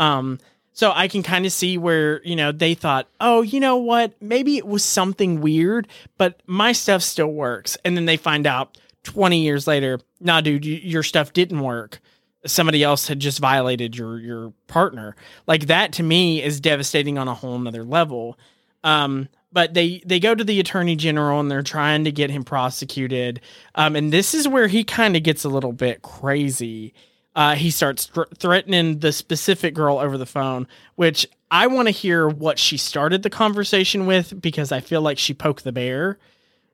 Um 0.00 0.40
so 0.72 0.90
i 0.92 1.06
can 1.06 1.22
kind 1.22 1.46
of 1.46 1.52
see 1.52 1.78
where 1.78 2.20
you 2.24 2.34
know 2.34 2.50
they 2.50 2.74
thought 2.74 3.06
oh 3.20 3.42
you 3.42 3.60
know 3.60 3.76
what? 3.76 4.20
Maybe 4.20 4.56
it 4.56 4.66
was 4.66 4.82
something 4.82 5.40
weird 5.42 5.86
but 6.18 6.40
my 6.48 6.72
stuff 6.72 7.02
still 7.02 7.28
works. 7.32 7.78
And 7.84 7.96
then 7.96 8.06
they 8.06 8.16
find 8.16 8.48
out 8.48 8.76
20 9.04 9.42
years 9.42 9.66
later 9.66 9.98
nah 10.20 10.40
dude 10.40 10.64
you, 10.64 10.76
your 10.76 11.02
stuff 11.02 11.32
didn't 11.32 11.60
work. 11.60 12.00
Somebody 12.44 12.82
else 12.82 13.06
had 13.06 13.20
just 13.20 13.38
violated 13.38 13.96
your 13.96 14.18
your 14.18 14.52
partner. 14.66 15.14
Like 15.46 15.66
that 15.66 15.92
to 15.94 16.02
me 16.02 16.42
is 16.42 16.60
devastating 16.60 17.18
on 17.18 17.28
a 17.28 17.34
whole 17.34 17.58
nother 17.58 17.84
level. 17.84 18.38
Um 18.82 19.28
but 19.52 19.74
they 19.74 20.02
they 20.06 20.18
go 20.18 20.34
to 20.34 20.44
the 20.44 20.58
attorney 20.60 20.96
general 20.96 21.38
and 21.38 21.50
they're 21.50 21.62
trying 21.62 22.04
to 22.04 22.12
get 22.12 22.30
him 22.30 22.42
prosecuted. 22.42 23.40
Um 23.74 23.94
and 23.96 24.12
this 24.12 24.34
is 24.34 24.48
where 24.48 24.66
he 24.66 24.82
kind 24.82 25.16
of 25.16 25.22
gets 25.22 25.44
a 25.44 25.48
little 25.48 25.72
bit 25.72 26.02
crazy. 26.02 26.94
Uh 27.36 27.54
he 27.54 27.70
starts 27.70 28.06
thr 28.06 28.22
threatening 28.36 28.98
the 28.98 29.12
specific 29.12 29.74
girl 29.74 29.98
over 29.98 30.18
the 30.18 30.26
phone 30.26 30.66
which 30.96 31.26
i 31.50 31.66
want 31.66 31.88
to 31.88 31.92
hear 31.92 32.28
what 32.28 32.58
she 32.58 32.76
started 32.76 33.22
the 33.22 33.30
conversation 33.30 34.04
with 34.06 34.38
because 34.40 34.70
i 34.70 34.80
feel 34.80 35.00
like 35.00 35.18
she 35.18 35.32
poked 35.34 35.64
the 35.64 35.72
bear. 35.72 36.18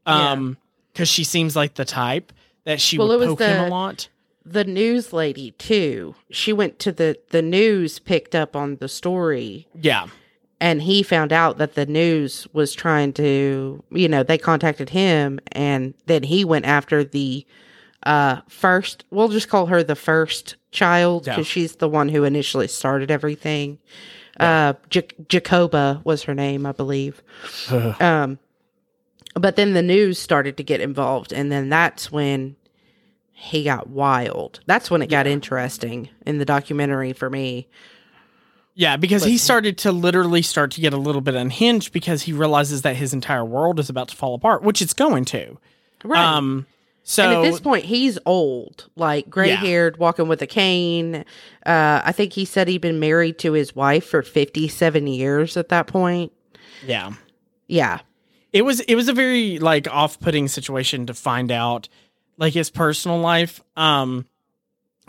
Um 0.07 0.57
because 0.93 1.09
she 1.09 1.25
seems 1.25 1.55
like 1.57 1.75
the 1.75 1.85
type 1.85 2.33
that 2.65 2.81
she 2.81 2.99
Well, 2.99 3.09
would 3.09 3.15
it 3.15 3.19
was 3.19 3.29
poke 3.31 3.41
him 3.41 3.65
a 3.65 3.69
lot. 3.69 4.09
The 4.45 4.65
news 4.65 5.13
lady, 5.13 5.51
too. 5.53 6.15
She 6.31 6.53
went 6.55 6.79
to 6.81 6.91
the, 6.93 7.19
the 7.31 7.43
news, 7.43 7.99
picked 7.99 8.35
up 8.35 8.57
on 8.57 8.77
the 8.77 8.89
story, 8.89 9.67
yeah. 9.75 10.07
And 10.61 10.83
he 10.83 11.05
found 11.05 11.33
out 11.33 11.59
that 11.59 11.75
the 11.75 11.87
news 11.87 12.49
was 12.53 12.75
trying 12.75 13.13
to 13.13 13.85
you 13.93 14.09
know 14.09 14.25
they 14.25 14.39
contacted 14.39 14.91
him 14.91 15.39
and 15.53 15.95
then 16.07 16.25
he 16.25 16.45
went 16.45 16.65
after 16.65 17.05
the 17.05 17.47
uh 18.03 18.41
first 18.49 19.05
we'll 19.11 19.29
just 19.29 19.49
call 19.49 19.67
her 19.67 19.85
the 19.85 19.95
first 19.95 20.57
child 20.73 21.27
Yeah. 21.29 21.35
because 21.37 21.47
she's 21.47 21.77
the 21.77 21.89
one 21.89 22.09
who 22.09 22.25
initially 22.25 22.67
started 22.67 23.09
everything. 23.09 23.79
Uh 24.41 24.73
Ja- 24.93 25.03
jacoba 25.29 26.01
was 26.05 26.25
her 26.25 26.35
name 26.35 26.67
i 26.67 26.73
believe. 26.73 27.23
Um 28.01 28.41
but 29.39 29.57
then 29.57 29.75
the 29.75 29.83
news 29.83 30.19
started 30.19 30.57
to 30.57 30.63
get 30.63 30.81
involved 30.81 31.33
and 31.33 31.51
then 31.53 31.69
that's 31.69 32.11
when 32.13 32.57
he 33.33 33.63
got 33.65 33.89
wild 33.89 34.61
that's 34.67 34.91
when 34.91 35.01
it 35.03 35.09
got 35.09 35.27
interesting 35.27 36.09
in 36.27 36.39
the 36.39 36.45
documentary 36.45 37.13
for 37.13 37.31
me 37.31 37.69
Yeah, 38.75 38.97
because 38.97 39.25
he 39.25 39.39
started 39.39 39.79
to 39.79 39.93
literally 39.93 40.43
start 40.43 40.71
to 40.73 40.81
get 40.81 40.93
a 40.93 40.97
little 40.97 41.21
bit 41.21 41.35
unhinged 41.35 41.93
because 41.93 42.23
he 42.23 42.33
realizes 42.33 42.83
that 42.83 42.97
his 42.97 43.13
entire 43.13 43.45
world 43.45 43.81
is 43.81 43.89
about 43.91 44.09
to 44.09 44.17
fall 44.17 44.35
apart, 44.35 44.63
which 44.63 44.81
it's 44.83 44.95
going 44.95 45.25
to. 45.27 45.59
right 46.05 46.25
Um 46.25 46.67
So 47.03 47.23
and 47.25 47.33
at 47.39 47.43
this 47.51 47.59
point, 47.61 47.85
he's 47.85 48.19
old, 48.27 48.89
like 48.95 49.29
gray 49.31 49.49
haired, 49.57 49.97
walking 49.97 50.29
with 50.29 50.43
a 50.43 50.47
cane. 50.47 51.25
Uh, 51.65 52.03
I 52.05 52.13
think 52.13 52.33
he 52.35 52.45
said 52.45 52.69
he'd 52.69 52.81
been 52.83 53.01
married 53.01 53.39
to 53.39 53.53
his 53.53 53.75
wife 53.75 54.05
for 54.05 54.23
57 54.23 55.07
years 55.07 55.57
at 55.57 55.71
that 55.71 55.87
point. 55.87 56.33
yeah, 56.87 57.13
Yeah. 57.67 58.01
It 58.53 58.63
was 58.63 58.81
it 58.81 58.95
was 58.95 59.09
a 59.09 59.13
very 59.13 59.59
like 59.59 59.87
off-putting 59.89 60.49
situation 60.49 61.07
to 61.07 61.15
find 61.15 61.51
out 61.53 61.89
like 62.37 62.55
his 62.55 62.71
personal 62.71 63.19
life. 63.19 63.61
Um, 63.77 64.27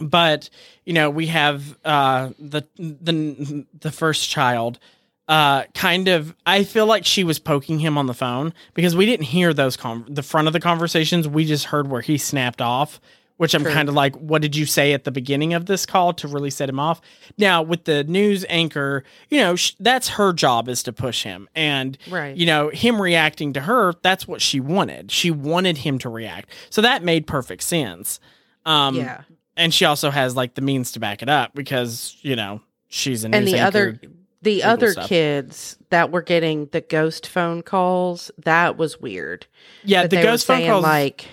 but 0.02 0.50
you 0.86 0.94
know 0.94 1.10
we 1.10 1.28
have 1.28 1.78
uh 1.86 2.30
the 2.40 2.64
the 2.78 3.66
the 3.80 3.92
first 3.92 4.30
child 4.30 4.80
uh 5.28 5.64
kind 5.74 6.08
of 6.08 6.36
i 6.46 6.64
feel 6.64 6.86
like 6.86 7.06
she 7.06 7.24
was 7.24 7.40
poking 7.40 7.80
him 7.80 7.98
on 7.98 8.06
the 8.08 8.14
phone 8.14 8.54
because 8.74 8.96
we 8.96 9.06
didn't 9.06 9.26
hear 9.26 9.54
those 9.54 9.76
con- 9.78 10.06
the 10.08 10.24
front 10.24 10.48
of 10.48 10.54
the 10.54 10.60
conversations 10.60 11.28
we 11.28 11.46
just 11.46 11.66
heard 11.66 11.90
where 11.90 12.02
he 12.02 12.18
snapped 12.18 12.62
off 12.62 13.00
which 13.40 13.54
i'm 13.54 13.64
kind 13.64 13.90
of 13.90 13.96
like 13.96 14.16
what 14.18 14.42
did 14.42 14.56
you 14.56 14.66
say 14.66 14.94
at 14.94 15.04
the 15.04 15.12
beginning 15.12 15.54
of 15.54 15.66
this 15.66 15.86
call 15.86 16.14
to 16.14 16.28
really 16.28 16.50
set 16.50 16.70
him 16.70 16.80
off 16.80 17.02
now 17.38 17.62
with 17.62 17.84
the 17.86 18.04
news 18.04 18.46
anchor 18.50 19.04
you 19.30 19.40
know 19.40 19.56
sh- 19.56 19.74
that's 19.80 20.08
her 20.10 20.32
job 20.32 20.70
is 20.70 20.84
to 20.84 20.94
push 20.94 21.24
him 21.24 21.48
and 21.56 21.98
Right. 22.10 22.36
you 22.38 22.46
know 22.46 22.70
him 22.70 23.02
reacting 23.02 23.54
to 23.54 23.62
her 23.62 23.94
that's 24.04 24.28
what 24.28 24.42
she 24.42 24.60
wanted 24.60 25.12
she 25.12 25.32
wanted 25.32 25.78
him 25.80 25.98
to 26.00 26.10
react 26.10 26.50
so 26.70 26.82
that 26.82 27.04
made 27.04 27.26
perfect 27.28 27.64
sense 27.64 28.20
um 28.66 28.96
yeah. 28.96 29.22
and 29.58 29.74
she 29.74 29.86
also 29.86 30.10
has 30.12 30.36
like 30.36 30.56
the 30.56 30.62
means 30.62 30.92
to 30.94 31.00
back 31.00 31.22
it 31.22 31.30
up 31.30 31.54
because 31.56 32.16
you 32.22 32.36
know 32.36 32.62
she's 32.88 33.24
an 33.24 33.34
And 33.34 33.48
the 33.48 33.60
other 33.60 34.00
the 34.42 34.64
other 34.64 34.92
stuff. 34.94 35.08
kids 35.10 35.78
that 35.90 36.12
were 36.12 36.22
getting 36.22 36.68
the 36.68 36.80
ghost 36.80 37.28
phone 37.28 37.62
calls, 37.62 38.32
that 38.38 38.78
was 38.78 38.98
weird. 38.98 39.46
yeah 39.84 40.08
the 40.08 40.16
ghost 40.22 40.46
phone 40.48 40.66
calls 40.66 40.82
like 40.84 41.26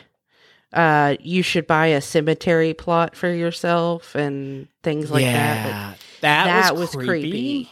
uh 0.77 1.17
you 1.21 1.43
should 1.43 1.67
buy 1.67 1.87
a 1.87 2.01
cemetery 2.01 2.75
plot 2.75 3.17
for 3.17 3.33
yourself 3.33 4.15
and 4.15 4.69
things 4.83 5.11
like 5.11 5.25
that. 5.25 5.65
But 5.65 5.69
yeah 5.71 5.95
that, 6.23 6.45
that 6.47 6.73
was, 6.75 6.95
was 6.97 7.05
creepy. 7.07 7.31
creepy. 7.31 7.71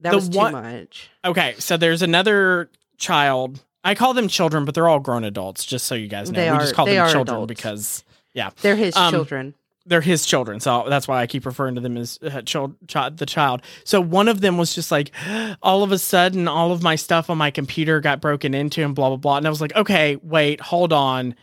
That 0.00 0.10
The 0.10 0.16
was 0.16 0.28
too 0.28 0.38
one- 0.38 0.52
much. 0.52 1.10
okay 1.24 1.54
so 1.58 1.76
there's 1.76 2.02
another 2.02 2.70
child 2.98 3.62
i 3.82 3.94
call 3.94 4.14
them 4.14 4.28
children 4.28 4.64
but 4.64 4.74
they're 4.74 4.88
all 4.88 5.00
grown 5.00 5.24
adults 5.24 5.64
just 5.64 5.86
so 5.86 5.94
you 5.94 6.08
guys 6.08 6.30
know 6.30 6.36
They 6.40 6.50
we 6.50 6.56
are- 6.56 6.60
just 6.60 6.74
call 6.74 6.86
them 6.86 7.10
children 7.10 7.36
adults. 7.36 7.48
because 7.48 8.04
yeah, 8.34 8.50
They're 8.62 8.74
his 8.76 8.96
Um, 8.96 9.12
children. 9.12 9.54
they're 9.86 10.00
his 10.00 10.24
children 10.26 10.60
so 10.60 10.84
that's 10.88 11.06
why 11.08 11.20
i 11.22 11.26
keep 11.26 11.44
referring 11.46 11.74
to 11.76 11.80
them 11.80 11.96
as 11.96 12.18
uh, 12.22 12.42
child, 12.42 12.74
child 12.88 13.16
the 13.18 13.26
child 13.26 13.62
so 13.84 14.00
one 14.00 14.28
of 14.28 14.40
them 14.40 14.58
was 14.58 14.74
just 14.74 14.90
like 14.90 15.10
all 15.62 15.82
of 15.82 15.92
a 15.92 15.98
sudden 15.98 16.48
all 16.48 16.72
of 16.72 16.82
my 16.82 16.96
stuff 16.96 17.30
on 17.30 17.38
my 17.38 17.50
computer 17.50 18.00
got 18.00 18.20
broken 18.20 18.54
into 18.54 18.82
and 18.84 18.94
blah 18.94 19.08
blah 19.08 19.16
blah 19.16 19.36
and 19.38 19.46
i 19.46 19.50
was 19.50 19.60
like 19.60 19.74
okay 19.76 20.16
wait 20.22 20.60
hold 20.60 20.92
on 20.92 21.34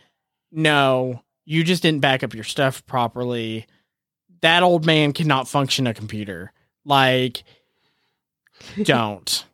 no 0.52 1.22
you 1.44 1.64
just 1.64 1.82
didn't 1.82 2.00
back 2.00 2.22
up 2.22 2.34
your 2.34 2.44
stuff 2.44 2.84
properly 2.86 3.66
that 4.42 4.62
old 4.62 4.84
man 4.86 5.12
cannot 5.12 5.48
function 5.48 5.86
a 5.86 5.94
computer 5.94 6.52
like 6.84 7.42
don't 8.82 9.44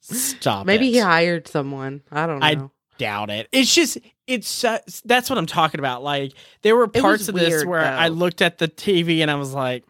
stop 0.00 0.66
Maybe 0.66 0.88
it. 0.88 0.92
he 0.94 0.98
hired 0.98 1.46
someone. 1.48 2.02
I 2.10 2.26
don't 2.26 2.38
know. 2.40 2.46
I- 2.46 2.70
doubt 2.98 3.30
it. 3.30 3.48
It's 3.52 3.72
just 3.72 3.98
it's 4.26 4.64
uh, 4.64 4.78
that's 5.04 5.30
what 5.30 5.38
I'm 5.38 5.46
talking 5.46 5.78
about. 5.78 6.02
Like 6.02 6.32
there 6.62 6.74
were 6.74 6.88
parts 6.88 7.28
of 7.28 7.36
this 7.36 7.48
weird, 7.50 7.68
where 7.68 7.80
I 7.84 8.08
looked 8.08 8.42
at 8.42 8.58
the 8.58 8.66
TV 8.66 9.20
and 9.20 9.30
I 9.30 9.36
was 9.36 9.54
like, 9.54 9.84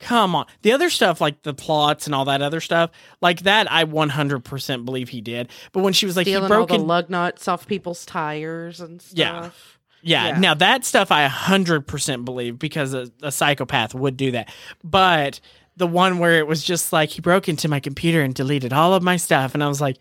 "Come 0.00 0.34
on." 0.34 0.46
The 0.62 0.72
other 0.72 0.90
stuff 0.90 1.20
like 1.20 1.42
the 1.42 1.54
plots 1.54 2.06
and 2.06 2.14
all 2.14 2.24
that 2.24 2.42
other 2.42 2.60
stuff, 2.60 2.90
like 3.20 3.42
that 3.42 3.70
I 3.70 3.84
100% 3.84 4.84
believe 4.84 5.10
he 5.10 5.20
did. 5.20 5.48
But 5.72 5.82
when 5.82 5.92
she 5.92 6.06
was 6.06 6.16
like 6.16 6.26
Stealing 6.26 6.44
he 6.44 6.48
broke 6.48 6.70
all 6.70 6.76
in, 6.76 6.82
the 6.82 6.86
lug 6.86 7.10
nuts 7.10 7.46
off 7.46 7.66
people's 7.66 8.04
tires 8.04 8.80
and 8.80 9.00
stuff. 9.00 9.16
Yeah. 9.16 9.50
yeah, 10.02 10.28
yeah. 10.28 10.38
now 10.38 10.54
that 10.54 10.84
stuff 10.84 11.12
I 11.12 11.28
100% 11.28 12.24
believe 12.24 12.58
because 12.58 12.94
a, 12.94 13.10
a 13.22 13.30
psychopath 13.30 13.94
would 13.94 14.16
do 14.16 14.32
that. 14.32 14.52
But 14.82 15.40
the 15.76 15.86
one 15.86 16.18
where 16.18 16.38
it 16.38 16.46
was 16.46 16.62
just 16.62 16.92
like 16.92 17.10
he 17.10 17.20
broke 17.20 17.48
into 17.48 17.68
my 17.68 17.80
computer 17.80 18.22
and 18.22 18.34
deleted 18.34 18.72
all 18.72 18.94
of 18.94 19.02
my 19.02 19.16
stuff 19.16 19.54
and 19.54 19.62
I 19.62 19.68
was 19.68 19.80
like, 19.80 19.98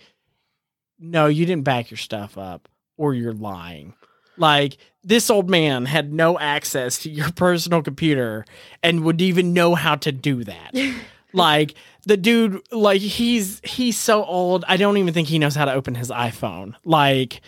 "No, 0.97 1.27
you 1.27 1.45
didn't 1.45 1.63
back 1.63 1.91
your 1.91 1.97
stuff 1.97 2.37
up 2.37 2.67
or 2.97 3.13
you're 3.13 3.33
lying." 3.33 3.93
Like 4.37 4.77
this 5.03 5.29
old 5.29 5.49
man 5.49 5.85
had 5.85 6.11
no 6.13 6.37
access 6.39 6.97
to 6.99 7.09
your 7.09 7.31
personal 7.31 7.81
computer 7.81 8.45
and 8.83 9.03
would 9.03 9.21
even 9.21 9.53
know 9.53 9.75
how 9.75 9.95
to 9.95 10.11
do 10.11 10.43
that. 10.43 10.71
like 11.33 11.75
the 12.05 12.17
dude 12.17 12.59
like 12.71 13.01
he's 13.01 13.61
he's 13.63 13.97
so 13.97 14.23
old, 14.25 14.65
I 14.67 14.77
don't 14.77 14.97
even 14.97 15.13
think 15.13 15.27
he 15.27 15.39
knows 15.39 15.55
how 15.55 15.65
to 15.65 15.73
open 15.73 15.95
his 15.95 16.09
iPhone. 16.09 16.75
Like 16.83 17.41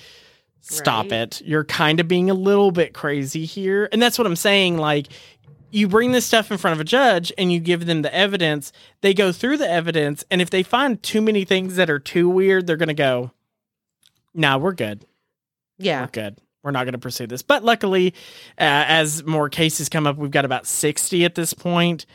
stop 0.62 1.06
Right. 1.12 1.22
it. 1.24 1.42
You're 1.44 1.64
kind 1.66 2.00
of 2.00 2.08
being 2.08 2.30
a 2.30 2.34
little 2.36 2.72
bit 2.72 2.94
crazy 2.94 3.46
here. 3.46 3.90
And 3.92 4.02
that's 4.02 4.18
what 4.18 4.28
I'm 4.28 4.36
saying 4.36 4.78
like 4.78 5.08
you 5.74 5.88
bring 5.88 6.12
this 6.12 6.26
stuff 6.26 6.52
in 6.52 6.58
front 6.58 6.74
of 6.76 6.82
a 6.82 6.84
judge 6.84 7.32
and 7.38 7.52
you 7.52 7.60
give 7.60 7.86
them 7.86 8.02
the 8.02 8.14
evidence, 8.14 8.72
they 9.02 9.14
go 9.14 9.32
through 9.32 9.58
the 9.58 9.70
evidence 9.70 10.24
and 10.30 10.42
if 10.42 10.50
they 10.50 10.64
find 10.64 11.02
too 11.02 11.22
many 11.22 11.46
things 11.46 11.76
that 11.78 11.90
are 11.90 12.00
too 12.00 12.30
weird, 12.30 12.68
they're 12.68 12.76
going 12.78 12.88
to 12.88 12.94
go 12.94 13.32
"Nah, 14.34 14.58
we're 14.58 14.74
good 14.74 15.06
Yeah. 15.78 16.02
we're 16.02 16.08
good. 16.08 16.38
We're 16.64 16.72
not 16.72 16.84
going 16.84 16.94
to 16.94 17.00
pursue 17.00 17.28
this. 17.28 17.42
But 17.42 17.64
luckily, 17.64 18.14
uh, 18.58 18.86
as 18.88 19.24
more 19.24 19.50
cases 19.50 19.90
come 19.90 20.06
up, 20.06 20.18
we've 20.18 20.32
got 20.32 20.46
about 20.46 20.68
60 20.68 21.26
at 21.26 21.36
this 21.36 21.54
point. 21.54 22.06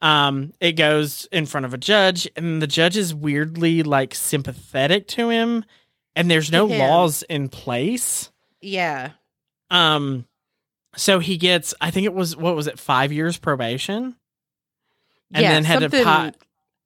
Um, 0.00 0.52
it 0.60 0.72
goes 0.72 1.26
in 1.32 1.46
front 1.46 1.66
of 1.66 1.74
a 1.74 1.78
judge, 1.78 2.28
and 2.36 2.60
the 2.60 2.66
judge 2.66 2.96
is 2.96 3.14
weirdly 3.14 3.82
like 3.82 4.14
sympathetic 4.14 5.08
to 5.08 5.30
him, 5.30 5.64
and 6.14 6.30
there's 6.30 6.52
no 6.52 6.66
laws 6.66 7.22
in 7.24 7.48
place. 7.48 8.30
Yeah. 8.60 9.12
Um, 9.70 10.26
so 10.96 11.18
he 11.18 11.36
gets, 11.36 11.74
I 11.80 11.90
think 11.90 12.04
it 12.04 12.14
was 12.14 12.36
what 12.36 12.54
was 12.54 12.66
it, 12.66 12.78
five 12.78 13.12
years 13.12 13.38
probation, 13.38 14.16
and 15.32 15.42
yeah, 15.42 15.52
then 15.52 15.64
had 15.64 15.90
to 15.90 16.04
pot. 16.04 16.36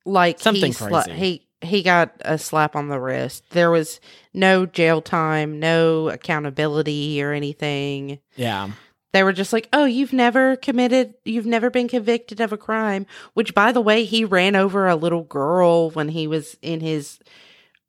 like 0.04 0.40
something 0.40 0.72
he, 0.72 0.78
crazy. 0.78 1.12
he 1.12 1.46
he 1.62 1.82
got 1.82 2.12
a 2.22 2.38
slap 2.38 2.74
on 2.74 2.88
the 2.88 2.98
wrist. 3.00 3.44
There 3.50 3.70
was 3.70 4.00
no 4.32 4.64
jail 4.66 5.02
time, 5.02 5.58
no 5.60 6.08
accountability 6.08 7.22
or 7.22 7.32
anything. 7.32 8.18
Yeah, 8.36 8.70
They 9.12 9.22
were 9.24 9.32
just 9.32 9.52
like, 9.52 9.68
"Oh, 9.72 9.84
you've 9.86 10.12
never 10.12 10.54
committed, 10.56 11.14
you've 11.24 11.44
never 11.46 11.68
been 11.68 11.88
convicted 11.88 12.40
of 12.40 12.52
a 12.52 12.56
crime." 12.56 13.06
Which, 13.34 13.54
by 13.54 13.72
the 13.72 13.80
way, 13.80 14.04
he 14.04 14.24
ran 14.24 14.54
over 14.56 14.86
a 14.86 14.94
little 14.96 15.24
girl 15.24 15.90
when 15.90 16.08
he 16.10 16.26
was 16.28 16.56
in 16.62 16.80
his 16.80 17.18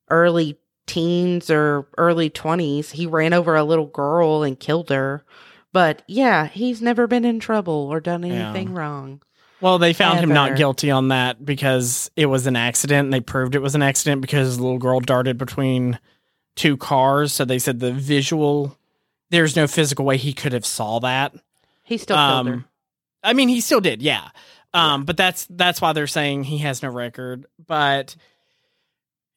early 0.09 0.57
teens 0.87 1.49
or 1.49 1.87
early 1.97 2.29
twenties. 2.29 2.91
He 2.91 3.05
ran 3.05 3.33
over 3.33 3.55
a 3.55 3.63
little 3.63 3.85
girl 3.85 4.43
and 4.43 4.59
killed 4.59 4.89
her. 4.89 5.23
But 5.73 6.01
yeah, 6.07 6.47
he's 6.47 6.81
never 6.81 7.07
been 7.07 7.23
in 7.23 7.39
trouble 7.39 7.87
or 7.89 7.99
done 8.01 8.23
Yeah. 8.23 8.49
anything 8.49 8.73
wrong. 8.73 9.21
Well, 9.61 9.77
they 9.77 9.93
found 9.93 10.19
him 10.19 10.29
not 10.29 10.55
guilty 10.57 10.89
on 10.91 11.09
that 11.09 11.43
because 11.45 12.09
it 12.15 12.25
was 12.25 12.47
an 12.47 12.55
accident. 12.55 13.05
And 13.05 13.13
they 13.13 13.19
proved 13.21 13.55
it 13.55 13.59
was 13.61 13.75
an 13.75 13.81
accident 13.83 14.21
because 14.21 14.57
the 14.57 14.63
little 14.63 14.79
girl 14.79 14.99
darted 14.99 15.37
between 15.37 15.99
two 16.55 16.75
cars. 16.77 17.31
So 17.31 17.45
they 17.45 17.59
said 17.59 17.79
the 17.79 17.91
visual, 17.91 18.77
there's 19.29 19.55
no 19.55 19.67
physical 19.67 20.03
way 20.03 20.17
he 20.17 20.33
could 20.33 20.53
have 20.53 20.65
saw 20.65 20.99
that. 20.99 21.33
He 21.83 21.97
still 21.97 22.17
killed 22.17 22.47
her. 22.47 22.53
Um, 22.53 22.65
I 23.23 23.33
mean, 23.33 23.49
he 23.49 23.61
still 23.61 23.81
did, 23.81 24.01
yeah. 24.01 24.29
Um, 24.73 25.03
but 25.05 25.17
that's 25.17 25.45
that's 25.49 25.81
why 25.81 25.93
they're 25.93 26.07
saying 26.07 26.45
he 26.45 26.59
has 26.59 26.81
no 26.81 26.89
record. 26.89 27.45
But 27.67 28.15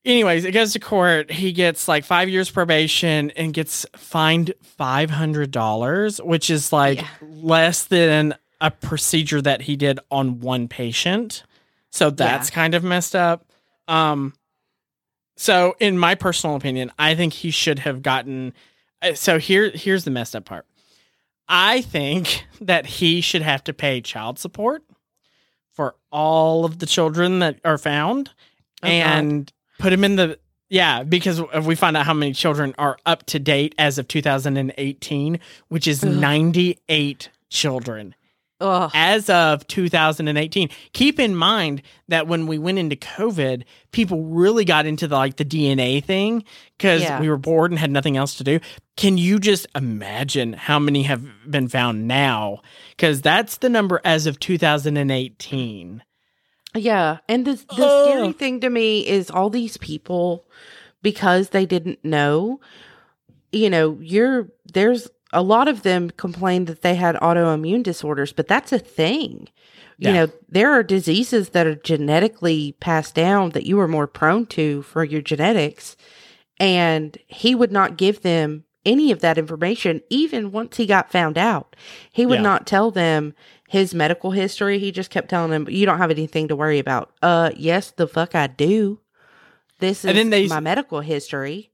anyways, 0.04 0.44
it 0.44 0.52
goes 0.52 0.72
to 0.74 0.78
court. 0.78 1.30
He 1.30 1.52
gets 1.52 1.88
like 1.88 2.04
five 2.04 2.28
years 2.28 2.50
probation 2.50 3.30
and 3.32 3.52
gets 3.52 3.84
fined 3.96 4.54
five 4.62 5.10
hundred 5.10 5.50
dollars, 5.50 6.18
which 6.22 6.50
is 6.50 6.72
like 6.72 6.98
Yeah. 7.00 7.08
less 7.20 7.84
than 7.84 8.34
a 8.60 8.70
procedure 8.70 9.40
that 9.42 9.62
he 9.62 9.76
did 9.76 10.00
on 10.10 10.40
one 10.40 10.68
patient. 10.68 11.44
So 11.90 12.10
that's 12.10 12.50
kind 12.50 12.74
of 12.74 12.82
messed 12.82 13.14
up. 13.14 13.44
Um, 13.88 14.34
so 15.36 15.74
in 15.80 15.98
my 15.98 16.14
personal 16.14 16.56
opinion, 16.56 16.92
I 16.98 17.14
think 17.14 17.32
he 17.32 17.50
should 17.50 17.80
have 17.80 18.02
gotten. 18.02 18.52
uh, 19.02 19.14
So 19.14 19.38
here, 19.38 19.70
here's 19.74 20.04
the 20.04 20.10
messed 20.10 20.34
up 20.36 20.44
part. 20.44 20.66
I 21.48 21.82
think 21.82 22.46
that 22.60 22.86
he 22.86 23.20
should 23.20 23.42
have 23.42 23.62
to 23.64 23.72
pay 23.72 24.00
child 24.00 24.38
support 24.38 24.82
for 25.72 25.96
all 26.10 26.64
of 26.64 26.78
the 26.78 26.86
children 26.86 27.40
that 27.40 27.58
are 27.64 27.78
found 27.78 28.30
Oh, 28.82 28.86
God. 28.88 28.92
and 28.92 29.52
put 29.78 29.92
him 29.92 30.04
in 30.04 30.16
the 30.16 30.38
yeah 30.68 31.02
because 31.02 31.40
if 31.52 31.64
we 31.64 31.74
find 31.74 31.96
out 31.96 32.06
how 32.06 32.12
many 32.14 32.32
children 32.32 32.74
are 32.78 32.96
up 33.06 33.24
to 33.26 33.38
date 33.38 33.74
as 33.78 33.98
of 33.98 34.06
2018 34.08 35.40
which 35.68 35.86
is 35.88 36.04
Ugh. 36.04 36.10
98 36.12 37.30
children 37.50 38.14
Ugh. 38.60 38.90
as 38.94 39.28
of 39.28 39.66
2018 39.66 40.68
keep 40.92 41.18
in 41.18 41.34
mind 41.34 41.82
that 42.08 42.28
when 42.28 42.46
we 42.46 42.56
went 42.56 42.78
into 42.78 42.94
covid 42.94 43.64
people 43.90 44.22
really 44.26 44.64
got 44.64 44.86
into 44.86 45.08
the 45.08 45.16
like 45.16 45.36
the 45.36 45.44
dna 45.44 46.02
thing 46.02 46.44
because 46.78 47.02
Yeah. 47.02 47.20
we 47.20 47.28
were 47.28 47.36
bored 47.36 47.72
and 47.72 47.80
had 47.80 47.90
nothing 47.90 48.16
else 48.16 48.36
to 48.36 48.44
do 48.44 48.60
can 48.96 49.18
you 49.18 49.40
just 49.40 49.66
imagine 49.74 50.52
how 50.52 50.78
many 50.78 51.02
have 51.02 51.24
been 51.50 51.66
found 51.68 52.06
now 52.06 52.60
because 52.96 53.20
that's 53.20 53.56
the 53.56 53.68
number 53.68 54.00
as 54.04 54.26
of 54.26 54.38
2018 54.38 56.02
Yeah, 56.76 57.18
and 57.28 57.44
the 57.46 57.54
the 57.54 57.64
Oh. 57.86 58.04
scary 58.10 58.32
thing 58.32 58.60
to 58.60 58.70
me 58.70 59.06
is 59.06 59.30
all 59.30 59.50
these 59.50 59.76
people 59.76 60.44
because 61.02 61.50
they 61.50 61.66
didn't 61.66 62.04
know. 62.04 62.60
You 63.52 63.70
know, 63.70 63.98
you're 64.00 64.48
there's 64.72 65.08
a 65.34 65.42
lot 65.42 65.68
of 65.68 65.82
them 65.82 66.10
complained 66.16 66.66
that 66.68 66.82
they 66.82 66.94
had 66.94 67.16
autoimmune 67.16 67.82
disorders, 67.82 68.32
but 68.32 68.48
that's 68.48 68.72
a 68.72 68.78
thing. 68.78 69.48
You 69.98 70.08
Yeah. 70.10 70.12
know, 70.12 70.32
there 70.48 70.72
are 70.72 70.82
diseases 70.82 71.50
that 71.50 71.66
are 71.66 71.74
genetically 71.76 72.74
passed 72.80 73.14
down 73.14 73.50
that 73.50 73.66
you 73.66 73.78
are 73.80 73.88
more 73.88 74.06
prone 74.06 74.46
to 74.46 74.82
for 74.82 75.04
your 75.04 75.20
genetics. 75.20 75.96
And 76.58 77.16
he 77.26 77.54
would 77.54 77.72
not 77.72 77.96
give 77.96 78.22
them 78.22 78.64
any 78.86 79.10
of 79.12 79.20
that 79.20 79.38
information, 79.38 80.00
even 80.10 80.52
once 80.52 80.76
he 80.76 80.86
got 80.86 81.10
found 81.10 81.38
out. 81.38 81.74
He 82.12 82.26
would 82.26 82.38
Yeah. 82.38 82.42
not 82.42 82.66
tell 82.66 82.90
them 82.90 83.34
his 83.68 83.94
medical 83.94 84.32
history. 84.32 84.78
He 84.78 84.92
just 84.92 85.10
kept 85.10 85.28
telling 85.30 85.50
them, 85.50 85.66
You 85.70 85.86
don't 85.86 85.98
have 85.98 86.10
anything 86.10 86.48
to 86.48 86.56
worry 86.56 86.78
about. 86.78 87.10
Uh, 87.22 87.50
yes, 87.56 87.90
the 87.90 88.06
fuck 88.06 88.34
I 88.34 88.46
do. 88.46 89.00
This 89.80 90.00
is 90.04 90.06
And 90.10 90.18
then 90.18 90.30
they- 90.30 90.46
my 90.46 90.60
medical 90.60 91.00
history. 91.00 91.70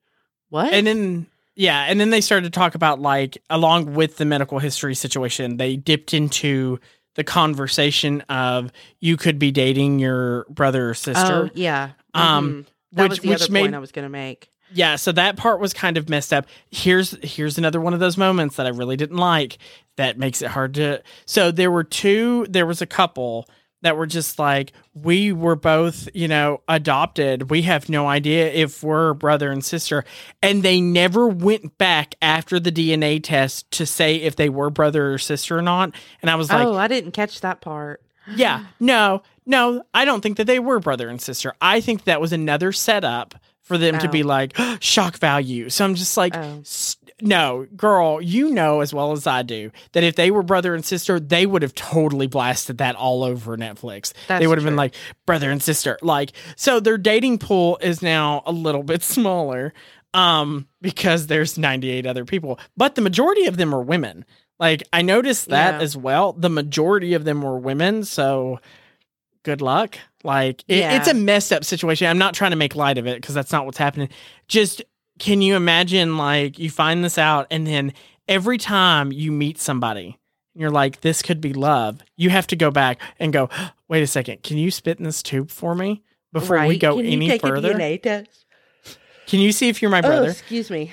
What? 0.49 0.73
And 0.73 0.87
then 0.87 1.27
yeah, 1.61 1.85
and 1.89 2.01
then 2.01 2.09
they 2.11 2.21
started 2.23 2.53
to 2.53 2.59
talk 2.59 2.75
about 2.75 3.01
like 3.01 3.37
along 3.51 3.93
with 3.95 4.17
the 4.17 4.25
medical 4.25 4.59
history 4.59 4.95
situation, 4.95 5.57
they 5.59 5.77
dipped 5.77 6.15
into 6.15 6.79
the 7.17 7.25
conversation 7.25 8.23
of 8.31 8.73
you 9.01 9.17
could 9.17 9.39
be 9.39 9.51
dating 9.51 9.99
your 9.99 10.47
brother 10.49 10.91
or 10.91 10.95
sister. 10.95 11.47
Oh, 11.47 11.51
yeah. 11.55 11.91
Um, 12.15 12.65
Mhm. 12.65 12.67
that 12.93 13.03
which- 13.03 13.11
was 13.11 13.19
the 13.21 13.29
which 13.29 13.43
other 13.43 13.53
made- 13.53 13.61
point 13.63 13.75
I 13.75 13.79
was 13.79 13.93
going 13.93 14.05
to 14.05 14.09
make. 14.11 14.49
Yeah, 14.73 14.95
so 14.97 15.11
that 15.13 15.37
part 15.37 15.59
was 15.61 15.75
kind 15.75 15.97
of 15.97 16.09
messed 16.09 16.33
up. 16.33 16.47
Here's 16.71 17.17
here's 17.23 17.59
another 17.59 17.81
one 17.81 17.93
of 17.93 17.99
those 18.01 18.17
moments 18.17 18.55
that 18.57 18.67
I 18.67 18.71
really 18.71 18.97
didn't 18.97 19.17
like 19.17 19.59
that 19.97 20.17
makes 20.17 20.41
it 20.43 20.49
hard 20.53 20.75
to 20.75 21.03
So 21.27 21.51
there 21.51 21.71
were 21.73 21.83
two 21.85 22.47
there 22.49 22.67
was 22.67 22.81
a 22.81 22.87
couple 22.87 23.49
that 23.83 23.97
were 23.97 24.07
just 24.07 24.39
like 24.39 24.73
we 24.95 25.33
were 25.33 25.57
both, 25.57 26.09
you 26.15 26.29
know, 26.29 26.61
adopted. 26.69 27.51
We 27.51 27.63
have 27.63 27.89
no 27.89 28.07
idea 28.09 28.53
if 28.53 28.83
we're 28.83 29.15
brother 29.15 29.51
and 29.51 29.65
sister 29.65 30.05
and 30.43 30.63
they 30.63 30.81
never 30.81 31.27
went 31.29 31.79
back 31.79 32.15
after 32.21 32.61
the 32.61 32.71
DNA 32.73 33.23
test 33.23 33.71
to 33.73 33.87
say 33.87 34.17
if 34.17 34.37
they 34.37 34.49
were 34.49 34.69
brother 34.71 35.13
or 35.15 35.19
sister 35.19 35.57
or 35.59 35.63
not. 35.63 35.95
And 36.21 36.31
I 36.31 36.35
was 36.35 36.51
like, 36.51 36.67
oh, 36.67 36.75
I 36.77 36.89
didn't 36.89 37.13
catch 37.13 37.41
that 37.41 37.61
part. 37.61 38.03
yeah, 38.35 38.67
no, 38.79 39.23
no, 39.47 39.83
I 39.95 40.05
don't 40.05 40.21
think 40.21 40.37
that 40.37 40.47
they 40.47 40.59
were 40.59 40.79
brother 40.79 41.09
and 41.09 41.21
sister. 41.21 41.55
I 41.61 41.81
think 41.81 42.05
that 42.05 42.21
was 42.21 42.33
another 42.33 42.73
setup 42.73 43.35
for 43.63 43.79
them 43.79 43.99
to 44.01 44.09
Oh. 44.09 44.11
be 44.11 44.23
like 44.25 44.57
shock 44.81 45.19
value. 45.19 45.71
So 45.71 45.85
I'm 45.85 45.95
just 45.95 46.17
like, 46.17 46.37
Oh. 46.37 46.61
No, 47.23 47.67
girl, 47.77 48.21
you 48.21 48.51
know 48.51 48.81
as 48.81 48.93
well 48.95 49.13
as 49.13 49.27
I 49.27 49.43
do 49.43 49.71
that 49.93 50.03
if 50.05 50.17
they 50.17 50.31
were 50.31 50.43
brother 50.43 50.75
and 50.75 50.85
sister, 50.85 51.19
they 51.21 51.47
would 51.47 51.63
have 51.63 51.75
totally 51.75 52.27
blasted 52.27 52.79
that 52.79 52.97
all 52.97 53.23
over 53.25 53.57
Netflix. 53.57 54.13
That's 54.29 54.41
they 54.41 54.47
would 54.47 54.59
have 54.59 54.65
been 54.65 54.77
like 54.77 54.95
brother 55.27 55.51
and 55.51 55.63
sister. 55.63 55.99
Like, 56.03 56.33
so 56.57 56.81
their 56.81 56.99
dating 56.99 57.39
pool 57.39 57.79
is 57.81 58.03
now 58.03 58.43
a 58.47 58.53
little 58.53 58.83
bit 58.83 59.03
smaller 59.03 59.73
um 60.13 60.67
because 60.81 61.29
there's 61.29 61.57
98 61.57 62.05
other 62.05 62.25
people 62.25 62.59
but 62.77 62.97
the 62.97 63.01
majority 63.01 63.47
of 63.47 63.57
them 63.57 63.73
are 63.73 63.81
women 63.81 64.25
like 64.59 64.83
i 64.93 65.03
noticed 65.03 65.51
that 65.51 65.75
Yeah. 65.75 65.81
as 65.81 65.97
well 65.97 66.33
the 66.33 66.51
majority 66.51 67.15
of 67.15 67.25
them 67.25 67.43
were 67.43 67.57
women 67.57 68.03
so 68.03 68.59
good 69.45 69.61
luck 69.63 69.99
like 70.25 70.65
it, 70.67 70.79
it's 70.81 71.07
a 71.07 71.15
messed 71.15 71.53
up 71.53 71.65
situation 71.65 72.09
i'm 72.09 72.19
not 72.19 72.35
trying 72.35 72.51
to 72.51 72.57
make 72.57 72.75
light 72.75 72.99
of 72.99 73.07
it 73.07 73.19
because 73.21 73.37
that's 73.37 73.53
not 73.53 73.67
what's 73.67 73.79
happening 73.79 74.09
just 74.49 74.83
can 75.21 75.41
you 75.43 75.55
imagine 75.55 76.17
like 76.17 76.59
you 76.59 76.69
find 76.71 77.05
this 77.05 77.17
out 77.19 77.47
and 77.53 77.65
then 77.67 77.93
every 78.27 78.59
time 78.59 79.13
you 79.13 79.31
meet 79.31 79.59
somebody 79.59 80.19
you're 80.55 80.71
like 80.71 81.01
this 81.03 81.23
could 81.23 81.41
be 81.41 81.53
love 81.53 82.01
you 82.17 82.29
have 82.31 82.47
to 82.49 82.57
go 82.57 82.71
back 82.73 83.01
and 83.21 83.33
go 83.33 83.49
wait 83.89 84.03
a 84.03 84.07
second 84.07 84.43
can 84.43 84.57
you 84.59 84.71
spit 84.71 84.99
in 84.99 85.05
this 85.05 85.23
tube 85.23 85.51
for 85.51 85.75
me 85.77 86.03
before 86.33 86.57
we 86.57 86.61
Right. 86.71 86.81
go 86.81 86.97
Can 86.97 87.05
you 87.05 87.13
any 87.13 87.29
take 87.29 87.41
further 87.43 87.71
A 87.71 87.75
DNA 87.75 88.03
test? 88.03 88.47
can 89.27 89.39
you 89.41 89.53
see 89.53 89.69
if 89.69 89.81
you're 89.83 89.91
my 89.93 89.99
Oh, 90.01 90.03
brother 90.03 90.31
excuse 90.31 90.71
me. 90.71 90.93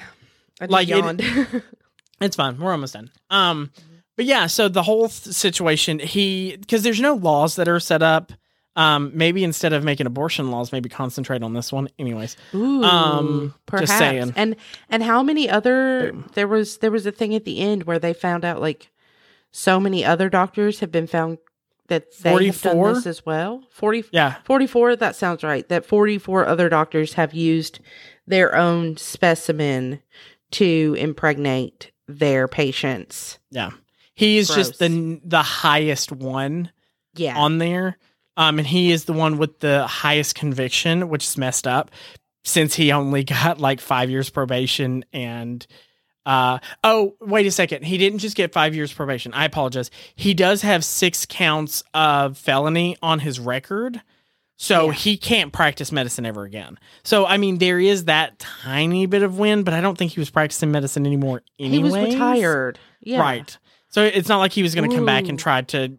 I 0.61 0.65
just 0.67 0.71
Like, 0.71 0.89
it- 0.89 1.63
It's 2.21 2.35
fine. 2.35 2.57
We're 2.59 2.71
almost 2.71 2.93
done. 2.95 3.11
Um, 3.29 3.71
but 4.15 4.25
yeah, 4.25 4.47
so 4.47 4.67
the 4.67 4.81
whole 4.81 5.07
situation, 5.09 5.99
he 5.99 6.57
because 6.57 6.81
there's 6.81 6.99
no 6.99 7.13
laws 7.13 7.55
that 7.57 7.67
are 7.67 7.79
set 7.79 8.01
up. 8.01 8.31
Um, 8.77 9.11
maybe 9.15 9.43
instead 9.43 9.73
of 9.73 9.83
making 9.83 10.05
abortion 10.07 10.51
laws, 10.51 10.71
maybe 10.71 10.87
concentrate 10.87 11.41
on 11.43 11.53
this 11.53 11.73
one. 11.73 11.89
Anyways, 11.99 12.37
Ooh, 12.53 12.83
Um, 12.83 13.47
just 13.49 13.65
perhaps. 13.65 13.97
saying. 13.97 14.33
And 14.35 14.55
and 14.89 15.01
how 15.03 15.23
many 15.23 15.49
other 15.49 16.11
Boom. 16.13 16.29
there 16.35 16.47
was 16.47 16.77
there 16.77 16.91
was 16.91 17.05
a 17.05 17.11
thing 17.11 17.33
at 17.35 17.43
the 17.43 17.59
end 17.59 17.83
where 17.83 17.97
they 17.99 18.13
found 18.13 18.45
out 18.45 18.61
like 18.61 18.89
so 19.51 19.79
many 19.79 20.05
other 20.05 20.29
doctors 20.29 20.79
have 20.81 20.91
been 20.91 21.07
found 21.07 21.39
that 21.87 22.05
they 22.21 22.45
have 22.45 22.61
done 22.61 22.73
44? 22.75 22.93
this 22.93 23.05
as 23.07 23.25
well. 23.25 23.63
40, 23.71 24.03
yeah, 24.11 24.35
44, 24.43 24.97
that 24.97 25.15
sounds 25.15 25.41
right. 25.43 25.67
That 25.69 25.85
44 25.85 26.45
other 26.45 26.69
doctors 26.69 27.13
have 27.13 27.33
used 27.33 27.79
their 28.27 28.55
own 28.55 28.97
specimen 28.97 30.01
to 30.51 30.95
impregnate 30.99 31.91
their 32.07 32.47
patients. 32.47 33.39
yeah. 33.51 33.71
He 34.13 34.37
is 34.37 34.47
just 34.49 34.79
the 34.79 35.19
the 35.23 35.41
highest 35.43 36.11
one 36.11 36.71
Yeah. 37.15 37.37
on 37.37 37.57
there. 37.59 37.97
Um, 38.37 38.59
and 38.59 38.67
he 38.67 38.91
is 38.91 39.03
the 39.05 39.13
one 39.13 39.37
with 39.37 39.59
the 39.59 39.85
highest 39.87 40.35
conviction, 40.35 41.09
which 41.09 41.25
is 41.25 41.37
messed 41.37 41.67
up 41.67 41.91
since 42.43 42.75
he 42.75 42.91
only 42.93 43.23
got 43.25 43.59
like 43.59 43.81
five 43.81 44.09
years 44.09 44.29
probation 44.29 45.03
and 45.11 45.67
uh 46.25 46.59
oh 46.83 47.15
wait 47.21 47.45
a 47.45 47.51
second 47.51 47.83
he 47.85 47.97
didn't 47.97 48.19
just 48.19 48.35
get 48.35 48.51
five 48.51 48.75
years 48.75 48.91
probation 48.91 49.33
i 49.33 49.45
apologize 49.45 49.89
he 50.15 50.33
does 50.33 50.61
have 50.61 50.83
six 50.83 51.25
counts 51.25 51.83
of 51.93 52.37
felony 52.37 52.97
on 53.01 53.19
his 53.19 53.39
record 53.39 54.01
so 54.57 54.87
Yeah. 54.87 54.91
he 54.91 55.15
can't 55.17 55.53
practice 55.53 55.89
medicine 55.89 56.25
ever 56.25 56.43
again 56.43 56.77
so 57.03 57.25
i 57.25 57.37
mean 57.37 57.59
there 57.59 57.79
is 57.79 58.05
that 58.05 58.39
tiny 58.39 59.05
bit 59.05 59.23
of 59.23 59.39
win 59.39 59.63
but 59.63 59.73
i 59.73 59.79
don't 59.79 59.97
think 59.97 60.11
he 60.11 60.19
was 60.19 60.29
practicing 60.29 60.69
medicine 60.69 61.05
anymore 61.05 61.43
anyway. 61.59 61.77
he 61.77 61.83
was 61.83 61.93
retired. 61.95 62.77
Yeah. 62.99 63.21
right 63.21 63.57
so 63.87 64.03
it's 64.03 64.27
not 64.27 64.39
like 64.39 64.51
he 64.51 64.63
was 64.63 64.75
going 64.75 64.89
to 64.89 64.95
come 64.97 65.05
back 65.05 65.29
and 65.29 65.39
try 65.39 65.61
to 65.61 65.97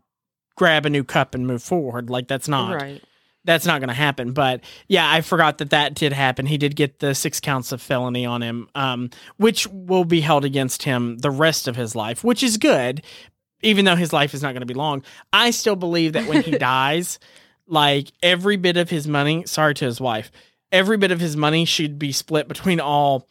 grab 0.58 0.84
a 0.84 0.90
new 0.90 1.04
cup 1.04 1.34
and 1.34 1.46
move 1.46 1.62
forward 1.62 2.10
like 2.10 2.28
that's 2.28 2.48
not 2.48 2.74
Right. 2.74 3.02
that's 3.44 3.64
not 3.64 3.80
going 3.80 3.88
to 3.88 3.94
happen. 3.94 4.32
But 4.32 4.60
yeah, 4.88 5.10
I 5.10 5.20
forgot 5.22 5.58
that 5.58 5.70
that 5.70 5.94
did 5.94 6.12
happen. 6.12 6.44
He 6.46 6.58
did 6.58 6.76
get 6.76 6.98
the 6.98 7.14
six 7.14 7.40
counts 7.40 7.72
of 7.72 7.80
felony 7.80 8.26
on 8.26 8.42
him, 8.42 8.68
um, 8.74 9.10
which 9.36 9.66
will 9.68 10.04
be 10.04 10.20
held 10.20 10.44
against 10.44 10.82
him 10.82 11.18
the 11.18 11.30
rest 11.30 11.68
of 11.68 11.76
his 11.76 11.94
life, 11.94 12.22
which 12.24 12.42
is 12.42 12.56
good, 12.58 13.02
even 13.62 13.84
though 13.84 13.96
his 13.96 14.12
life 14.12 14.34
is 14.34 14.42
not 14.42 14.52
going 14.52 14.60
to 14.60 14.66
be 14.66 14.74
long. 14.74 15.02
I 15.32 15.50
still 15.52 15.76
believe 15.76 16.12
that 16.14 16.28
when 16.28 16.42
he 16.42 16.50
dies, 16.58 17.18
like 17.66 18.08
every 18.22 18.56
bit 18.56 18.76
of 18.76 18.90
his 18.90 19.06
money, 19.06 19.44
sorry 19.46 19.74
to 19.74 19.84
his 19.84 20.00
wife, 20.00 20.30
every 20.72 20.96
bit 20.96 21.10
of 21.12 21.20
his 21.20 21.36
money 21.36 21.64
should 21.64 21.98
be 21.98 22.12
split 22.12 22.48
between 22.48 22.80
all. 22.80 23.26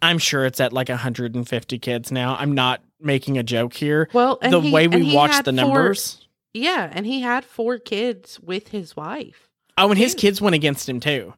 I'm 0.00 0.18
sure 0.18 0.44
it's 0.46 0.60
at 0.60 0.72
like 0.72 0.88
150 0.88 1.78
kids 1.78 2.10
now. 2.10 2.34
I'm 2.38 2.52
not 2.52 2.82
making 3.00 3.38
a 3.38 3.42
joke 3.42 3.74
here. 3.74 4.08
Well, 4.12 4.38
the 4.40 4.60
he- 4.60 4.72
way 4.72 4.88
we 4.88 5.14
watch 5.14 5.36
the 5.44 5.52
four- 5.52 5.52
numbers. 5.52 6.18
Yeah, 6.54 6.90
and 6.92 7.06
he 7.06 7.20
had 7.22 7.44
four 7.44 7.78
kids 7.78 8.38
with 8.40 8.68
his 8.68 8.94
wife. 8.96 9.48
Oh, 9.78 9.88
and 9.90 9.98
his 9.98 10.14
kids 10.14 10.40
went 10.40 10.54
against 10.54 10.88
him 10.88 11.00
too. 11.00 11.34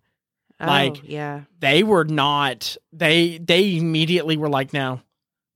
Oh, 0.61 0.67
Like, 0.67 1.03
yeah. 1.05 1.43
they 1.61 1.83
were 1.83 2.05
not 2.05 2.77
they 2.93 3.39
they 3.39 3.77
immediately 3.77 4.37
were 4.37 4.49
like 4.49 4.73
no 4.73 5.01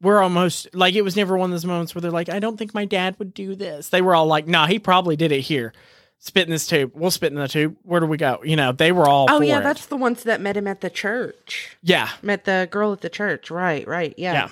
we're 0.02 0.20
almost 0.22 0.72
like 0.74 0.94
it 0.94 1.02
was 1.02 1.16
never 1.16 1.36
one 1.36 1.50
of 1.50 1.54
those 1.54 1.64
moments 1.64 1.94
where 1.94 2.02
they're 2.02 2.10
like 2.10 2.28
i 2.28 2.38
don't 2.40 2.56
think 2.56 2.74
my 2.74 2.84
dad 2.84 3.14
would 3.18 3.32
do 3.34 3.54
this 3.54 3.88
they 3.90 4.02
were 4.02 4.14
all 4.14 4.26
like 4.26 4.46
nah 4.48 4.66
he 4.66 4.78
probably 4.78 5.14
did 5.16 5.30
it 5.32 5.40
here 5.40 5.72
spit 6.18 6.46
in 6.46 6.50
this 6.50 6.66
tube 6.66 6.90
we'll 6.94 7.10
spit 7.12 7.32
in 7.32 7.38
the 7.38 7.46
tube 7.48 7.76
where 7.82 8.00
do 8.00 8.06
we 8.06 8.16
go 8.16 8.40
you 8.44 8.56
know 8.56 8.72
they 8.72 8.90
were 8.90 9.08
all 9.08 9.26
Oh 9.30 9.40
yeah, 9.40 9.58
it. 9.60 9.62
that's 9.62 9.86
the 9.86 9.96
ones 9.96 10.24
that 10.24 10.40
met 10.40 10.56
him 10.56 10.66
at 10.66 10.80
the 10.80 10.90
church. 10.90 11.76
yeah 11.82 12.08
Met 12.22 12.44
the 12.44 12.66
girl 12.70 12.92
at 12.92 13.00
the 13.00 13.08
church. 13.10 13.50
Right, 13.52 13.86
right. 13.86 14.14
Yeah. 14.18 14.32
Yeah. 14.32 14.48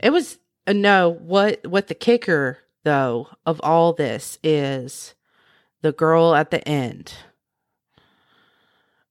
It 0.00 0.10
was 0.10 0.38
uh, 0.66 0.72
no, 0.72 1.10
what 1.10 1.66
what 1.66 1.88
the 1.88 1.94
kicker 1.94 2.58
though 2.84 3.28
of 3.44 3.60
all 3.62 3.92
this 3.92 4.38
is 4.42 5.14
the 5.82 5.92
girl 5.92 6.34
at 6.34 6.50
the 6.50 6.66
end. 6.68 7.14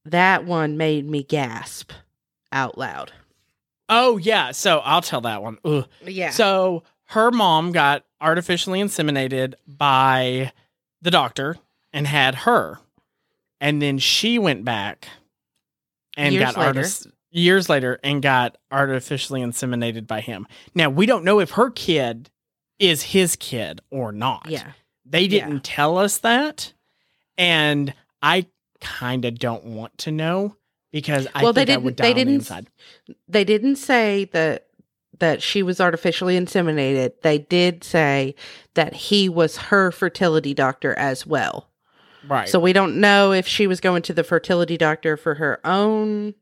That 0.05 0.45
one 0.45 0.77
made 0.77 1.09
me 1.09 1.23
gasp 1.23 1.91
out 2.51 2.77
loud. 2.77 3.11
oh 3.89 4.17
yeah 4.17 4.51
so 4.51 4.79
i'll 4.85 5.01
tell 5.01 5.21
that 5.21 5.41
one 5.41 5.57
Ugh. 5.65 5.87
Yeah. 6.05 6.29
so 6.29 6.83
her 7.05 7.31
mom 7.31 7.71
got 7.71 8.05
artificially 8.21 8.79
inseminated 8.79 9.55
by 9.67 10.51
the 11.01 11.09
doctor 11.11 11.57
and 11.91 12.05
had 12.05 12.35
her 12.35 12.79
and 13.59 13.81
then 13.81 13.97
she 13.97 14.37
went 14.37 14.63
back 14.63 15.07
and 16.15 16.33
Years 16.35 16.45
got 16.45 16.57
later. 16.57 16.67
artis- 16.79 17.07
years 17.31 17.69
later 17.69 17.99
and 18.03 18.21
got 18.21 18.55
artificially 18.71 19.41
inseminated 19.41 20.05
by 20.05 20.21
him 20.21 20.45
now 20.75 20.89
we 20.91 21.07
don't 21.07 21.25
know 21.25 21.39
if 21.39 21.51
her 21.51 21.71
kid 21.71 22.29
is 22.79 23.01
his 23.03 23.35
kid 23.35 23.81
or 23.91 24.11
not 24.11 24.45
yeah. 24.49 24.71
they 25.05 25.27
didn't 25.27 25.63
tell 25.63 25.97
us 25.97 26.17
that 26.19 26.73
and 27.37 27.93
i 28.21 28.45
kind 28.81 29.25
of 29.25 29.37
don't 29.39 29.63
want 29.63 29.97
to 29.97 30.11
know 30.11 30.55
because 30.91 31.27
i 31.35 31.43
Well, 31.43 31.53
they 31.53 31.61
think 31.61 31.69
i 31.69 31.73
didn't- 31.73 31.83
would 31.85 31.97
they 31.97 32.09
the 32.13 32.19
didn't- 32.19 32.33
inside 32.35 32.67
They 33.27 33.43
didn't 33.43 33.75
say 33.77 34.25
that 34.33 34.67
that 35.19 35.41
she 35.43 35.61
was 35.61 35.79
artificially 35.79 36.35
inseminated. 36.37 37.11
They 37.21 37.37
did 37.37 37.83
say 37.83 38.33
that 38.73 38.93
he 38.95 39.29
was 39.29 39.55
her 39.57 39.91
fertility 39.91 40.55
doctor 40.55 40.93
as 40.97 41.25
well. 41.25 41.69
right 42.27 42.49
So 42.49 42.59
we 42.59 42.73
don't 42.73 42.99
know 42.99 43.31
if 43.31 43.47
she 43.47 43.67
was 43.67 43.79
going 43.79 44.01
to 44.03 44.13
the 44.13 44.23
fertility 44.23 44.75
doctor 44.75 45.15
for 45.15 45.35
her 45.35 45.59
own 45.63 46.33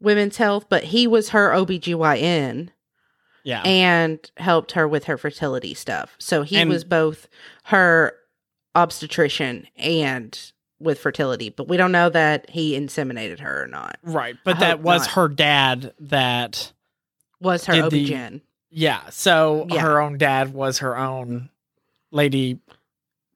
women's 0.00 0.36
health, 0.36 0.66
but 0.70 0.84
he 0.84 1.06
was 1.08 1.30
her 1.30 1.50
OBGYN. 1.50 2.68
Yeah. 3.44 3.60
and 3.62 4.18
helped 4.38 4.72
her 4.72 4.88
with 4.88 5.04
her 5.04 5.16
fertility 5.18 5.74
stuff. 5.74 6.16
So 6.18 6.42
he 6.42 6.56
And- 6.58 6.68
was 6.70 6.82
both 6.82 7.28
her 7.64 8.14
obstetrician 8.74 9.68
and 9.76 10.52
with 10.80 10.98
fertility, 10.98 11.48
but 11.50 11.68
we 11.68 11.76
don't 11.76 11.92
know 11.92 12.08
that 12.10 12.50
he 12.50 12.76
inseminated 12.78 13.38
her 13.40 13.62
or 13.62 13.66
not. 13.68 13.98
right. 14.02 14.36
But 14.44 14.56
I 14.56 14.60
that 14.60 14.80
was 14.80 15.02
not. 15.02 15.10
her 15.10 15.28
dad 15.28 15.92
that 16.00 16.72
Was 17.40 17.66
her 17.66 17.74
OB-GYN. 17.74 18.40
yeah. 18.70 19.02
So 19.10 19.66
Yeah. 19.70 19.80
her 19.82 20.00
own 20.00 20.18
dad 20.18 20.52
was 20.52 20.78
her 20.78 20.96
own 20.96 21.50
lady 22.10 22.58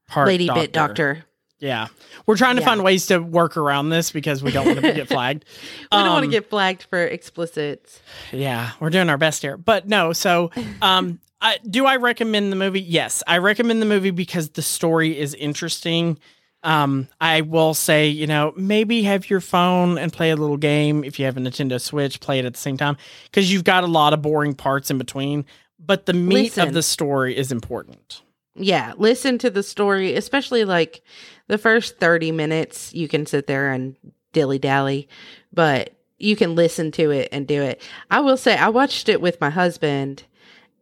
part 0.09 0.27
Lady 0.27 0.49
bit 0.53 0.73
doctor. 0.73 1.25
Yeah. 1.61 1.89
We're 2.27 2.37
trying 2.37 2.57
to 2.57 2.63
Yeah. 2.63 2.67
find 2.69 2.85
ways 2.85 3.07
to 3.07 3.19
work 3.19 3.57
around 3.57 3.89
this 3.91 4.11
because 4.13 4.43
we 4.43 4.53
don't 4.53 4.67
want 4.67 4.81
to 4.81 4.93
get 4.93 5.09
flagged. 5.17 5.45
We 5.91 5.99
don't 5.99 6.09
want 6.09 6.23
to 6.23 6.27
Um, 6.27 6.31
get 6.31 6.49
flagged 6.51 6.85
for 6.85 7.03
explicit. 7.05 8.01
Yeah, 8.33 8.71
we're 8.81 8.91
doing 8.91 9.09
our 9.11 9.19
best 9.19 9.43
here. 9.43 9.57
But 9.57 9.89
no, 9.89 10.13
so 10.13 10.51
um 10.83 11.21
I, 11.41 11.59
do 11.69 11.87
I 11.87 11.97
recommend 11.97 12.51
the 12.51 12.57
movie? 12.57 12.81
Yes, 12.81 13.23
I 13.27 13.39
recommend 13.39 13.81
the 13.81 13.87
movie 13.87 14.11
because 14.11 14.51
the 14.51 14.63
story 14.63 15.19
is 15.19 15.35
interesting. 15.35 16.19
Um 16.63 17.09
I 17.21 17.41
will 17.41 17.75
say, 17.75 18.09
you 18.09 18.27
know, 18.29 18.53
maybe 18.57 19.03
have 19.05 19.29
your 19.31 19.41
phone 19.41 19.99
and 19.99 20.13
play 20.13 20.31
a 20.31 20.37
little 20.37 20.57
game 20.57 21.03
if 21.05 21.19
you 21.19 21.25
have 21.25 21.37
a 21.37 21.41
Nintendo 21.41 21.81
Switch, 21.81 22.21
play 22.21 22.39
it 22.39 22.45
at 22.45 22.55
the 22.55 22.59
same 22.61 22.77
time 22.77 22.97
cuz 23.33 23.51
you've 23.53 23.65
got 23.65 23.83
a 23.85 23.89
lot 23.89 24.13
of 24.13 24.23
boring 24.23 24.55
parts 24.55 24.91
in 24.91 24.99
between, 24.99 25.45
but 25.79 26.07
the 26.07 26.13
meat 26.13 26.35
Listen. 26.57 26.69
of 26.69 26.75
the 26.75 26.83
story 26.83 27.37
is 27.37 27.51
important. 27.53 28.23
Yeah, 28.61 28.95
listen 28.99 29.39
to 29.39 29.51
the 29.51 29.63
story, 29.63 30.17
especially 30.17 30.65
like 30.65 31.01
the 31.49 31.59
first 31.59 31.99
30 31.99 32.33
minutes. 32.33 32.95
You 32.95 33.09
can 33.09 33.27
sit 33.27 33.47
there 33.47 33.73
and 33.73 33.97
dilly 34.33 34.59
dally, 34.59 35.09
but 35.53 35.93
you 36.19 36.37
can 36.37 36.55
listen 36.55 36.91
to 36.93 37.11
it 37.11 37.29
and 37.33 37.47
do 37.47 37.63
it. 37.63 37.83
I 38.11 38.21
will 38.21 38.37
say, 38.37 38.57
I 38.57 38.69
watched 38.69 39.09
it 39.09 39.21
with 39.21 39.41
my 39.41 39.51
husband, 39.51 40.25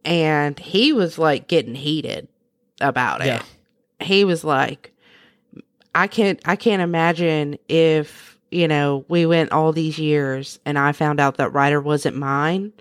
and 0.05 0.57
he 0.59 0.93
was 0.93 1.17
like 1.17 1.47
getting 1.47 1.75
heated 1.75 2.27
about 2.79 3.21
it. 3.21 3.27
Yeah. 3.27 3.43
He 3.99 4.23
was 4.23 4.43
like, 4.43 4.93
I 5.95 6.07
can't, 6.07 6.39
I 6.45 6.55
can't 6.55 6.81
imagine 6.81 7.57
if, 7.67 8.37
you 8.51 8.67
know, 8.67 9.05
we 9.07 9.25
went 9.25 9.51
all 9.51 9.73
these 9.73 9.97
years 9.97 10.59
and 10.65 10.77
I 10.77 10.91
found 10.91 11.19
out 11.19 11.37
that 11.37 11.53
Ryder 11.53 11.81
wasn't 11.81 12.15
mine. 12.15 12.73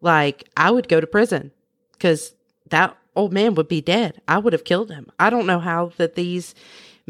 Like, 0.00 0.48
I 0.56 0.70
would 0.70 0.88
go 0.88 0.98
to 0.98 1.06
prison 1.06 1.52
because 1.92 2.34
that 2.70 2.96
old 3.14 3.32
man 3.32 3.54
would 3.54 3.68
be 3.68 3.82
dead. 3.82 4.22
I 4.26 4.38
would 4.38 4.54
have 4.54 4.64
killed 4.64 4.90
him. 4.90 5.10
I 5.18 5.28
don't 5.28 5.46
know 5.46 5.60
how 5.60 5.92
that 5.98 6.14
these 6.14 6.54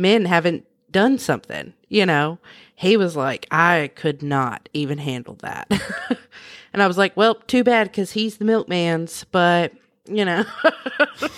men 0.03 0.27
haven't 0.27 0.67
done 0.91 1.19
something, 1.19 1.73
you 1.89 2.05
know? 2.05 2.39
He 2.75 2.97
was 2.97 3.17
like, 3.17 3.47
I 3.51 3.91
could 3.95 4.23
not 4.23 4.69
even 4.75 4.99
handle 4.99 5.37
that. 5.37 5.71
and 6.73 6.83
I 6.83 6.87
was 6.87 6.99
like, 6.99 7.17
well, 7.17 7.37
too 7.37 7.65
bad 7.65 7.89
because 7.91 8.13
he's 8.13 8.37
the 8.37 8.45
milkman's, 8.45 9.25
but, 9.31 9.73
you 10.05 10.25
know. 10.25 10.45
and 11.23 11.31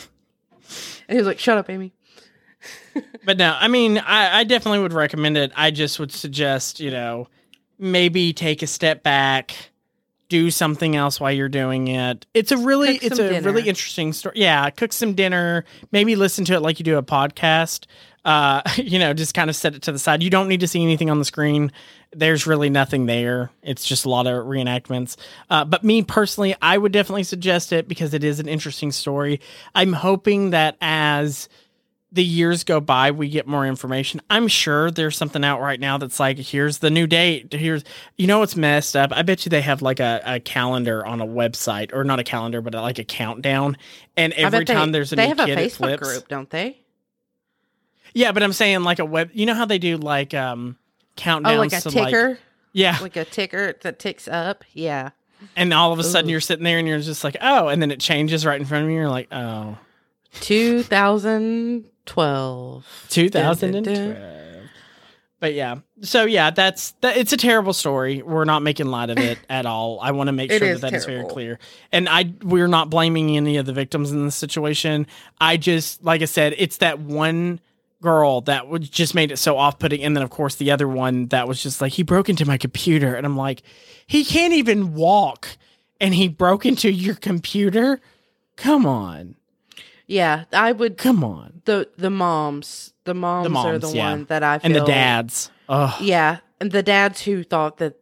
he 1.08 1.16
was 1.16 1.26
like, 1.26 1.38
shut 1.38 1.58
up, 1.58 1.70
Amy. 1.70 1.92
But 3.26 3.38
no, 3.38 3.56
I 3.58 3.68
mean, 3.68 3.98
I, 3.98 4.40
I 4.40 4.44
definitely 4.44 4.80
would 4.80 4.92
recommend 4.92 5.36
it. 5.38 5.50
I 5.56 5.70
just 5.70 5.98
would 5.98 6.12
suggest, 6.12 6.78
you 6.78 6.90
know, 6.90 7.28
maybe 7.78 8.32
take 8.32 8.62
a 8.62 8.66
step 8.66 9.02
back, 9.02 9.70
do 10.28 10.50
something 10.50 10.96
else 10.96 11.20
while 11.20 11.32
you're 11.32 11.48
doing 11.48 11.88
it. 11.88 12.26
It's 12.34 12.52
a 12.52 12.56
really, 12.56 12.94
Cook 12.94 13.04
it's 13.04 13.18
a 13.18 13.28
dinner. 13.28 13.52
really 13.52 13.68
interesting 13.68 14.12
story. 14.12 14.34
Yeah, 14.38 14.68
cook 14.70 14.92
some 14.92 15.14
dinner. 15.14 15.64
Maybe 15.92 16.16
listen 16.16 16.44
to 16.46 16.54
it 16.54 16.60
like 16.60 16.78
you 16.78 16.84
do 16.84 16.98
a 16.98 17.02
podcast. 17.02 17.86
Uh, 18.24 18.62
you 18.76 18.98
know, 18.98 19.12
just 19.12 19.34
kind 19.34 19.50
of 19.50 19.56
set 19.56 19.74
it 19.74 19.82
to 19.82 19.92
the 19.92 19.98
side. 19.98 20.22
You 20.22 20.30
don't 20.30 20.48
need 20.48 20.60
to 20.60 20.68
see 20.68 20.82
anything 20.82 21.10
on 21.10 21.18
the 21.18 21.24
screen. 21.24 21.72
There's 22.12 22.46
really 22.46 22.70
nothing 22.70 23.06
there. 23.06 23.50
It's 23.62 23.84
just 23.84 24.04
a 24.04 24.08
lot 24.08 24.26
of 24.26 24.46
reenactments. 24.46 25.16
Uh, 25.50 25.64
but 25.64 25.82
me 25.84 26.02
personally, 26.02 26.54
I 26.62 26.78
would 26.78 26.92
definitely 26.92 27.24
suggest 27.24 27.72
it 27.72 27.88
because 27.88 28.14
it 28.14 28.24
is 28.24 28.40
an 28.40 28.48
interesting 28.48 28.92
story. 28.92 29.40
I'm 29.74 29.92
hoping 29.92 30.50
that 30.50 30.76
as 30.80 31.48
the 32.14 32.24
years 32.24 32.64
go 32.64 32.80
by, 32.80 33.10
we 33.10 33.28
get 33.28 33.46
more 33.46 33.66
information. 33.66 34.22
I'm 34.30 34.48
sure 34.48 34.90
there's 34.90 35.16
something 35.16 35.44
out 35.44 35.60
right 35.60 35.78
now 35.78 35.98
that's 35.98 36.18
like, 36.20 36.38
here's 36.38 36.78
the 36.78 36.88
new 36.90 37.06
date. 37.06 37.52
Here's, 37.52 37.84
you 38.16 38.26
know, 38.26 38.38
what's 38.38 38.56
messed 38.56 38.96
up. 38.96 39.10
I 39.12 39.22
bet 39.22 39.44
you 39.44 39.50
they 39.50 39.60
have 39.60 39.82
like 39.82 40.00
a, 40.00 40.22
a 40.24 40.40
calendar 40.40 41.04
on 41.04 41.20
a 41.20 41.26
website, 41.26 41.92
or 41.92 42.04
not 42.04 42.20
a 42.20 42.24
calendar, 42.24 42.60
but 42.62 42.72
like 42.74 42.98
a 42.98 43.04
countdown. 43.04 43.76
And 44.16 44.32
every 44.34 44.60
bet 44.60 44.68
they- 44.68 44.74
time 44.74 44.92
there's 44.92 45.12
a 45.12 45.16
they 45.16 45.24
new 45.24 45.28
have 45.34 45.40
a 45.40 45.44
kid, 45.46 45.58
it 45.58 45.72
Facebook 45.72 45.76
flips. 45.76 46.02
group, 46.12 46.28
don't 46.28 46.48
they? 46.50 46.78
Yeah, 48.14 48.32
but 48.32 48.42
I'm 48.42 48.52
saying 48.52 48.84
like 48.84 49.00
a 49.00 49.04
web. 49.04 49.30
You 49.34 49.44
know 49.46 49.54
how 49.54 49.64
they 49.64 49.78
do 49.78 49.96
like 49.96 50.34
um 50.34 50.76
countdowns 51.16 51.56
Oh, 51.56 51.58
like 51.58 51.72
a 51.72 51.80
to 51.80 51.90
ticker, 51.90 52.28
like 52.30 52.38
yeah, 52.72 52.98
like 53.00 53.16
a 53.16 53.24
ticker 53.24 53.74
that 53.82 53.98
ticks 53.98 54.28
up. 54.28 54.64
Yeah. 54.72 55.10
and 55.56 55.74
all 55.74 55.92
of 55.92 55.98
a 55.98 56.04
sudden 56.04 56.28
Ooh. 56.28 56.32
you're 56.32 56.40
sitting 56.40 56.64
there 56.64 56.78
and 56.78 56.86
you're 56.86 57.00
just 57.00 57.24
like, 57.24 57.36
oh, 57.40 57.66
and 57.68 57.82
then 57.82 57.90
it 57.90 57.98
changes 58.00 58.46
right 58.46 58.58
in 58.60 58.66
front 58.66 58.84
of 58.84 58.90
you. 58.90 58.96
You're 58.98 59.08
like, 59.08 59.28
oh, 59.32 59.76
2012. 60.40 63.04
2012. 63.08 64.16
But 65.40 65.52
yeah, 65.52 65.80
so 66.00 66.24
yeah, 66.24 66.50
that's 66.50 66.92
that. 67.02 67.18
It's 67.18 67.34
a 67.34 67.36
terrible 67.36 67.74
story. 67.74 68.22
We're 68.22 68.46
not 68.46 68.62
making 68.62 68.86
light 68.86 69.10
of 69.10 69.18
it 69.18 69.38
at 69.50 69.66
all. 69.66 69.98
I 70.00 70.12
want 70.12 70.28
to 70.28 70.32
make 70.32 70.50
It 70.52 70.58
sure 70.58 70.72
that 70.72 70.80
that 70.80 70.94
is 70.94 71.04
very 71.04 71.26
clear. 71.26 71.58
And 71.92 72.08
I, 72.08 72.32
we're 72.42 72.66
not 72.66 72.88
blaming 72.88 73.36
any 73.36 73.58
of 73.58 73.66
the 73.66 73.74
victims 73.74 74.10
in 74.10 74.24
this 74.24 74.36
situation. 74.36 75.06
I 75.38 75.58
just, 75.58 76.02
like 76.02 76.22
I 76.22 76.24
said, 76.24 76.54
it's 76.56 76.78
that 76.78 76.98
one 76.98 77.60
girl 78.00 78.40
that 78.42 78.68
would 78.68 78.90
just 78.90 79.14
made 79.14 79.32
it 79.32 79.36
so 79.38 79.58
off-putting, 79.58 80.02
and 80.02 80.16
then 80.16 80.22
of 80.22 80.30
course 80.30 80.54
the 80.54 80.70
other 80.70 80.88
one 80.88 81.26
that 81.26 81.48
was 81.48 81.62
just 81.62 81.80
like 81.80 81.92
he 81.92 82.02
broke 82.02 82.28
into 82.28 82.46
my 82.46 82.56
computer, 82.56 83.14
and 83.14 83.26
I'm 83.26 83.36
like, 83.36 83.62
he 84.06 84.24
can't 84.24 84.54
even 84.54 84.94
walk, 84.94 85.48
and 86.00 86.14
he 86.14 86.28
broke 86.28 86.64
into 86.64 86.90
your 86.90 87.16
computer. 87.16 88.00
Come 88.56 88.86
on, 88.86 89.34
Yeah, 90.06 90.44
I 90.52 90.72
would 90.72 90.96
come 90.98 91.24
on, 91.24 91.62
the 91.64 91.88
the 91.96 92.10
moms, 92.10 92.92
the 93.04 93.14
moms, 93.14 93.46
are 93.46 93.50
moms, 93.50 93.80
the 93.90 93.96
yeah. 93.96 94.10
one 94.10 94.24
that 94.26 94.42
I 94.42 94.58
feel 94.58 94.66
and 94.66 94.74
the 94.76 94.84
dads. 94.84 95.50
Oh, 95.68 95.96
Yeah, 96.00 96.38
and 96.60 96.70
the 96.72 96.82
dads 96.82 97.22
who 97.22 97.42
thought 97.42 97.78
that 97.78 97.96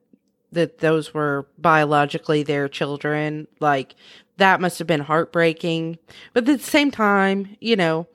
that 0.50 0.78
those 0.78 1.14
were 1.14 1.46
biologically 1.58 2.42
their 2.42 2.68
children, 2.68 3.46
like 3.60 3.94
that 4.38 4.60
must 4.60 4.78
have 4.78 4.88
been 4.88 5.00
heartbreaking. 5.00 5.98
But 6.32 6.48
at 6.48 6.58
the 6.58 6.64
same 6.64 6.90
time, 6.90 7.56
you 7.60 7.76
know, 7.76 8.06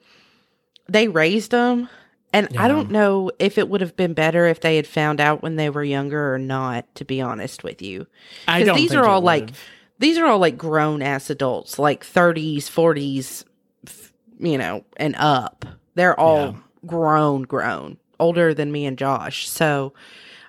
they 0.88 1.08
raised 1.08 1.50
them, 1.50 1.88
and 2.32 2.46
Yeah. 2.50 2.64
I 2.64 2.68
don't 2.68 2.90
know 2.90 3.30
if 3.38 3.56
it 3.56 3.68
would 3.70 3.80
have 3.80 3.96
been 3.96 4.12
better 4.12 4.46
if 4.46 4.60
they 4.60 4.76
had 4.76 4.86
found 4.86 5.20
out 5.20 5.42
when 5.42 5.56
they 5.56 5.70
were 5.70 5.82
younger 5.84 6.34
or 6.34 6.38
not. 6.38 6.94
To 6.96 7.04
be 7.06 7.20
honest 7.22 7.64
with 7.64 7.80
you, 7.80 8.06
I 8.46 8.62
don't. 8.64 8.76
these 8.76 8.94
are 8.94 9.06
all 9.06 9.22
like 9.22 9.50
these 9.98 10.18
are 10.18 10.26
all 10.26 10.38
like 10.38 10.58
grown 10.58 11.00
ass 11.02 11.30
adults, 11.30 11.78
like 11.78 12.04
30s, 12.04 12.64
40s, 12.64 13.40
f- 13.42 13.47
you 14.38 14.58
know, 14.58 14.84
and 14.96 15.14
up. 15.16 15.64
They're 15.94 16.18
all 16.18 16.36
Yeah. 16.36 16.52
grown, 16.86 17.42
grown, 17.42 17.98
older 18.20 18.54
than 18.54 18.70
me 18.72 18.86
and 18.86 18.96
Josh. 18.98 19.48
So 19.48 19.92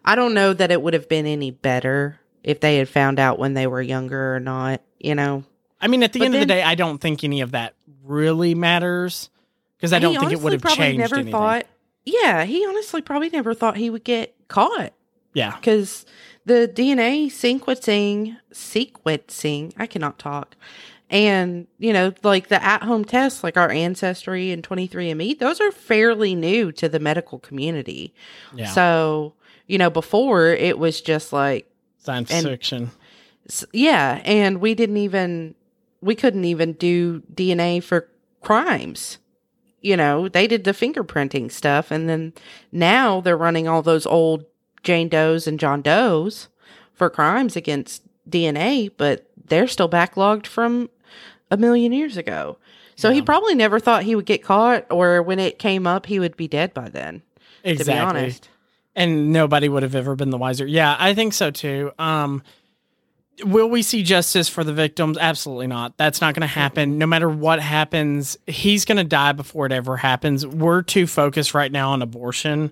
I 0.05 0.15
don't 0.15 0.33
know 0.33 0.53
that 0.53 0.71
it 0.71 0.81
would 0.81 0.93
have 0.93 1.09
been 1.09 1.25
any 1.25 1.51
better 1.51 2.19
if 2.43 2.59
they 2.59 2.77
had 2.77 2.87
found 2.89 3.19
out 3.19 3.37
when 3.39 3.53
they 3.53 3.67
were 3.67 3.81
younger 3.81 4.35
or 4.35 4.39
not, 4.39 4.81
you 4.99 5.15
know. 5.15 5.43
I 5.81 5.87
mean, 5.87 6.03
at 6.03 6.13
the 6.13 6.19
But 6.19 6.25
end 6.25 6.33
of 6.35 6.39
the 6.41 6.45
day, 6.45 6.61
I 6.63 6.75
don't 6.75 6.99
think 6.99 7.23
any 7.23 7.41
of 7.41 7.51
that 7.51 7.73
really 8.03 8.55
matters 8.55 9.29
because 9.77 9.93
I 9.93 9.99
don't 9.99 10.17
think 10.19 10.31
it 10.31 10.41
would 10.41 10.53
have 10.53 10.61
probably 10.61 10.85
changed 10.85 10.99
never 10.99 11.15
anything. 11.15 11.31
thought 11.31 11.65
Yeah, 12.05 12.43
he 12.45 12.65
honestly 12.65 13.01
probably 13.01 13.29
never 13.29 13.53
thought 13.53 13.77
he 13.77 13.89
would 13.89 14.03
get 14.03 14.35
caught. 14.47 14.93
yeah, 15.33 15.55
because 15.55 16.05
the 16.45 16.67
DNA 16.73 17.27
sequencing, 17.27 18.37
sequencing, 18.53 19.73
I 19.77 19.85
cannot 19.85 20.17
talk. 20.19 20.55
And, 21.10 21.66
you 21.80 21.91
know, 21.91 22.14
like 22.24 22.49
the 22.49 22.64
at 22.64 22.84
home 22.84 23.03
tests, 23.03 23.43
like 23.43 23.57
our 23.57 23.72
Ancestry 23.72 24.51
and 24.51 24.62
23andMe, 24.62 25.39
those 25.39 25.60
are 25.60 25.72
fairly 25.72 26.36
new 26.36 26.72
to 26.74 26.88
the 26.88 26.99
medical 26.99 27.39
community. 27.39 28.14
yeah, 28.53 28.68
So, 28.68 29.34
you 29.66 29.78
know, 29.80 29.89
before 29.89 30.47
it 30.49 30.78
was 30.78 31.01
just 31.01 31.34
like, 31.34 31.68
science 31.97 32.30
and- 32.32 32.45
fiction. 32.45 32.91
yeah. 33.74 34.22
And 34.24 34.62
we 34.62 34.76
didn't 34.76 34.97
even, 34.97 35.55
we 36.01 36.16
couldn't 36.16 36.45
even 36.45 36.74
do 36.74 37.22
DNA 37.34 37.82
for 37.84 38.07
crimes. 38.41 39.18
You 39.82 39.97
know, 39.97 40.28
they 40.30 40.45
did 40.45 40.64
the 40.64 40.72
fingerprinting 40.74 41.51
stuff. 41.51 41.89
And 41.89 42.07
then 42.10 42.34
now 42.72 43.22
they're 43.22 43.38
running 43.38 43.68
all 43.68 43.82
those 43.82 44.05
old 44.05 44.45
Jane 44.84 45.10
Does 45.10 45.47
and 45.47 45.60
John 45.60 45.82
Does 45.82 46.49
for 46.93 47.10
crimes 47.10 47.55
against 47.55 48.03
DNA, 48.30 48.91
but 48.95 49.26
they're 49.47 49.68
still 49.68 49.89
backlogged 49.89 50.45
from 50.45 50.89
a 51.51 51.57
million 51.57 51.91
years 51.91 52.17
ago. 52.17 52.57
So 52.95 53.11
he 53.11 53.21
probably 53.21 53.55
never 53.55 53.79
thought 53.79 54.03
he 54.03 54.13
would 54.13 54.25
get 54.25 54.43
caught, 54.43 54.85
or 54.91 55.21
when 55.21 55.39
it 55.39 55.57
came 55.57 55.87
up, 55.87 56.05
he 56.05 56.19
would 56.19 56.35
be 56.35 56.49
dead 56.49 56.73
by 56.73 56.89
then. 56.89 57.21
Exactly. 57.63 57.85
To 57.85 57.91
be 57.91 57.97
honest, 57.97 58.49
and 58.95 59.31
nobody 59.31 59.69
would 59.69 59.83
have 59.83 59.95
ever 59.95 60.15
been 60.15 60.29
the 60.29 60.37
wiser. 60.37 60.65
Yeah, 60.65 60.95
I 60.99 61.13
think 61.13 61.33
so 61.33 61.49
too. 61.49 61.91
Um, 61.97 62.43
will 63.43 63.69
we 63.69 63.81
see 63.81 64.03
justice 64.03 64.49
for 64.49 64.65
the 64.65 64.73
victims? 64.73 65.17
Absolutely 65.17 65.67
not. 65.67 65.97
That's 65.97 66.19
not 66.19 66.33
going 66.33 66.41
to 66.41 66.47
happen. 66.47 66.97
No 66.97 67.07
matter 67.07 67.29
what 67.29 67.61
happens, 67.61 68.37
he's 68.47 68.83
going 68.83 68.97
to 68.97 69.03
die 69.05 69.31
before 69.31 69.65
it 69.65 69.71
ever 69.71 69.95
happens. 69.95 70.45
We're 70.45 70.81
too 70.81 71.07
focused 71.07 71.53
right 71.53 71.71
now 71.71 71.91
on 71.91 72.01
abortion 72.01 72.71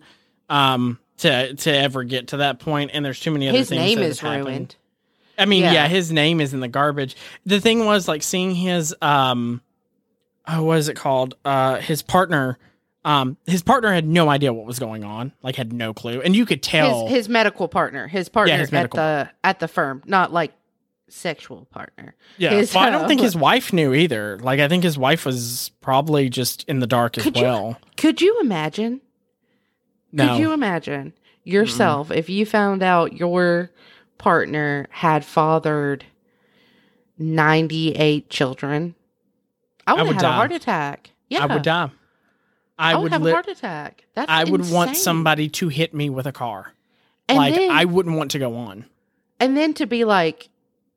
um, 0.49 0.99
to 1.19 1.53
to 1.53 1.71
ever 1.71 2.03
get 2.03 2.28
to 2.30 2.38
that 2.38 2.59
point, 2.59 2.91
and 2.93 3.05
there's 3.05 3.19
too 3.19 3.32
many 3.32 3.47
other 3.47 3.57
his 3.57 3.69
things. 3.69 3.80
name 3.80 3.99
that 3.99 4.05
is 4.05 4.19
have 4.19 4.45
happened. 4.45 4.75
I 5.38 5.46
mean, 5.46 5.64
yeah. 5.64 5.74
Yeah. 5.74 5.88
his 5.88 6.12
name 6.12 6.42
is 6.42 6.54
in 6.54 6.60
the 6.60 6.68
garbage. 6.68 7.16
The 7.46 7.60
thing 7.62 7.86
was 7.86 8.08
like 8.08 8.24
seeing 8.24 8.56
his 8.56 8.96
um 9.02 9.62
oh, 10.48 10.64
what 10.64 10.78
is 10.80 10.90
it 10.90 10.96
called? 10.96 11.36
Uh 11.46 11.78
his 11.78 12.02
partner 12.02 12.58
um 13.06 13.38
his 13.46 13.62
partner 13.62 13.94
had 13.94 14.08
no 14.08 14.30
idea 14.30 14.52
what 14.54 14.66
was 14.66 14.80
going 14.80 15.04
on, 15.04 15.32
like 15.44 15.56
had 15.56 15.72
no 15.74 15.94
clue. 15.94 16.22
And 16.22 16.36
you 16.36 16.46
could 16.46 16.64
tell 16.64 17.08
his 17.08 17.16
his 17.18 17.30
medical 17.30 17.68
partner, 17.68 18.08
his 18.08 18.30
partner 18.30 18.58
his 18.58 18.74
at 18.74 18.92
the 18.92 19.30
at 19.44 19.60
the 19.60 19.68
firm, 19.68 20.04
not 20.06 20.34
like 20.34 20.54
sexual 21.10 21.66
partner. 21.72 22.16
Yeah. 22.38 22.50
his, 22.52 22.74
well, 22.74 22.84
I 22.84 22.90
don't 22.90 23.08
think 23.08 23.22
uh, 23.22 23.24
his 23.24 23.36
wife 23.36 23.72
knew 23.72 23.94
either. 23.94 24.40
Like 24.40 24.60
I 24.60 24.68
think 24.68 24.84
his 24.84 24.98
wife 24.98 25.26
was 25.26 25.72
probably 25.82 26.30
just 26.30 26.64
in 26.68 26.80
the 26.80 26.88
dark 26.88 27.18
as 27.18 27.24
Could 27.24 27.38
you- 27.38 27.44
well. 27.44 27.78
Could 27.96 28.22
you 28.22 28.40
imagine? 28.42 29.02
No. 30.12 30.30
Could 30.30 30.40
you 30.40 30.52
imagine 30.54 31.14
yourself 31.44 32.12
if 32.12 32.30
you 32.30 32.46
found 32.46 32.84
out 32.84 33.14
your 33.14 33.72
partner 34.18 34.88
had 34.91 35.24
fathered 35.26 36.05
98 37.18 38.30
children? 38.30 38.95
I 39.86 39.93
would, 39.93 40.03
would 40.03 40.13
have 40.13 40.22
die. 40.22 40.30
a 40.30 40.34
heart 40.34 40.51
attack. 40.51 41.11
Yeah. 41.30 41.43
I 41.43 41.53
would 41.53 41.63
die. 41.63 41.91
I, 42.80 42.91
I 42.91 42.95
would, 42.95 43.03
would 43.03 43.11
have 43.13 43.22
lit- 43.22 43.32
a 43.32 43.36
heart 43.36 43.47
attack. 43.47 44.05
That's 44.13 44.30
I 44.30 44.43
would 44.43 44.70
want 44.70 44.95
somebody 44.97 45.49
to 45.49 45.70
hit 45.70 45.93
me 45.93 46.09
with 46.09 46.28
a 46.28 46.32
car. 46.32 46.74
and 47.28 47.38
like 47.38 47.55
then, 47.55 47.72
I 47.72 47.86
wouldn't 47.86 48.15
want 48.18 48.32
to 48.32 48.39
go 48.39 48.55
on. 48.55 48.86
and 49.39 49.57
then 49.57 49.74
to 49.76 49.86
be 49.88 50.03
like, 50.03 50.49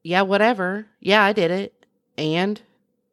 yeah, 0.02 0.22
whatever. 0.22 0.86
Yeah, 1.00 1.22
I 1.22 1.32
did 1.32 1.50
it. 1.50 1.86
And 2.18 2.60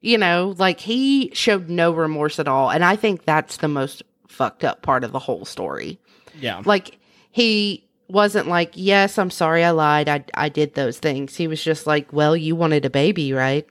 you 0.01 0.17
know, 0.17 0.53
like 0.57 0.79
he 0.79 1.31
showed 1.33 1.69
no 1.69 1.91
remorse 1.91 2.39
at 2.39 2.47
all, 2.47 2.69
and 2.69 2.83
I 2.83 2.95
think 2.95 3.23
that's 3.23 3.57
the 3.57 3.67
most 3.67 4.03
fucked 4.27 4.63
up 4.63 4.81
part 4.81 5.03
of 5.03 5.11
the 5.11 5.19
whole 5.19 5.45
story. 5.45 5.99
Yeah. 6.39 6.61
like 6.65 6.99
he 7.31 7.86
wasn't 8.09 8.47
like 8.47 8.71
yes 8.73 9.17
i'm 9.17 9.29
sorry 9.29 9.63
i 9.63 9.71
lied 9.71 10.07
i 10.07 10.23
i 10.35 10.47
did 10.49 10.73
those 10.75 10.97
things 10.99 11.35
he 11.35 11.47
was 11.47 11.61
just 11.63 11.85
like 11.85 12.11
well 12.13 12.35
you 12.37 12.55
wanted 12.55 12.85
a 12.85 12.89
baby 12.89 13.33
right 13.33 13.67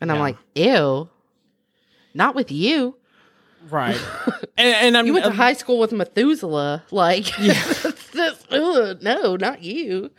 and 0.00 0.10
i'm 0.10 0.18
like 0.18 0.36
ew 0.54 1.08
not 2.14 2.34
with 2.34 2.50
you 2.52 2.94
Right. 3.70 4.00
and, 4.56 4.74
and 4.76 4.96
I'm 4.96 5.04
you 5.06 5.12
went 5.12 5.24
to 5.26 5.30
uh, 5.32 5.34
high 5.34 5.52
school 5.52 5.78
with 5.78 5.92
methuselah 5.92 6.84
like 6.90 7.36
Yeah. 7.38 7.52
that's- 8.14 8.44
ugh, 8.50 8.98
no 9.02 9.36
not 9.36 9.62
you 9.62 10.10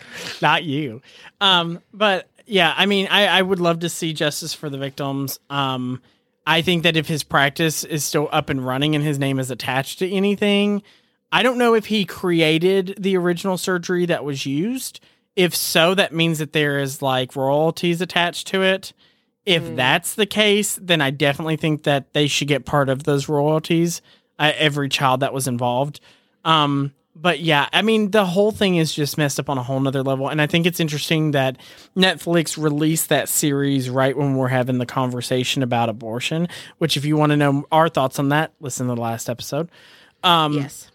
not 0.41 0.63
you. 0.65 1.01
Um, 1.41 1.79
but 1.93 2.29
yeah, 2.45 2.73
I 2.77 2.85
mean, 2.85 3.07
I, 3.09 3.25
I 3.27 3.41
would 3.41 3.59
love 3.59 3.79
to 3.79 3.89
see 3.89 4.11
justice 4.13 4.53
for 4.53 4.69
the 4.69 4.77
victims. 4.77 5.39
Um, 5.49 6.01
I 6.45 6.61
think 6.61 6.83
that 6.83 6.97
if 6.97 7.07
his 7.07 7.23
practice 7.23 7.83
is 7.83 8.03
still 8.03 8.27
up 8.31 8.49
and 8.49 8.63
running 8.65 8.93
and 8.93 9.03
his 9.03 9.17
name 9.19 9.39
is 9.39 9.49
attached 9.51 9.99
to 9.99 10.09
anything, 10.11 10.83
I 11.31 11.43
don't 11.43 11.57
know 11.57 11.73
if 11.75 11.85
he 11.87 12.05
created 12.05 12.95
the 12.99 13.15
original 13.17 13.57
surgery 13.57 14.05
that 14.07 14.23
was 14.23 14.45
used. 14.45 14.99
If 15.35 15.55
so, 15.55 15.93
that 15.95 16.13
means 16.13 16.39
that 16.39 16.53
there 16.53 16.79
is 16.79 17.01
like 17.01 17.35
royalties 17.35 18.01
attached 18.01 18.47
to 18.47 18.61
it. 18.63 18.93
If 19.45 19.63
Mm. 19.63 19.75
that's 19.75 20.15
the 20.15 20.25
case, 20.25 20.77
then 20.81 21.01
I 21.01 21.11
definitely 21.11 21.55
think 21.55 21.83
that 21.83 22.13
they 22.13 22.27
should 22.27 22.47
get 22.47 22.65
part 22.65 22.89
of 22.89 23.03
those 23.03 23.29
royalties. 23.29 24.01
Uh, 24.37 24.53
every 24.57 24.87
child 24.89 25.19
that 25.19 25.33
was 25.33 25.47
involved. 25.47 25.99
Um, 26.45 26.93
but 27.15 27.41
yeah, 27.41 27.67
I 27.73 27.81
mean, 27.81 28.11
the 28.11 28.25
whole 28.25 28.51
thing 28.51 28.77
is 28.77 28.93
just 28.93 29.17
messed 29.17 29.37
up 29.39 29.49
on 29.49 29.57
a 29.57 29.63
whole 29.63 29.79
nother 29.81 30.01
level. 30.01 30.29
And 30.29 30.41
I 30.41 30.47
think 30.47 30.65
it's 30.65 30.79
interesting 30.79 31.31
that 31.31 31.57
Netflix 31.97 32.57
released 32.61 33.09
that 33.09 33.27
series 33.27 33.89
right 33.89 34.15
when 34.17 34.35
we're 34.37 34.47
having 34.47 34.77
the 34.77 34.85
conversation 34.85 35.61
about 35.61 35.89
abortion, 35.89 36.47
which, 36.77 36.95
if 36.95 37.03
you 37.03 37.17
want 37.17 37.31
to 37.31 37.37
know 37.37 37.65
our 37.71 37.89
thoughts 37.89 38.17
on 38.19 38.29
that, 38.29 38.53
listen 38.61 38.87
to 38.87 38.95
the 38.95 39.01
last 39.01 39.29
episode. 39.29 39.69
Um, 40.23 40.53
yes 40.53 40.89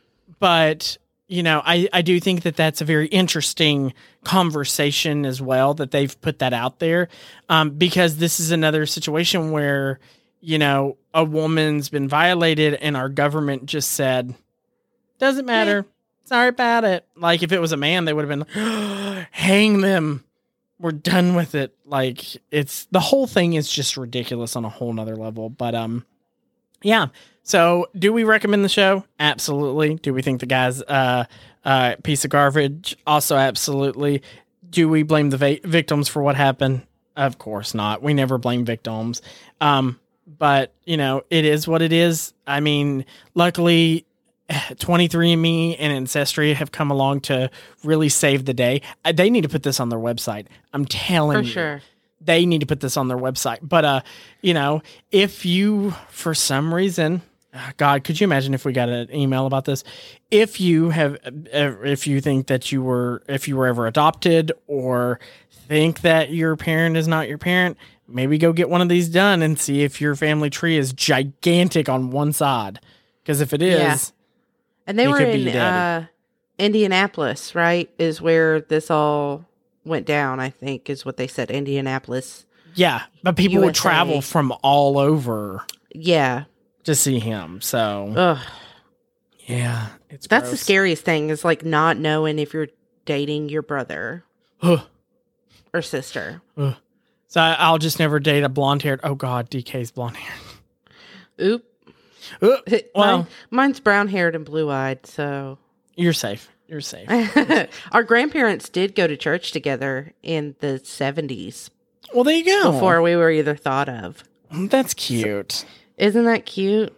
but 0.45 0.99
you 1.27 1.43
know 1.43 1.63
I, 1.65 1.89
I 1.91 2.03
do 2.03 2.21
think 2.21 2.43
that 2.43 2.55
that's 2.55 2.83
a 2.83 2.85
very 2.85 3.07
interesting 3.07 3.95
conversation 4.25 5.25
as 5.25 5.41
well 5.41 5.73
that 5.73 5.91
they've 5.91 6.21
put 6.21 6.41
that 6.41 6.53
out 6.53 6.81
there 6.81 7.09
um, 7.49 7.71
because 7.71 8.19
this 8.19 8.41
is 8.41 8.51
another 8.51 8.85
situation 8.85 9.53
where 9.53 10.01
you 10.43 10.59
know 10.59 10.99
a 11.15 11.25
woman's 11.25 11.89
been 11.89 12.11
violated 12.11 12.75
and 12.75 12.95
our 12.95 13.09
government 13.09 13.65
just 13.65 13.93
said 13.93 14.35
doesn't 15.19 15.47
matter. 15.47 15.87
Sorry 16.25 16.49
about 16.49 16.85
it. 16.85 17.07
Like 17.17 17.43
if 17.43 17.51
it 17.51 17.59
was 17.59 17.73
a 17.73 17.79
man 17.79 18.05
they 18.05 18.13
would 18.13 18.29
have 18.29 18.47
been 18.47 19.27
hang 19.31 19.81
them. 19.81 20.25
We're 20.79 20.93
done 20.93 21.35
with 21.35 21.55
it. 21.55 21.75
Like 21.87 22.23
it's 22.51 22.85
the 22.91 23.01
whole 23.01 23.27
thing 23.27 23.55
is 23.55 23.71
just 23.71 23.97
ridiculous 23.97 24.57
on 24.57 24.67
a 24.67 24.69
whole 24.69 24.93
nother 24.93 25.17
level 25.17 25.49
but 25.49 25.75
um 25.75 26.05
yeah 26.85 27.09
so, 27.47 27.89
do 27.97 28.11
we 28.13 28.25
recommend 28.25 28.65
the 28.65 28.71
show? 28.71 29.05
Absolutely. 29.21 29.97
Do 29.97 30.15
we 30.15 30.23
think 30.23 30.41
the 30.41 30.47
guy's 30.47 30.81
uh, 30.83 31.27
uh, 31.63 31.97
piece 32.03 32.25
of 32.25 32.31
garbage? 32.31 32.97
Also, 33.07 33.37
absolutely. 33.37 34.23
Do 34.69 34.89
we 34.89 35.03
blame 35.03 35.29
the 35.29 35.37
va- 35.37 35.59
victims 35.63 36.09
for 36.09 36.23
what 36.23 36.37
happened? 36.37 36.87
Of 37.17 37.37
course 37.37 37.75
not. 37.75 38.03
We 38.03 38.15
never 38.15 38.39
blame 38.39 38.65
victims. 38.65 39.21
Um, 39.61 40.01
but 40.27 40.73
you 40.87 40.97
know, 40.97 41.23
it 41.29 41.45
is 41.45 41.69
what 41.69 41.83
it 41.83 41.93
is. 41.93 42.33
I 42.47 42.61
mean, 42.61 43.05
luckily, 43.35 44.07
23andMe 44.51 45.77
and 45.79 45.93
Ancestry 45.93 46.55
have 46.55 46.73
come 46.73 46.91
along 46.91 47.21
to 47.23 47.51
really 47.85 48.09
save 48.09 48.47
the 48.47 48.55
day. 48.55 48.81
Uh, 49.05 49.13
They 49.13 49.29
need 49.29 49.43
to 49.43 49.51
put 49.51 49.65
this 49.65 49.81
on 49.81 49.91
their 49.91 49.99
website. 49.99 50.47
I'm 50.73 50.87
telling 50.87 51.37
you. 51.37 51.43
for 51.43 51.47
you 51.47 51.53
sure 51.53 51.83
they 52.25 52.47
need 52.47 52.61
to 52.61 52.67
put 52.67 52.81
this 52.81 52.97
on 52.97 53.09
their 53.09 53.19
website. 53.19 53.59
But 53.63 53.85
uh, 53.85 54.01
you 54.41 54.55
know, 54.55 54.83
if 55.11 55.45
you 55.45 55.93
for 56.09 56.35
some 56.35 56.73
reason, 56.75 57.23
ah, 57.55 57.73
God, 57.77 58.05
could 58.05 58.21
you 58.21 58.25
imagine 58.25 58.55
if 58.55 58.65
we 58.65 58.73
got 58.73 58.89
an 58.89 59.15
email 59.15 59.47
about 59.47 59.65
this? 59.65 59.85
If 60.31 60.61
you 60.61 60.91
have, 60.91 61.15
uh, 61.25 61.77
if 61.85 62.07
you 62.07 62.21
think 62.21 62.47
that 62.49 62.73
you 62.73 62.83
were, 62.83 63.23
if 63.29 63.47
you 63.49 63.57
were 63.57 63.67
ever 63.67 63.87
adopted, 63.87 64.53
or 64.67 65.21
think 65.51 66.01
that 66.03 66.31
your 66.31 66.57
parent 66.57 66.97
is 66.97 67.09
not 67.09 67.29
your 67.29 67.39
parent, 67.39 67.79
maybe 68.07 68.37
go 68.39 68.53
get 68.53 68.69
one 68.69 68.81
of 68.83 68.89
these 68.89 69.09
done 69.09 69.41
and 69.43 69.59
see 69.59 69.83
if 69.83 70.01
your 70.01 70.15
family 70.15 70.51
tree 70.51 70.77
is 70.77 70.93
gigantic 70.93 71.89
on 71.89 72.11
one 72.11 72.33
side. 72.33 72.81
Because 73.23 73.41
if 73.41 73.53
it 73.55 73.63
is, 73.63 73.79
Yeah. 73.79 73.97
and 74.87 74.99
they 74.99 75.05
He 75.05 75.09
were 75.09 75.21
in 75.21 75.49
uh 75.49 76.07
indianapolis 76.59 77.55
right 77.55 77.91
is 77.99 78.21
where 78.21 78.61
this 78.61 78.91
all 78.91 79.45
went 79.85 80.07
down 80.07 80.41
i 80.41 80.51
think 80.51 80.89
is 80.91 81.05
what 81.05 81.17
they 81.17 81.27
said 81.27 81.51
indianapolis 81.51 82.47
yeah, 82.77 83.03
but 83.23 83.37
people 83.37 83.61
would 83.63 83.77
travel 83.77 84.21
from 84.21 84.53
all 84.65 84.99
over 84.99 85.65
yeah 85.95 86.45
to 86.83 86.97
see 86.97 87.21
him. 87.21 87.61
So 87.61 88.13
Ugh. 88.17 88.39
yeah, 89.47 89.91
it's 90.11 90.27
That's 90.27 90.51
the 90.51 90.57
scariest 90.57 91.05
thing 91.05 91.31
is 91.31 91.45
like 91.45 91.65
not 91.65 91.99
knowing 91.99 92.41
if 92.41 92.53
you're 92.53 92.67
dating 93.05 93.49
your 93.49 93.63
brother 93.63 94.25
Ugh. 94.61 94.81
or 95.73 95.83
sister. 95.83 96.43
So 96.57 97.41
I- 97.41 97.55
I'll 97.61 97.79
just 97.79 98.01
never 98.01 98.19
date 98.19 98.43
a 98.43 98.49
blonde 98.49 98.83
haired. 98.83 98.99
Oh 99.05 99.15
God, 99.15 99.51
DK's 99.51 99.93
blonde 99.93 100.17
hair. 100.17 100.35
Oop. 101.43 101.65
Uh, 102.43 102.57
well, 102.95 103.19
Mine- 103.19 103.27
mine's 103.51 103.79
brown 103.79 104.09
haired 104.09 104.35
and 104.35 104.45
blue 104.45 104.69
eyed. 104.69 105.07
So 105.07 105.59
you're 105.95 106.13
safe. 106.13 106.51
You're 106.67 106.81
safe. 106.81 107.09
our 107.93 108.03
grandparents 108.03 108.69
did 108.69 108.95
go 108.95 109.07
to 109.07 109.17
church 109.17 109.53
together 109.53 110.13
in 110.23 110.57
the 110.61 110.81
70s 110.83 111.71
Well, 112.15 112.25
there 112.25 112.35
you 112.37 112.45
go. 112.45 112.73
before 112.73 113.03
we 113.03 113.17
were 113.17 113.31
either 113.31 113.55
thought 113.55 113.89
of. 113.89 114.25
That's 114.51 114.95
cute. 114.95 115.65
Isn't 115.99 116.25
that 116.25 116.47
cute? 116.47 116.93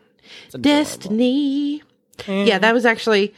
Destiny. 0.61 1.83
Mm. 2.19 2.47
Yeah, 2.47 2.59
that 2.59 2.73
was 2.75 2.87
actually 2.87 3.35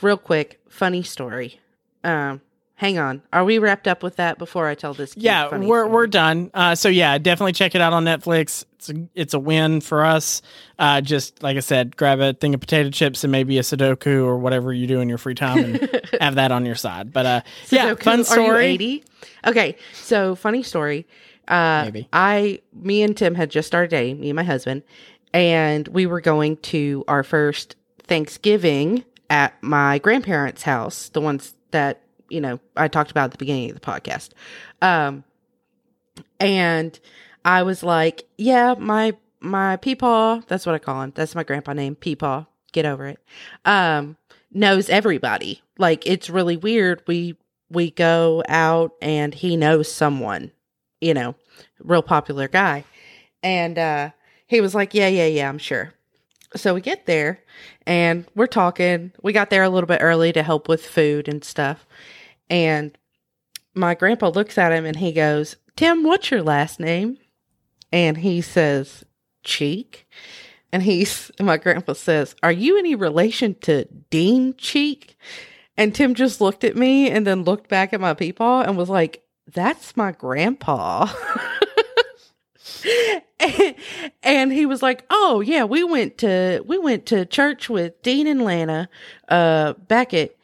real 0.00 0.16
quick. 0.16 0.60
Funny 0.68 1.02
story. 1.02 1.60
Um, 2.02 2.40
hang 2.74 2.98
on. 2.98 3.22
Are 3.32 3.44
we 3.44 3.58
wrapped 3.58 3.88
up 3.88 4.02
with 4.02 4.16
that 4.16 4.38
before 4.38 4.66
I 4.66 4.74
tell 4.74 4.94
this? 4.94 5.14
cute, 5.14 5.24
yeah, 5.24 5.48
funny 5.48 5.66
we're 5.66 5.82
story? 5.82 5.92
we're 5.92 6.06
done. 6.06 6.50
Uh, 6.54 6.74
so 6.74 6.88
yeah, 6.88 7.18
definitely 7.18 7.52
check 7.52 7.74
it 7.74 7.80
out 7.80 7.92
on 7.92 8.04
Netflix. 8.04 8.64
It's 8.74 8.90
a, 8.90 9.08
it's 9.14 9.34
a 9.34 9.38
win 9.38 9.80
for 9.80 10.04
us. 10.04 10.42
Uh, 10.78 11.00
just 11.00 11.42
like 11.42 11.56
I 11.56 11.60
said, 11.60 11.96
grab 11.96 12.20
a 12.20 12.34
thing 12.34 12.54
of 12.54 12.60
potato 12.60 12.90
chips 12.90 13.24
and 13.24 13.32
maybe 13.32 13.58
a 13.58 13.62
Sudoku 13.62 14.24
or 14.24 14.38
whatever 14.38 14.72
you 14.72 14.86
do 14.86 15.00
in 15.00 15.08
your 15.08 15.18
free 15.18 15.34
time, 15.34 15.58
and 15.64 16.00
have 16.20 16.34
that 16.34 16.52
on 16.52 16.66
your 16.66 16.74
side. 16.74 17.12
But 17.12 17.26
uh, 17.26 17.40
yeah, 17.70 17.94
Sudoku, 17.94 18.02
fun 18.02 18.14
Are 18.14 18.18
you 18.18 18.24
story. 18.24 18.66
80? 18.66 19.04
Okay, 19.46 19.76
so 19.94 20.34
funny 20.34 20.62
story. 20.62 21.06
Uh, 21.48 21.82
Maybe. 21.84 22.08
I, 22.12 22.60
me 22.72 23.02
and 23.02 23.16
Tim 23.16 23.34
had 23.34 23.50
just 23.50 23.66
started 23.66 23.90
dating, 23.90 24.20
me 24.20 24.30
and 24.30 24.36
my 24.36 24.44
husband, 24.44 24.82
and 25.32 25.86
we 25.88 26.06
were 26.06 26.20
going 26.20 26.56
to 26.58 27.04
our 27.06 27.22
first 27.22 27.76
Thanksgiving 27.98 29.04
at 29.28 29.54
my 29.62 29.98
grandparents' 29.98 30.62
house, 30.62 31.08
the 31.10 31.20
ones 31.20 31.54
that, 31.70 32.00
you 32.28 32.40
know, 32.40 32.60
I 32.76 32.88
talked 32.88 33.10
about 33.10 33.24
at 33.24 33.30
the 33.32 33.38
beginning 33.38 33.70
of 33.70 33.74
the 33.74 33.80
podcast. 33.80 34.30
Um, 34.82 35.24
and 36.40 36.98
I 37.44 37.62
was 37.62 37.82
like, 37.82 38.26
yeah, 38.38 38.74
my, 38.78 39.16
my 39.40 39.76
peepaw, 39.76 40.46
that's 40.46 40.66
what 40.66 40.74
I 40.74 40.78
call 40.78 41.02
him. 41.02 41.12
That's 41.14 41.34
my 41.34 41.44
grandpa 41.44 41.72
name, 41.72 41.96
peepaw. 41.96 42.46
Get 42.72 42.86
over 42.86 43.06
it. 43.06 43.18
Um, 43.64 44.16
knows 44.54 44.88
everybody. 44.88 45.62
Like 45.78 46.06
it's 46.06 46.30
really 46.30 46.56
weird. 46.56 47.02
We 47.06 47.36
we 47.70 47.90
go 47.90 48.42
out 48.48 48.92
and 49.02 49.34
he 49.34 49.56
knows 49.56 49.90
someone, 49.90 50.52
you 51.00 51.12
know, 51.12 51.34
real 51.80 52.02
popular 52.02 52.48
guy. 52.48 52.84
And 53.42 53.78
uh 53.78 54.10
he 54.46 54.60
was 54.60 54.74
like, 54.74 54.94
"Yeah, 54.94 55.08
yeah, 55.08 55.26
yeah, 55.26 55.48
I'm 55.48 55.58
sure." 55.58 55.92
So 56.56 56.74
we 56.74 56.80
get 56.80 57.06
there 57.06 57.40
and 57.86 58.26
we're 58.34 58.46
talking. 58.46 59.12
We 59.22 59.32
got 59.32 59.50
there 59.50 59.62
a 59.62 59.68
little 59.68 59.86
bit 59.88 60.00
early 60.02 60.32
to 60.32 60.42
help 60.42 60.68
with 60.68 60.86
food 60.86 61.28
and 61.28 61.44
stuff. 61.44 61.86
And 62.48 62.96
my 63.74 63.94
grandpa 63.94 64.28
looks 64.28 64.56
at 64.58 64.72
him 64.72 64.84
and 64.84 64.96
he 64.96 65.12
goes, 65.12 65.56
Tim, 65.76 66.04
what's 66.04 66.30
your 66.30 66.42
last 66.42 66.78
name? 66.78 67.18
And 67.92 68.18
he 68.18 68.40
says, 68.40 69.04
Cheek. 69.42 70.08
And 70.72 70.82
he's, 70.82 71.30
my 71.40 71.56
grandpa 71.56 71.92
says, 71.92 72.34
Are 72.42 72.52
you 72.52 72.78
any 72.78 72.94
relation 72.94 73.54
to 73.62 73.84
Dean 74.10 74.54
Cheek? 74.56 75.16
And 75.76 75.94
Tim 75.94 76.14
just 76.14 76.40
looked 76.40 76.64
at 76.64 76.76
me 76.76 77.10
and 77.10 77.26
then 77.26 77.44
looked 77.44 77.68
back 77.68 77.92
at 77.92 78.00
my 78.00 78.14
peepaw 78.14 78.66
and 78.66 78.76
was 78.76 78.88
like, 78.88 79.22
That's 79.52 79.96
my 79.96 80.12
grandpa. 80.12 81.08
and, 84.22 84.52
he 84.52 84.64
was 84.64 84.82
like, 84.82 85.04
"Oh 85.10 85.40
yeah, 85.40 85.64
we 85.64 85.82
went 85.82 86.18
to 86.18 86.62
we 86.66 86.78
went 86.78 87.06
to 87.06 87.26
church 87.26 87.68
with 87.68 88.00
Dean 88.02 88.26
and 88.26 88.42
Lana 88.42 88.88
uh 89.28 89.72
back 89.72 90.14
at 90.14 90.36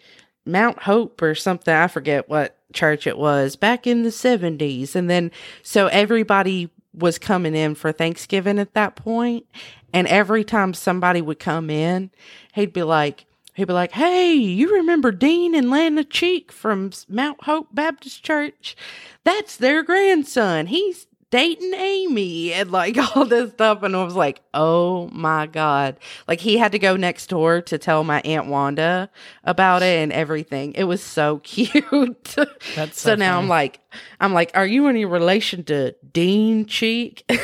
Mount 0.45 0.83
Hope 0.83 1.23
or 1.23 1.35
something. 1.35 1.75
I 1.75 1.87
forget 1.87 2.29
what 2.29 2.57
church 2.73 3.07
it 3.07 3.19
was 3.19 3.57
back 3.57 3.87
in 3.87 4.03
the 4.03 4.11
70s. 4.11 4.95
And 4.95 5.09
then 5.09 5.31
so 5.63 5.87
everybody 5.89 6.71
was 6.93 7.19
coming 7.19 7.55
in 7.55 7.75
for 7.75 7.93
Thanksgiving 7.93 8.59
at 8.59 8.75
that 8.75 8.97
point, 8.97 9.47
and 9.93 10.07
every 10.09 10.45
time 10.45 10.75
somebody 10.75 11.23
would 11.23 11.39
come 11.39 11.71
in, 11.71 12.11
he'd 12.55 12.73
be 12.73 12.83
like 12.83 13.27
He'd 13.55 13.67
be 13.67 13.73
like, 13.75 13.93
"Hey, 13.93 14.33
you 14.33 14.75
remember 14.75 15.13
Dean 15.13 15.55
and 15.55 15.71
Lana 15.71 16.05
Cheek 16.05 16.51
from 16.51 16.93
Mount 17.09 17.45
Hope 17.45 17.69
Baptist 17.73 18.23
Church? 18.23 18.77
That's 19.25 19.57
their 19.57 19.83
grandson. 19.83 20.69
He's 20.69 21.07
dating 21.31 21.75
Amy 21.75 22.53
and 22.53 22.71
like 22.71 22.97
all 23.17 23.25
this 23.25 23.51
stuff. 23.53 23.83
And 23.83 23.95
I 23.97 24.03
was 24.05 24.15
like, 24.15 24.41
oh 24.55 25.09
my 25.13 25.47
God. 25.47 25.97
Like 26.29 26.41
he 26.41 26.59
had 26.59 26.73
to 26.73 26.79
go 26.79 26.97
next 26.97 27.29
door 27.29 27.61
to 27.63 27.79
tell 27.79 28.05
my 28.05 28.21
Aunt 28.23 28.47
Wanda 28.47 29.11
about 29.45 29.83
it 29.83 29.99
and 30.03 30.13
everything. 30.13 30.73
It 30.75 30.85
was 30.85 31.03
so 31.03 31.39
cute. 31.45 32.23
That's 32.75 33.01
so, 33.01 33.11
so 33.11 33.15
now 33.15 33.39
I'm 33.39 33.49
like, 33.49 33.81
I'm 34.21 34.33
like, 34.35 34.51
are 34.55 34.67
you 34.67 34.89
any 34.89 35.05
relation 35.05 35.65
to 35.65 35.93
Dean 36.13 36.67
Cheek? 36.67 37.25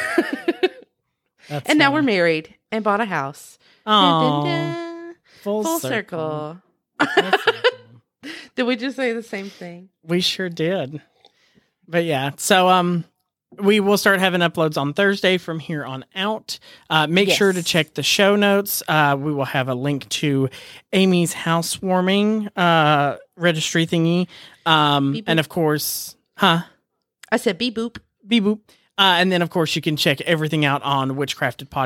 And 1.49 1.79
now 1.79 1.93
we're 1.93 2.03
married 2.03 2.57
and 2.73 2.83
bought 2.83 3.01
a 3.01 3.05
house. 3.05 3.57
Dun, 3.87 3.95
Aw, 3.95 4.43
dun, 4.43 4.45
dun. 4.47 5.15
full, 5.43 5.63
Full 5.63 5.79
circle. 5.79 6.59
circle. 6.99 7.13
That's 7.15 7.45
so. 7.45 8.31
Did 8.57 8.63
we 8.65 8.75
just 8.75 8.97
say 8.97 9.13
the 9.13 9.23
same 9.23 9.49
thing? 9.49 9.91
We 10.03 10.21
sure 10.21 10.49
did. 10.49 11.01
But 11.87 12.05
yeah, 12.05 12.33
so 12.37 12.69
um 12.69 13.05
we 13.53 13.81
will 13.81 13.99
start 13.99 14.19
having 14.19 14.41
uploads 14.41 14.77
on 14.81 14.93
Thursday 14.93 15.39
from 15.39 15.59
here 15.59 15.85
on 15.85 16.05
out. 16.15 16.59
Uh, 16.91 17.07
make 17.07 17.31
sure 17.31 17.53
to 17.53 17.63
check 17.63 17.95
the 17.95 18.03
show 18.03 18.37
notes. 18.37 18.83
Uh, 18.87 19.17
we 19.19 19.33
will 19.33 19.45
have 19.45 19.69
a 19.69 19.75
link 19.75 20.09
to 20.09 20.49
Amy's 20.93 21.33
housewarming 21.33 22.49
uh, 22.57 23.17
registry 23.37 23.87
thingy. 23.87 24.29
Um, 24.65 25.21
and 25.27 25.41
of 25.41 25.49
course, 25.49 26.17
huh? 26.37 26.63
I 27.31 27.37
said 27.37 27.59
beep 27.59 27.77
boop. 27.77 27.99
Beep 28.27 28.45
boop. 28.45 28.61
Uh, 28.99 29.17
and 29.19 29.31
then, 29.31 29.43
of 29.43 29.51
course, 29.51 29.77
you 29.77 29.83
can 29.83 29.97
check 29.97 30.21
everything 30.23 30.65
out 30.65 30.83
on 30.83 31.11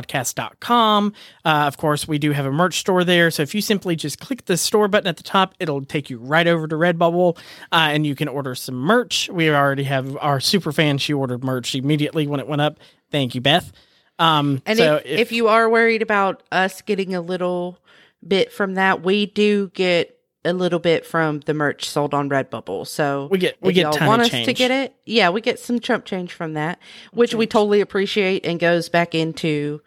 witchcraftedpodcast.com. 0.05 1.13
Uh, 1.43 1.49
of 1.67 1.77
course, 1.77 2.07
we 2.07 2.17
do 2.17 2.31
have 2.31 2.45
a 2.45 2.51
merch 2.51 2.79
store 2.79 3.03
there. 3.03 3.29
So 3.31 3.43
if 3.43 3.53
you 3.53 3.61
simply 3.61 3.95
just 3.95 4.19
click 4.19 4.45
the 4.45 4.55
store 4.57 4.87
button 4.87 5.07
at 5.07 5.17
the 5.17 5.23
top, 5.23 5.53
it'll 5.59 5.83
take 5.83 6.09
you 6.09 6.17
right 6.19 6.47
over 6.47 6.67
to 6.67 6.75
Redbubble 6.75 7.37
uh, 7.71 7.75
and 7.75 8.05
you 8.05 8.15
can 8.15 8.27
order 8.27 8.55
some 8.55 8.75
merch. 8.75 9.29
We 9.29 9.49
already 9.49 9.83
have 9.83 10.15
our 10.17 10.39
super 10.39 10.71
fan. 10.71 10.97
She 10.99 11.13
ordered 11.13 11.43
merch 11.43 11.75
immediately 11.75 12.27
when 12.27 12.39
it 12.39 12.47
went 12.47 12.61
up. 12.61 12.79
Thank 13.11 13.35
you, 13.35 13.41
Beth. 13.41 13.71
Um, 14.17 14.61
And 14.65 14.77
so 14.77 14.95
if, 14.97 15.05
if 15.05 15.31
you 15.31 15.47
are 15.49 15.69
worried 15.69 16.01
about 16.01 16.43
us 16.51 16.81
getting 16.81 17.13
a 17.15 17.21
little 17.21 17.77
bit 18.25 18.53
from 18.53 18.75
that, 18.75 19.03
we 19.03 19.25
do 19.25 19.69
get 19.73 20.17
a 20.43 20.53
little 20.53 20.79
bit 20.79 21.05
from 21.05 21.41
the 21.41 21.53
merch 21.53 21.87
sold 21.87 22.13
on 22.13 22.29
Redbubble. 22.29 22.87
So 22.87 23.27
we 23.29 23.37
get 23.37 23.57
we 23.61 23.73
get 23.73 23.95
y'all 23.95 24.07
want 24.07 24.23
us 24.23 24.29
change. 24.29 24.45
to 24.45 24.53
get 24.53 24.71
it, 24.71 24.95
yeah, 25.05 25.29
we 25.29 25.41
get 25.41 25.59
some 25.59 25.79
chump 25.79 26.05
change 26.05 26.33
from 26.33 26.53
that, 26.53 26.79
which 27.13 27.33
we 27.33 27.45
totally 27.47 27.81
appreciate 27.81 28.45
and 28.45 28.59
goes 28.59 28.89
back 28.89 29.13
into 29.13 29.81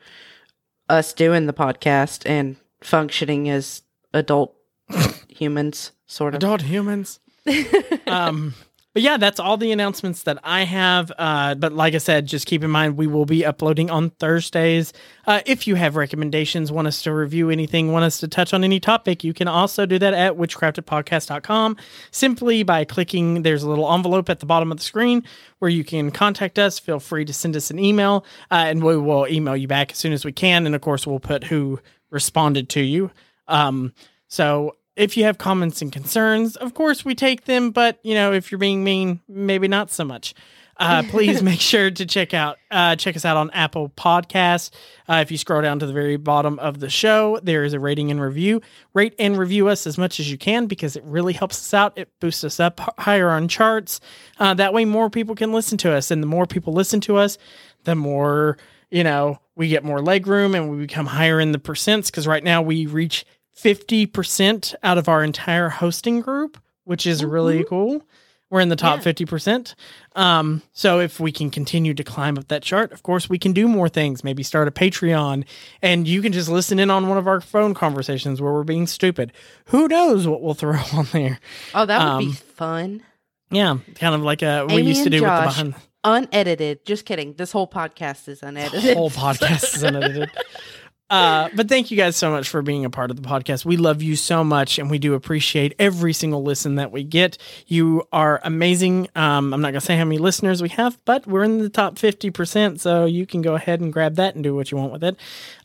us 0.88 1.12
doing 1.12 1.46
the 1.46 1.52
podcast 1.52 2.28
and 2.28 2.56
functioning 2.82 3.48
as 3.48 3.82
adult 4.12 4.54
humans, 5.28 5.92
sort 6.06 6.34
of. 6.34 6.38
adult 6.38 6.62
humans. 6.62 7.20
um, 8.06 8.54
but 8.94 9.02
yeah, 9.02 9.16
that's 9.16 9.40
all 9.40 9.56
the 9.56 9.72
announcements 9.72 10.22
that 10.22 10.38
I 10.44 10.62
have. 10.62 11.10
Uh, 11.18 11.56
but 11.56 11.72
like 11.72 11.94
I 11.94 11.98
said, 11.98 12.26
just 12.26 12.46
keep 12.46 12.62
in 12.62 12.70
mind 12.70 12.96
we 12.96 13.08
will 13.08 13.26
be 13.26 13.44
uploading 13.44 13.90
on 13.90 14.10
Thursdays. 14.10 14.92
Uh, 15.26 15.40
if 15.46 15.66
you 15.66 15.74
have 15.74 15.96
recommendations, 15.96 16.70
want 16.70 16.86
us 16.86 17.02
to 17.02 17.12
review 17.12 17.50
anything, 17.50 17.90
want 17.90 18.04
us 18.04 18.18
to 18.18 18.28
touch 18.28 18.54
on 18.54 18.62
any 18.62 18.78
topic, 18.78 19.24
you 19.24 19.34
can 19.34 19.48
also 19.48 19.84
do 19.84 19.98
that 19.98 20.14
at 20.14 20.34
witchcraftedpodcast.com 20.34 21.76
simply 22.12 22.62
by 22.62 22.84
clicking. 22.84 23.42
There's 23.42 23.64
a 23.64 23.68
little 23.68 23.92
envelope 23.92 24.30
at 24.30 24.38
the 24.38 24.46
bottom 24.46 24.70
of 24.70 24.78
the 24.78 24.84
screen 24.84 25.24
where 25.58 25.70
you 25.70 25.82
can 25.82 26.12
contact 26.12 26.56
us. 26.58 26.78
Feel 26.78 27.00
free 27.00 27.24
to 27.24 27.32
send 27.32 27.56
us 27.56 27.72
an 27.72 27.80
email, 27.80 28.24
uh, 28.52 28.64
and 28.68 28.84
we 28.84 28.96
will 28.96 29.26
email 29.26 29.56
you 29.56 29.66
back 29.66 29.90
as 29.90 29.98
soon 29.98 30.12
as 30.12 30.24
we 30.24 30.32
can. 30.32 30.66
And 30.66 30.74
of 30.74 30.80
course, 30.80 31.04
we'll 31.04 31.18
put 31.18 31.42
who 31.42 31.80
responded 32.10 32.68
to 32.70 32.80
you. 32.80 33.10
Um, 33.48 33.92
so 34.28 34.76
if 34.96 35.16
you 35.16 35.24
have 35.24 35.38
comments 35.38 35.82
and 35.82 35.92
concerns, 35.92 36.56
of 36.56 36.74
course 36.74 37.04
we 37.04 37.14
take 37.14 37.44
them, 37.44 37.70
but 37.70 37.98
you 38.02 38.14
know, 38.14 38.32
if 38.32 38.50
you're 38.50 38.58
being 38.58 38.84
mean, 38.84 39.20
maybe 39.28 39.68
not 39.68 39.90
so 39.90 40.04
much. 40.04 40.34
Uh, 40.76 41.02
please 41.08 41.42
make 41.42 41.60
sure 41.60 41.90
to 41.90 42.06
check 42.06 42.34
out 42.34 42.58
uh, 42.70 42.96
check 42.96 43.16
us 43.16 43.24
out 43.24 43.36
on 43.36 43.50
Apple 43.50 43.90
Podcasts. 43.90 44.70
Uh, 45.08 45.16
if 45.16 45.30
you 45.30 45.38
scroll 45.38 45.62
down 45.62 45.78
to 45.78 45.86
the 45.86 45.92
very 45.92 46.16
bottom 46.16 46.58
of 46.58 46.80
the 46.80 46.90
show, 46.90 47.38
there 47.42 47.64
is 47.64 47.72
a 47.72 47.80
rating 47.80 48.10
and 48.10 48.20
review. 48.20 48.60
Rate 48.92 49.14
and 49.18 49.38
review 49.38 49.68
us 49.68 49.86
as 49.86 49.98
much 49.98 50.18
as 50.18 50.30
you 50.30 50.38
can 50.38 50.66
because 50.66 50.96
it 50.96 51.04
really 51.04 51.32
helps 51.32 51.58
us 51.58 51.74
out. 51.74 51.96
It 51.96 52.08
boosts 52.20 52.44
us 52.44 52.58
up 52.60 52.80
higher 52.98 53.30
on 53.30 53.48
charts. 53.48 54.00
Uh, 54.38 54.54
that 54.54 54.72
way, 54.72 54.84
more 54.84 55.10
people 55.10 55.34
can 55.34 55.52
listen 55.52 55.78
to 55.78 55.92
us, 55.92 56.10
and 56.10 56.22
the 56.22 56.26
more 56.26 56.46
people 56.46 56.72
listen 56.72 57.00
to 57.02 57.16
us, 57.16 57.38
the 57.84 57.94
more 57.94 58.58
you 58.90 59.04
know 59.04 59.38
we 59.56 59.68
get 59.68 59.84
more 59.84 60.00
leg 60.00 60.26
room 60.26 60.54
and 60.54 60.70
we 60.70 60.78
become 60.78 61.06
higher 61.06 61.38
in 61.38 61.52
the 61.52 61.58
percents. 61.58 62.06
Because 62.06 62.26
right 62.26 62.42
now 62.42 62.62
we 62.62 62.86
reach 62.86 63.24
50% 63.56 64.74
out 64.82 64.98
of 64.98 65.08
our 65.08 65.22
entire 65.24 65.68
hosting 65.68 66.20
group, 66.20 66.58
which 66.84 67.06
is 67.06 67.24
really 67.24 67.64
cool. 67.64 68.02
We're 68.50 68.60
in 68.60 68.68
the 68.68 68.76
top 68.76 68.98
Yeah. 69.04 69.12
50%. 69.12 69.74
Um, 70.14 70.62
so 70.72 71.00
if 71.00 71.18
we 71.18 71.32
can 71.32 71.50
continue 71.50 71.92
to 71.94 72.04
climb 72.04 72.38
up 72.38 72.46
that 72.48 72.62
chart, 72.62 72.92
of 72.92 73.02
course, 73.02 73.28
we 73.28 73.38
can 73.38 73.52
do 73.52 73.66
more 73.66 73.88
things. 73.88 74.22
Maybe 74.22 74.42
start 74.44 74.68
a 74.68 74.70
Patreon 74.70 75.44
and 75.82 76.06
you 76.06 76.22
can 76.22 76.32
just 76.32 76.48
listen 76.48 76.78
in 76.78 76.88
on 76.90 77.08
one 77.08 77.18
of 77.18 77.26
our 77.26 77.40
phone 77.40 77.74
conversations 77.74 78.40
where 78.40 78.52
we're 78.52 78.62
being 78.62 78.86
stupid. 78.86 79.32
Who 79.66 79.88
knows 79.88 80.28
what 80.28 80.40
we'll 80.42 80.54
throw 80.54 80.78
on 80.92 81.06
there? 81.12 81.40
Oh, 81.74 81.84
that 81.86 81.98
would 82.14 82.20
be 82.20 82.26
Um, 82.26 82.32
fun. 82.32 83.02
Yeah, 83.50 83.78
kind 83.96 84.14
of 84.14 84.22
like 84.22 84.42
a, 84.42 84.66
we 84.66 84.74
Amy 84.74 84.88
used 84.88 85.04
to 85.04 85.10
do 85.10 85.20
Josh. 85.20 85.46
with 85.46 85.56
the 85.56 85.62
behind 85.72 85.82
Unedited. 86.06 86.84
Just 86.84 87.06
kidding. 87.06 87.32
This 87.34 87.50
whole 87.50 87.66
podcast 87.66 88.28
is 88.28 88.40
the 88.40 88.48
unedited. 88.48 88.94
whole 88.96 89.10
podcast 89.10 89.74
is 89.74 89.82
unedited. 89.82 90.30
Uh, 91.14 91.48
but 91.54 91.68
thank 91.68 91.90
you 91.90 91.96
guys 91.96 92.16
so 92.16 92.30
much 92.30 92.48
for 92.48 92.60
being 92.60 92.84
a 92.84 92.90
part 92.90 93.10
of 93.10 93.16
the 93.20 93.28
podcast. 93.28 93.64
We 93.64 93.76
love 93.76 94.02
you 94.02 94.16
so 94.16 94.42
much, 94.42 94.78
and 94.78 94.90
we 94.90 94.98
do 94.98 95.14
appreciate 95.14 95.74
every 95.78 96.12
single 96.12 96.42
listen 96.42 96.74
that 96.74 96.90
we 96.90 97.04
get. 97.04 97.38
You 97.66 98.06
are 98.12 98.40
amazing. 98.42 99.08
Um, 99.14 99.54
I'm 99.54 99.60
not 99.60 99.68
gonna 99.68 99.80
say 99.80 99.96
how 99.96 100.04
many 100.04 100.18
listeners 100.18 100.60
we 100.60 100.70
have, 100.70 100.98
but 101.04 101.26
we're 101.26 101.44
in 101.44 101.58
the 101.58 101.68
top 101.68 101.98
fifty 101.98 102.30
percent, 102.30 102.80
so 102.80 103.04
you 103.04 103.26
can 103.26 103.42
go 103.42 103.54
ahead 103.54 103.80
and 103.80 103.92
grab 103.92 104.16
that 104.16 104.34
and 104.34 104.42
do 104.42 104.54
what 104.56 104.70
you 104.70 104.78
want 104.78 104.92
with 104.92 105.04
it. 105.04 105.16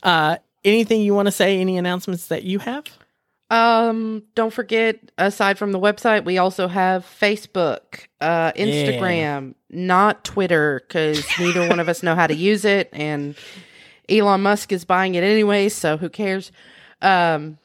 Uh, 0.02 0.36
anything 0.64 1.00
you 1.00 1.14
want 1.14 1.26
to 1.26 1.32
say? 1.32 1.58
Any 1.58 1.78
announcements 1.78 2.28
that 2.28 2.44
you 2.44 2.60
have? 2.60 2.84
Um, 3.50 4.22
don't 4.36 4.52
forget, 4.52 5.00
aside 5.18 5.58
from 5.58 5.72
the 5.72 5.80
website, 5.80 6.24
we 6.24 6.38
also 6.38 6.68
have 6.68 7.04
Facebook, 7.04 8.06
uh, 8.20 8.52
Instagram, 8.52 9.54
not 9.68 10.24
Twitter, 10.24 10.80
because 10.86 11.24
neither 11.40 11.68
one 11.68 11.80
of 11.80 11.88
us 11.88 12.04
know 12.04 12.14
how 12.14 12.28
to 12.28 12.34
use 12.34 12.64
it, 12.64 12.88
and 12.92 13.34
Elon 14.10 14.42
Musk 14.42 14.72
is 14.72 14.84
buying 14.84 15.14
it 15.14 15.22
anyway, 15.22 15.68
so 15.68 15.96
who 15.96 16.08
cares? 16.08 16.50
Um, 17.00 17.58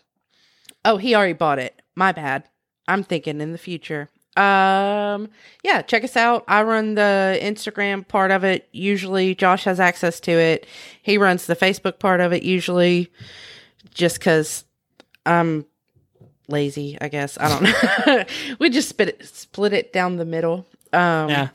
oh, 0.83 0.97
he 0.97 1.15
already 1.15 1.33
bought 1.33 1.59
it. 1.59 1.81
My 1.95 2.11
bad. 2.11 2.43
I'm 2.87 3.03
thinking 3.03 3.41
in 3.41 3.51
the 3.51 3.57
future. 3.57 4.09
Um, 4.37 5.29
yeah, 5.63 5.81
check 5.81 6.03
us 6.03 6.17
out. 6.17 6.43
I 6.47 6.63
run 6.63 6.95
the 6.95 7.39
Instagram 7.41 8.07
part 8.07 8.31
of 8.31 8.43
it. 8.43 8.67
Usually, 8.71 9.33
Josh 9.33 9.63
has 9.63 9.79
access 9.79 10.19
to 10.21 10.31
it. 10.31 10.67
He 11.01 11.17
runs 11.17 11.45
the 11.45 11.55
Facebook 11.55 11.99
part 11.99 12.19
of 12.19 12.33
it. 12.33 12.43
Usually, 12.43 13.11
just 13.93 14.19
because 14.19 14.65
I'm 15.25 15.65
lazy, 16.49 16.97
I 16.99 17.07
guess. 17.07 17.37
I 17.39 17.47
don't 17.49 17.63
know. 18.07 18.23
we 18.59 18.69
just 18.69 18.89
split 18.89 19.09
it, 19.09 19.25
split 19.25 19.73
it 19.73 19.93
down 19.93 20.17
the 20.17 20.25
middle. 20.25 20.65
Um, 20.93 21.29
Yeah. 21.29 21.49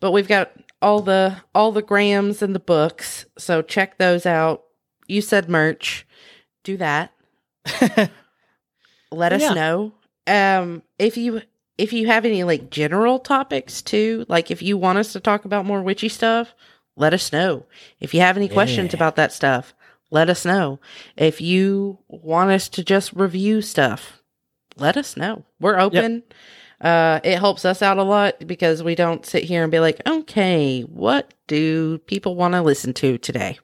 But 0.00 0.10
we've 0.12 0.26
got 0.26 0.50
all 0.82 1.00
the 1.00 1.36
all 1.54 1.72
the 1.72 1.82
grams 1.82 2.42
and 2.42 2.54
the 2.54 2.60
books, 2.60 3.24
so 3.38 3.62
check 3.62 3.98
those 3.98 4.26
out. 4.26 4.64
You 5.06 5.20
said 5.22 5.48
merch, 5.48 6.06
do 6.64 6.76
that. 6.76 7.12
Let 9.10 9.32
us 9.32 9.42
Yeah. 9.42 9.54
know. 9.54 9.92
Um, 10.26 10.82
if 10.98 11.16
you 11.16 11.42
if 11.78 11.92
you 11.92 12.06
have 12.06 12.24
any 12.24 12.44
like 12.44 12.70
general 12.70 13.18
topics 13.18 13.82
too, 13.82 14.24
like 14.28 14.50
if 14.50 14.62
you 14.62 14.76
want 14.76 14.98
us 14.98 15.12
to 15.12 15.20
talk 15.20 15.44
about 15.44 15.64
more 15.66 15.82
witchy 15.82 16.08
stuff, 16.08 16.54
let 16.96 17.14
us 17.14 17.32
know. 17.32 17.66
If 18.00 18.14
you 18.14 18.20
have 18.20 18.36
any 18.36 18.48
questions 18.48 18.92
about 18.94 19.16
that 19.16 19.32
stuff, 19.32 19.74
let 20.10 20.28
us 20.30 20.44
know. 20.44 20.78
If 21.16 21.40
you 21.40 21.98
want 22.08 22.50
us 22.50 22.68
to 22.70 22.84
just 22.84 23.12
review 23.14 23.62
stuff, 23.62 24.22
let 24.76 24.96
us 24.96 25.16
know. 25.16 25.44
We're 25.60 25.78
open. 25.78 26.22
Uh, 26.82 27.20
it 27.22 27.38
helps 27.38 27.64
us 27.64 27.80
out 27.80 27.98
a 27.98 28.02
lot 28.02 28.44
because 28.46 28.82
we 28.82 28.96
don't 28.96 29.24
sit 29.24 29.44
here 29.44 29.62
and 29.62 29.70
be 29.70 29.78
like, 29.78 30.00
okay, 30.06 30.82
what 30.82 31.32
do 31.46 31.98
people 31.98 32.34
want 32.34 32.54
to 32.54 32.60
listen 32.60 32.92
to 32.92 33.18
today? 33.18 33.58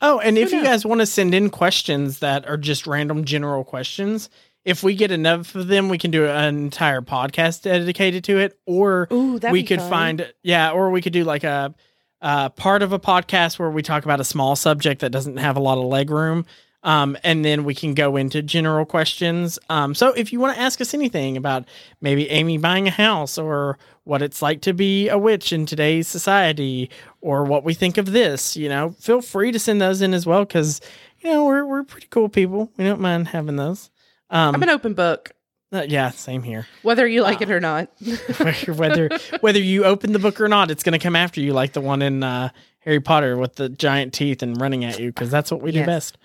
Oh, 0.00 0.20
and 0.20 0.38
if 0.38 0.52
you 0.52 0.62
guys 0.62 0.86
want 0.86 1.00
to 1.00 1.06
send 1.06 1.34
in 1.34 1.50
questions 1.50 2.20
that 2.20 2.48
are 2.48 2.56
just 2.56 2.86
random 2.86 3.24
general 3.24 3.64
questions, 3.64 4.30
if 4.64 4.82
we 4.82 4.94
get 4.94 5.10
enough 5.10 5.54
of 5.54 5.66
them, 5.66 5.88
we 5.88 5.98
can 5.98 6.10
do 6.10 6.26
an 6.26 6.56
entire 6.56 7.02
podcast 7.02 7.62
dedicated 7.62 8.24
to 8.24 8.38
it. 8.38 8.58
Or 8.66 9.08
Ooh, 9.12 9.38
we 9.50 9.62
could 9.62 9.80
fun. 9.80 9.90
find, 9.90 10.34
yeah, 10.42 10.70
or 10.70 10.90
we 10.90 11.02
could 11.02 11.12
do 11.12 11.24
like 11.24 11.44
a, 11.44 11.74
uh 12.22 12.50
part 12.50 12.82
of 12.82 12.92
a 12.92 12.98
podcast 12.98 13.58
where 13.58 13.70
we 13.70 13.82
talk 13.82 14.04
about 14.04 14.20
a 14.20 14.24
small 14.24 14.54
subject 14.54 15.00
that 15.00 15.10
doesn't 15.10 15.38
have 15.38 15.56
a 15.56 15.60
lot 15.60 15.78
of 15.78 15.84
leg 15.84 16.10
room. 16.10 16.44
Um, 16.82 17.16
and 17.22 17.44
then 17.44 17.64
we 17.64 17.74
can 17.74 17.92
go 17.94 18.16
into 18.16 18.42
general 18.42 18.86
questions. 18.86 19.58
Um, 19.68 19.94
so 19.94 20.12
if 20.12 20.32
you 20.32 20.40
want 20.40 20.56
to 20.56 20.62
ask 20.62 20.80
us 20.80 20.94
anything 20.94 21.36
about 21.36 21.66
maybe 22.00 22.28
Amy 22.30 22.56
buying 22.56 22.88
a 22.88 22.90
house 22.90 23.36
or 23.36 23.78
what 24.04 24.22
it's 24.22 24.40
like 24.40 24.62
to 24.62 24.72
be 24.72 25.08
a 25.08 25.18
witch 25.18 25.52
in 25.52 25.66
today's 25.66 26.08
society 26.08 26.90
or 27.20 27.44
what 27.44 27.64
we 27.64 27.74
think 27.74 27.98
of 27.98 28.12
this, 28.12 28.56
you 28.56 28.68
know, 28.68 28.90
feel 28.98 29.20
free 29.20 29.52
to 29.52 29.58
send 29.58 29.80
those 29.80 30.00
in 30.00 30.14
as 30.14 30.24
well 30.24 30.44
because, 30.44 30.80
you 31.18 31.30
know, 31.30 31.44
we're, 31.44 31.66
we're 31.66 31.84
pretty 31.84 32.06
cool 32.08 32.30
people. 32.30 32.72
We 32.78 32.84
don't 32.84 33.00
mind 33.00 33.28
having 33.28 33.56
those. 33.56 33.90
Um, 34.30 34.54
I'm 34.54 34.62
an 34.62 34.70
open 34.70 34.94
book, 34.94 35.32
uh, 35.72 35.86
yeah, 35.88 36.10
same 36.10 36.42
here. 36.42 36.66
whether 36.82 37.06
you 37.06 37.22
like 37.22 37.40
it 37.42 37.50
or 37.50 37.60
not. 37.60 37.90
whether 38.66 39.08
whether 39.40 39.60
you 39.60 39.84
open 39.84 40.12
the 40.12 40.18
book 40.18 40.40
or 40.40 40.48
not, 40.48 40.70
it's 40.70 40.82
going 40.82 40.98
to 40.98 40.98
come 40.98 41.14
after 41.14 41.40
you 41.40 41.52
like 41.52 41.74
the 41.74 41.80
one 41.80 42.02
in 42.02 42.22
uh, 42.22 42.48
Harry 42.80 43.00
Potter 43.00 43.36
with 43.36 43.54
the 43.54 43.68
giant 43.68 44.12
teeth 44.12 44.42
and 44.42 44.60
running 44.60 44.84
at 44.84 44.98
you 44.98 45.08
because 45.08 45.30
that's 45.30 45.50
what 45.50 45.62
we 45.62 45.70
do 45.70 45.84
best. 45.84 46.18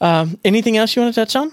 Um, 0.00 0.38
anything 0.44 0.76
else 0.76 0.94
you 0.94 1.02
want 1.02 1.14
to 1.14 1.20
touch 1.20 1.36
on? 1.36 1.52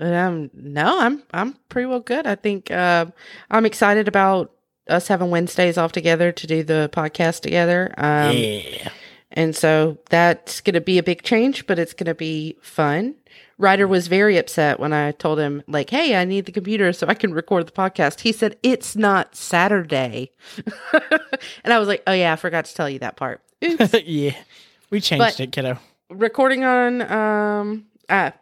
Um, 0.00 0.50
no, 0.54 0.98
I'm 0.98 1.22
I'm 1.32 1.54
pretty 1.68 1.86
well 1.86 2.00
good. 2.00 2.26
I 2.26 2.34
think 2.34 2.70
uh, 2.70 3.06
I'm 3.50 3.66
excited 3.66 4.08
about 4.08 4.50
us 4.88 5.08
having 5.08 5.30
Wednesdays 5.30 5.76
off 5.76 5.92
together 5.92 6.32
to 6.32 6.46
do 6.46 6.62
the 6.62 6.90
podcast 6.92 7.40
together. 7.42 7.92
Um, 7.98 8.34
yeah. 8.36 8.88
And 9.32 9.54
so 9.54 9.98
that's 10.08 10.60
going 10.60 10.74
to 10.74 10.80
be 10.80 10.98
a 10.98 11.02
big 11.04 11.22
change, 11.22 11.66
but 11.66 11.78
it's 11.78 11.92
going 11.92 12.06
to 12.06 12.14
be 12.14 12.56
fun. 12.62 13.14
Ryder 13.58 13.86
was 13.86 14.08
very 14.08 14.36
upset 14.38 14.80
when 14.80 14.92
I 14.92 15.12
told 15.12 15.38
him, 15.38 15.62
like, 15.68 15.90
hey, 15.90 16.16
I 16.16 16.24
need 16.24 16.46
the 16.46 16.52
computer 16.52 16.92
so 16.92 17.06
I 17.06 17.14
can 17.14 17.32
record 17.32 17.68
the 17.68 17.72
podcast. 17.72 18.20
He 18.20 18.32
said, 18.32 18.56
it's 18.62 18.96
not 18.96 19.36
Saturday. 19.36 20.32
and 21.62 21.72
I 21.72 21.78
was 21.78 21.86
like, 21.86 22.02
oh, 22.06 22.12
yeah, 22.12 22.32
I 22.32 22.36
forgot 22.36 22.64
to 22.64 22.74
tell 22.74 22.88
you 22.90 22.98
that 23.00 23.16
part. 23.16 23.40
Oops. 23.62 23.94
yeah. 24.04 24.34
We 24.88 25.00
changed 25.00 25.20
But- 25.20 25.38
it, 25.38 25.52
kiddo. 25.52 25.78
Recording 26.10 26.64
on, 26.64 27.02
um, 27.02 27.86
uh, 28.08 28.32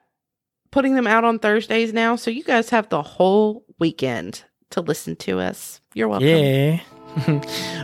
putting 0.71 0.95
them 0.95 1.07
out 1.07 1.25
on 1.25 1.39
Thursdays 1.39 1.93
now. 1.93 2.17
So 2.17 2.31
you 2.31 2.43
guys 2.43 2.71
have 2.71 2.89
the 2.89 3.03
whole 3.03 3.65
weekend 3.79 4.43
to 4.71 4.81
listen 4.81 5.17
to 5.17 5.39
us. 5.39 5.81
You're 5.95 6.09
welcome. 6.09 6.29
Yeah. 6.29 6.81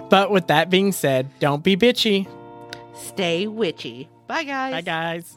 but 0.11 0.31
with 0.31 0.47
that 0.49 0.71
being 0.71 0.93
said, 0.93 1.29
don't 1.39 1.63
be 1.63 1.77
bitchy. 1.77 2.27
Stay 2.95 3.47
witchy. 3.47 4.09
Bye, 4.27 4.45
guys. 4.45 4.73
Bye, 4.73 4.81
guys. 4.81 5.37